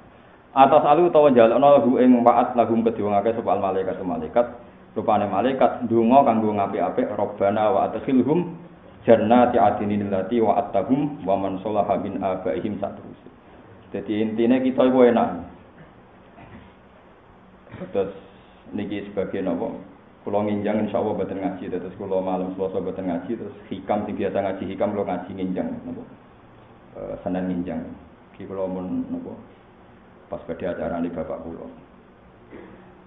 [0.52, 4.44] Atas alu utawa jalukna lahu ing waat lahum kedhe wong akeh sapa malaikat malaikat
[5.00, 8.52] rupane malaikat ndonga kanggo ngapik-apik Robana wa adkhilhum
[9.08, 13.20] jannati adinin lati wa attahum wa man salaha min abaihim satrus.
[13.96, 15.30] Jadi intinya kita iku enak.
[17.96, 18.12] Terus
[18.76, 19.80] niki sebagai nopo
[20.20, 24.20] Kulo nginjang insya Allah buatan ngaji, terus kulo malam selasa buatan ngaji, terus hikam sing
[24.20, 26.04] biasa ngaji hikam kulo ngaji nginjang, nopo
[27.00, 27.82] e, senin nginjang.
[28.36, 29.40] Ki kulo mun nopo
[30.28, 31.72] pas pada acara ini bapak kulo.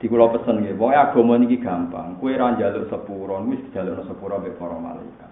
[0.02, 2.18] Di kulo pesen gitu, pokoknya agama ini gampang.
[2.18, 5.30] Kue ran jalur sepuro, wis jalur sepuro be para malaikat.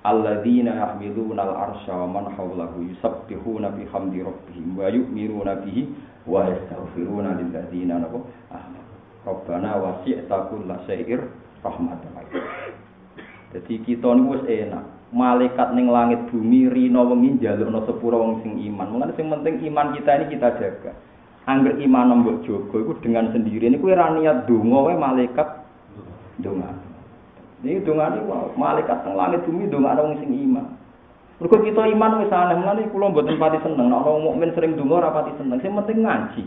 [0.00, 5.92] Alladzina yahmiluna al-arsha wa man hawlahu yusabbihuna bihamdi rabbihim wa yu'minuna bihi
[6.24, 8.80] wa yastaghfiruna lil ladzina nabo ahmad.
[9.28, 11.28] Rabbana wasi'ta kulla syai'ir
[11.60, 12.08] rahmatan.
[13.52, 14.88] Jadi kita niku wis enak.
[15.12, 18.88] Malaikat ning langit bumi rino wengi njalukno sepura wong sing iman.
[18.88, 20.96] Mulane sing penting iman kita ini kita jaga.
[21.48, 25.48] Angger iman mbok jaga iku dengan sendiri niku ora niat donga wae malaikat
[26.44, 26.76] donga.
[27.64, 30.76] Ini donga niku malaikat teng langit bumi donga wong sing iman.
[31.40, 35.00] Mergo kita iman wis aneh, mulane kula mboten pati seneng nek wong mukmin sering donga
[35.00, 35.56] ora pati seneng.
[35.64, 36.42] Sing penting ngaji.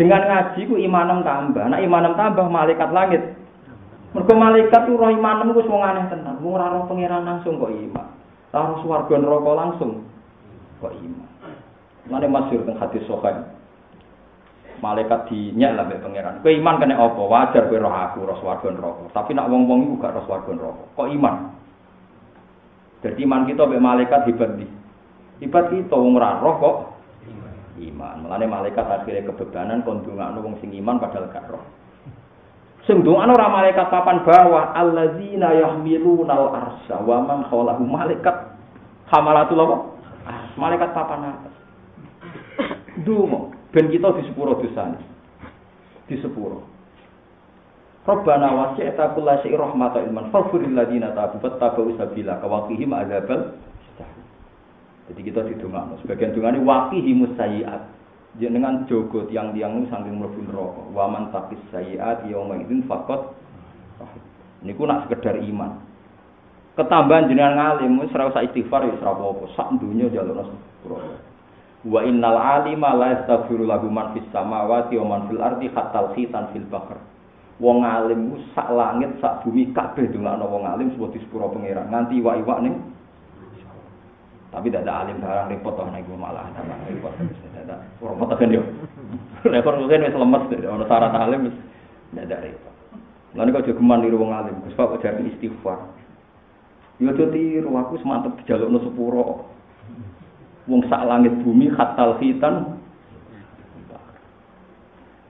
[0.00, 1.68] Dengan ngaji ku imanem tambah.
[1.68, 3.36] Nah imanem tambah malaikat langit.
[4.16, 6.40] Mergo malaikat ku roh imanem ku wong aneh tenan.
[6.40, 8.08] Wong ora roh pangeran langsung kok iman.
[8.48, 10.08] Ora roh swarga neraka langsung
[10.80, 11.28] kok iman.
[12.08, 13.60] Mane masyhur teng hadis sahih.
[14.82, 16.42] Malaikat dinyek lah pangeran.
[16.42, 17.22] Kowe iman kena apa?
[17.22, 19.02] Wajar kowe roh aku roh neraka.
[19.14, 20.84] Tapi nak wong-wong iku gak roh swarga neraka.
[20.98, 21.34] Kok iman?
[23.06, 24.66] Jadi iman kita mbek malaikat hebat di.
[25.38, 26.76] Hebat kita wong roh kok
[27.78, 28.26] iman.
[28.26, 31.62] Mulane malaikat akhirnya kebebanan kon ndongakno wong sing iman padahal gak roh.
[32.82, 38.58] Sing ndongakno ora malaikat papan bawah allazina yahmiluna al-arsya wa man hawlahu malaikat
[39.14, 39.76] hamalatul apa?
[40.58, 41.54] Malaikat papan atas.
[43.06, 43.61] Dungo.
[43.72, 45.00] Ben kita di sepuro dosane.
[46.04, 46.68] Di sepuro.
[48.04, 53.54] Rabbana wasi'ta kulla syai'in rahmatan ilman faghfiril ladzina tabu fattabu sabila kawaqihim adzabal
[55.06, 57.82] Jadi kita didongakno sebagian dongane waqihimus sayyi'at.
[58.40, 60.82] Jenengan jogo tiang-tiang saking mlebu neraka.
[60.92, 63.32] Wa man taqis sayyi'at yauma idzin faqat
[64.62, 65.80] niku nak sekedar iman.
[66.76, 69.44] Ketambahan jenengan ngalim wis ora istighfar wis ora apa-apa.
[69.56, 71.31] Sak donya jalukno sepuro.
[71.82, 76.54] Wa innal alima la yastaghfiru lahu man fis samawati wa man fil ardi hatta khitan
[76.54, 76.98] fil bahr.
[77.58, 81.90] Wong alim ku sak langit sak bumi kabeh ndongakno wong alim sebuah di sepuro pangeran
[81.90, 82.74] nganti iwak-iwak ning
[84.52, 87.12] tapi tidak ada alim barang repot toh nek malah tambah repot.
[87.16, 88.62] Tidak repot kan yo.
[89.48, 91.56] Repot kan wis lemes ono syarat alim wis
[92.12, 92.74] tidak ada repot.
[93.32, 95.88] Lalu kok jogeman niru wong alim, Pak jadi istighfar.
[97.00, 99.24] Yo tiru aku semantep dijalukno sepuro.
[100.70, 102.82] Wong sak langit bumi khatal khitan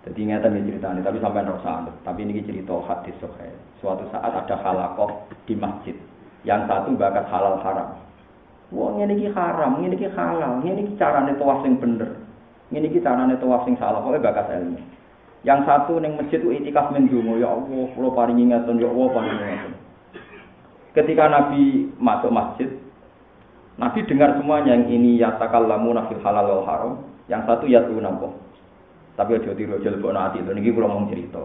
[0.02, 3.54] jadi ingatan ini ceritanya, tapi sampai rasa Tapi ini cerita hadis sokai.
[3.78, 5.94] Suatu saat ada halakoh di masjid.
[6.42, 8.02] Yang satu bakat halal haram.
[8.74, 12.18] Wah, ini ki haram, ini ki halal, ini ki carane tawaf sing bener.
[12.74, 14.80] Ini ki carane tawaf sing salah, pokoknya bakat ilmu.
[15.46, 19.34] Yang satu neng masjid itu itikaf mendungo, ya Allah, kalau paling ingatan, ya Allah paling
[19.38, 19.72] ingatan.
[20.98, 22.70] Ketika Nabi masuk masjid,
[23.80, 26.92] Nabi dengar semuanya yang ini ya takallamu nafil halal wal haram,
[27.32, 28.32] yang satu ya tuh nampak.
[29.16, 31.40] Tapi aja tiru aja lebok nanti itu niki kula mau cerita.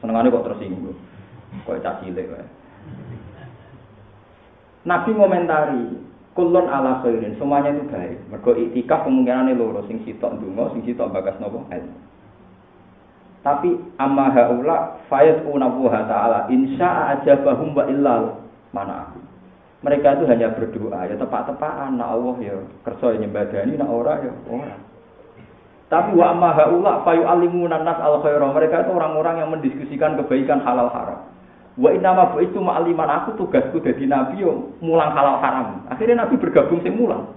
[0.00, 0.96] Senengane kok tersinggung.
[1.64, 2.46] Kok cah cilik kae.
[4.86, 5.84] Nabi ngomentari
[6.36, 8.16] kulon ala khairin, semuanya itu baik.
[8.28, 11.96] Mergo iktikaf kemungkinane loro, sing sitok ndonga, sing sitok bagas nopo ilmu.
[13.40, 18.22] Tapi amma haula fayat unabu ta'ala insya ajabahum wa illal
[18.74, 19.14] mana
[19.84, 24.76] mereka itu hanya berdoa ya tepat-tepatan nak Allah ya kerja nyembadani nak ora ya ora
[25.86, 28.50] tapi wa amma haula fayu alimunan nas al khairah.
[28.50, 31.30] Mereka itu orang-orang yang mendiskusikan kebaikan halal haram.
[31.78, 35.86] Wa inama itu ma'aliman aku tugasku jadi nabi yo mulang halal haram.
[35.86, 37.30] Akhirnya nabi bergabung sing mulang.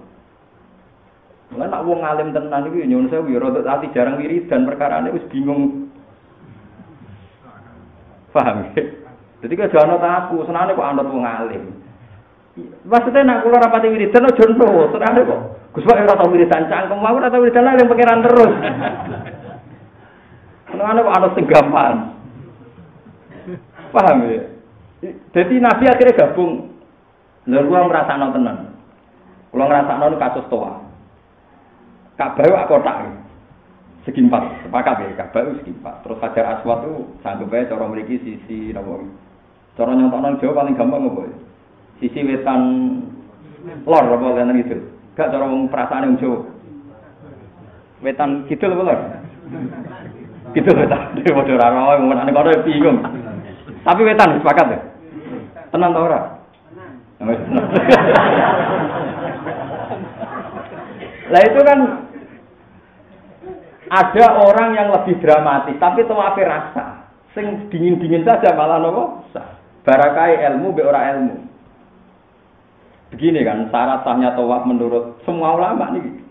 [1.50, 5.26] Mulai nak wong alim tenan iki nyuwun sewu ya rada ati jarang wiridan perkarane wis
[5.30, 5.90] bingung.
[8.30, 8.82] Paham ya?
[9.42, 11.74] Jadi kalau jangan aku, senane kok anut wong alim.
[12.84, 16.98] Maksudnya nak kula rapati wiridan aja nurut, senane kok Gus Pak ora tau wiridan cangkem,
[16.98, 18.52] aku ora tau wiridan yang pangeran terus.
[20.70, 21.94] Kenapa kok ana sing gampang?
[23.90, 24.42] Paham ya?
[25.34, 26.70] Jadi Nabi akhirnya gabung.
[27.48, 28.58] Lalu gua ngerasa no tenan.
[29.50, 30.74] Kalau ngerasa no kasus toa.
[32.14, 32.96] Ka'bah itu kotak.
[34.04, 35.18] Segi empat, sepakat ya.
[35.18, 36.06] Ka'bah itu segi empat.
[36.06, 39.08] Terus Hajar Aswad itu sanggup aja cara memiliki sisi nopo.
[39.74, 41.34] Cara nyontok Jawa paling gampang apa ya?
[42.00, 42.60] Sisi wetan
[43.84, 44.80] lor apa kalian gitu.
[45.12, 46.48] Gak cara wong perasaan yang Jawa.
[48.00, 48.96] Wetan kidul apa lho?
[50.56, 51.12] Kidul wetan.
[51.36, 53.04] Padha ora ora wong menane kono bingung.
[53.84, 54.80] Tapi wetan sepakat ya.
[55.68, 56.20] Tenang ta ora?
[61.30, 61.78] Lah itu kan
[63.90, 67.06] ada orang yang lebih dramatis, tapi tawafe rasa.
[67.36, 69.22] Sing dingin-dingin saja malah nopo?
[69.84, 71.49] Barakai ilmu be ora ilmu.
[73.10, 76.22] Begini kan, syarat sahnya tawaf menurut semua ulama nih.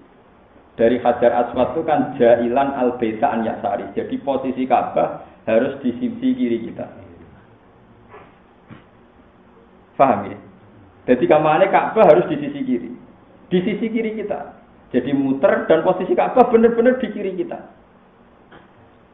[0.80, 3.84] Dari Hajar Aswad itu kan jailan al beta an yasari.
[3.92, 6.88] Jadi posisi Ka'bah harus di sisi kiri kita.
[10.00, 10.40] Paham ya?
[11.04, 12.90] Jadi kamarnya Ka'bah harus di sisi kiri.
[13.52, 14.56] Di sisi kiri kita.
[14.96, 17.60] Jadi muter dan posisi Ka'bah benar-benar di kiri kita.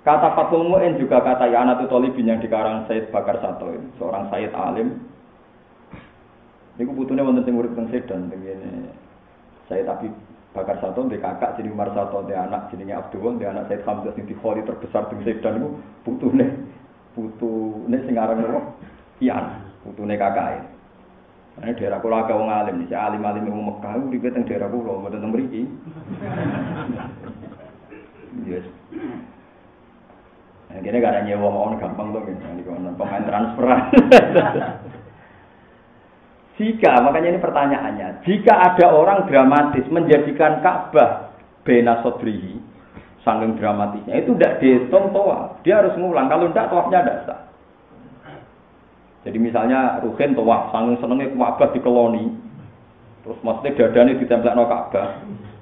[0.06, 5.02] Kata Fatul Mu'in juga kata Yana Tutolibin yang dikarang Said Bakar Sato, seorang Said alim,
[6.76, 8.28] Niku putune wonten sing urip teng Sedan
[9.72, 10.12] Saya tapi
[10.52, 14.12] bakar satu di kakak jadi Umar satu di anak jenenge Abdul di anak Said Hamzah
[14.16, 15.70] sing dikholi terbesar teng Sedan niku
[16.04, 16.46] putune
[17.16, 18.76] putune sing aran nopo?
[19.24, 20.68] Ian, kakak.
[21.56, 25.24] Ini daerah kula agak wong alim, si alim-alim wong Mekah uripe teng daerah kula, mboten
[25.24, 25.62] teng mriki.
[28.44, 28.68] Yes.
[30.68, 32.68] Nah, gak ada nyewa mau gampang tuh, ini
[33.00, 33.96] pemain transferan.
[36.56, 41.36] Jika, makanya ini pertanyaannya, jika ada orang dramatis menjadikan Ka'bah
[41.68, 42.56] bena sodrihi,
[43.28, 45.60] sangking dramatisnya, itu tidak dihitung toa.
[45.68, 47.42] Dia harus ngulang, kalau tidak toafnya tidak sah.
[49.28, 52.26] Jadi misalnya Ruhin toa, sangking senengnya Ka'bah dikeloni,
[53.28, 55.08] terus maksudnya dadanya ditempel no Ka'bah,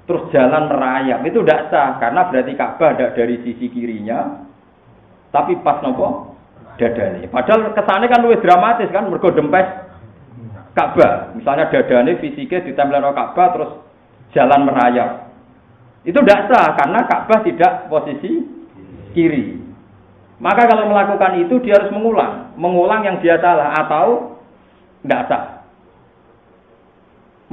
[0.06, 4.46] terus jalan merayap, itu tidak sah, karena berarti Ka'bah ada dari sisi kirinya,
[5.34, 6.38] tapi pas nopo
[6.78, 7.26] dadanya.
[7.26, 9.66] Padahal kesannya kan lebih dramatis kan, mergo dempes
[10.74, 11.32] Ka'bah.
[11.38, 13.70] Misalnya dadane fisiknya ditempel Ka'bah terus
[14.34, 15.30] jalan merayap.
[16.02, 18.42] Itu tidak sah karena Ka'bah tidak posisi
[19.14, 19.62] kiri.
[20.42, 24.36] Maka kalau melakukan itu dia harus mengulang, mengulang yang dia salah atau
[25.06, 25.44] tidak sah.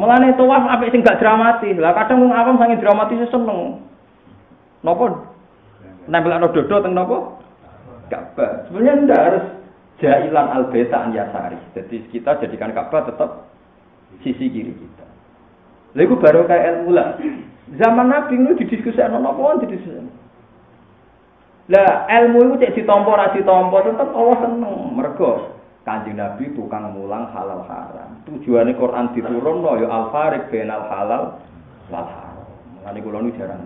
[0.01, 1.77] Mulane tawaf apik sing gak dramatis.
[1.77, 3.85] Lah kadang wong awam sange dramatis seneng.
[4.81, 5.29] Napa?
[6.09, 7.37] Nempel ana dodo teng napa?
[8.09, 8.65] Ka'bah.
[8.65, 9.45] Sebenarnya ndak harus
[10.01, 11.61] jailan al-baita an yasari.
[11.77, 13.53] Jadi kita jadikan Ka'bah tetap
[14.25, 15.07] sisi kiri kita.
[15.93, 17.15] Lha iku baru kayak ilmu lah.
[17.77, 20.09] Zaman Nabi itu didiskusikan apa didiskusikan.
[21.71, 24.75] Lah ilmu itu cek ditampa ora ditampa tetep Allah seneng.
[24.97, 25.31] Mergo
[25.81, 28.21] Kanjeng Nabi tukang mulang halal haram.
[28.29, 31.41] Tujuannya Quran diturun no, ya al farik benal halal
[31.89, 32.49] wal haram.
[32.81, 33.65] Mulane kula nu jarang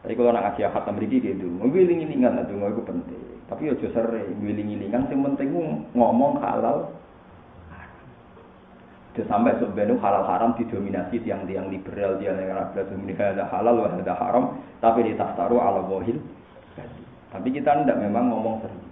[0.00, 3.29] Tapi kalau nak ngasih khatam mriki gitu, ngiling-ngilingan itu itu penting.
[3.50, 5.50] Tapi aja sering ngiling-ngilingan sing penting
[5.92, 6.94] ngomong halal.
[9.10, 14.54] Sudah sampai sebenarnya halal haram didominasi tiang-tiang liberal dia yang ada ada halal ada haram
[14.78, 16.14] tapi di tasaru ala wahil
[17.34, 18.90] tapi kita tidak memang ngomong sering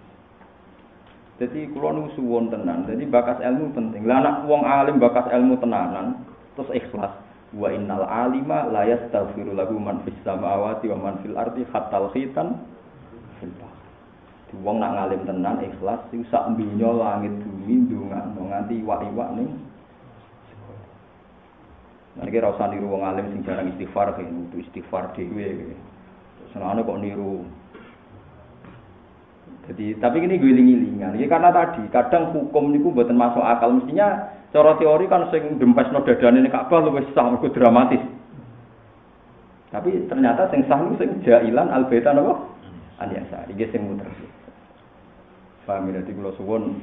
[1.39, 2.83] jadi kalau nu suwon tenan.
[2.91, 4.03] Jadi bakas ilmu penting.
[4.11, 6.27] Lah anak wong alim bakas ilmu tenanan
[6.59, 7.15] terus ikhlas.
[7.55, 11.63] Wa innal alima la yastaghfiru lahu man fis samawati wa man fil ardi
[12.13, 12.59] khitan
[14.65, 19.69] wong nak ngalim tenan ikhlas sing sak langit bumi ndongakno nganti iwak-iwak ning
[22.19, 25.71] Nah, ini rasa niru wong alim sing jarang istighfar kan, itu istighfar dhewe.
[26.51, 27.47] Senane kok niru.
[29.71, 34.35] Jadi, tapi ini gue lingan Ya karena tadi kadang hukum niku buatan masuk akal mestinya
[34.51, 38.03] cara teori kan sing dempesno dadane nek Ka'bah luwih sah mergo dramatis.
[39.69, 42.35] Tapi ternyata sing sah lu sing jailan al baita napa?
[42.99, 44.09] Aliasa, iki sing muter.
[45.69, 46.01] Paham ya?
[46.01, 46.81] Dadi kula suwun.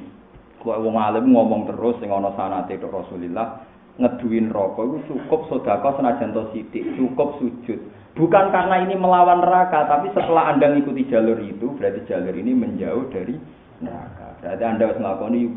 [0.62, 5.96] Kok wong alim ngomong terus sing ana sanate tok Rasulillah ngeduin rokok itu cukup sodako
[5.96, 7.80] senajan to sidik, cukup sujud.
[8.16, 13.08] Bukan karena ini melawan neraka, tapi setelah anda mengikuti jalur itu, berarti jalur ini menjauh
[13.12, 13.36] dari
[13.80, 14.40] neraka.
[14.40, 15.48] Berarti anda harus melakukan ini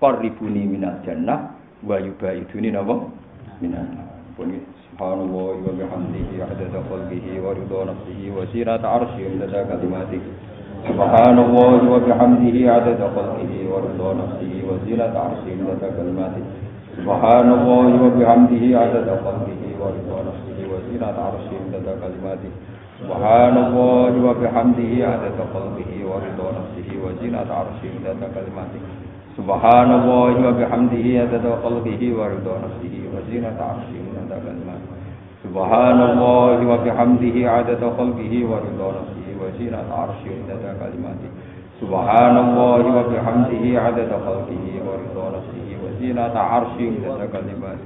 [0.00, 1.52] korribuni minal jannah,
[1.84, 3.12] wa yubaiduni nabo
[3.62, 3.86] minal
[4.34, 4.54] pun
[4.90, 10.18] subhanallah wa bihamdihi adada khalqihi wa ridha nafsihi wa sirata arsyi adada kalimati
[12.06, 16.42] bihamdihi adada khalqihi wa ridha nafsihi wa sirata arsyi adada kalimati
[16.98, 22.50] سبحان الله وبحمده عدد خلقه ورضا نفسه وزينة عرشه عدد كلماته
[23.00, 28.82] سبحان الله وبحمده عدد خلقه ورضا نفسه وزينة عرشه عدد كلماته
[29.38, 34.90] سبحان الله وبحمده عدد خلقه ورضا نفسه وزينة عرشه عدد كلماته
[35.44, 41.30] سبحان الله وبحمده عدد خلقه ورضا نفسه وزينة عرشه عدد كلماته.
[41.80, 45.68] سبحان الله وبحمده عدد خلقه ورضا نفسه
[46.00, 47.80] زينة عرشه لك لباس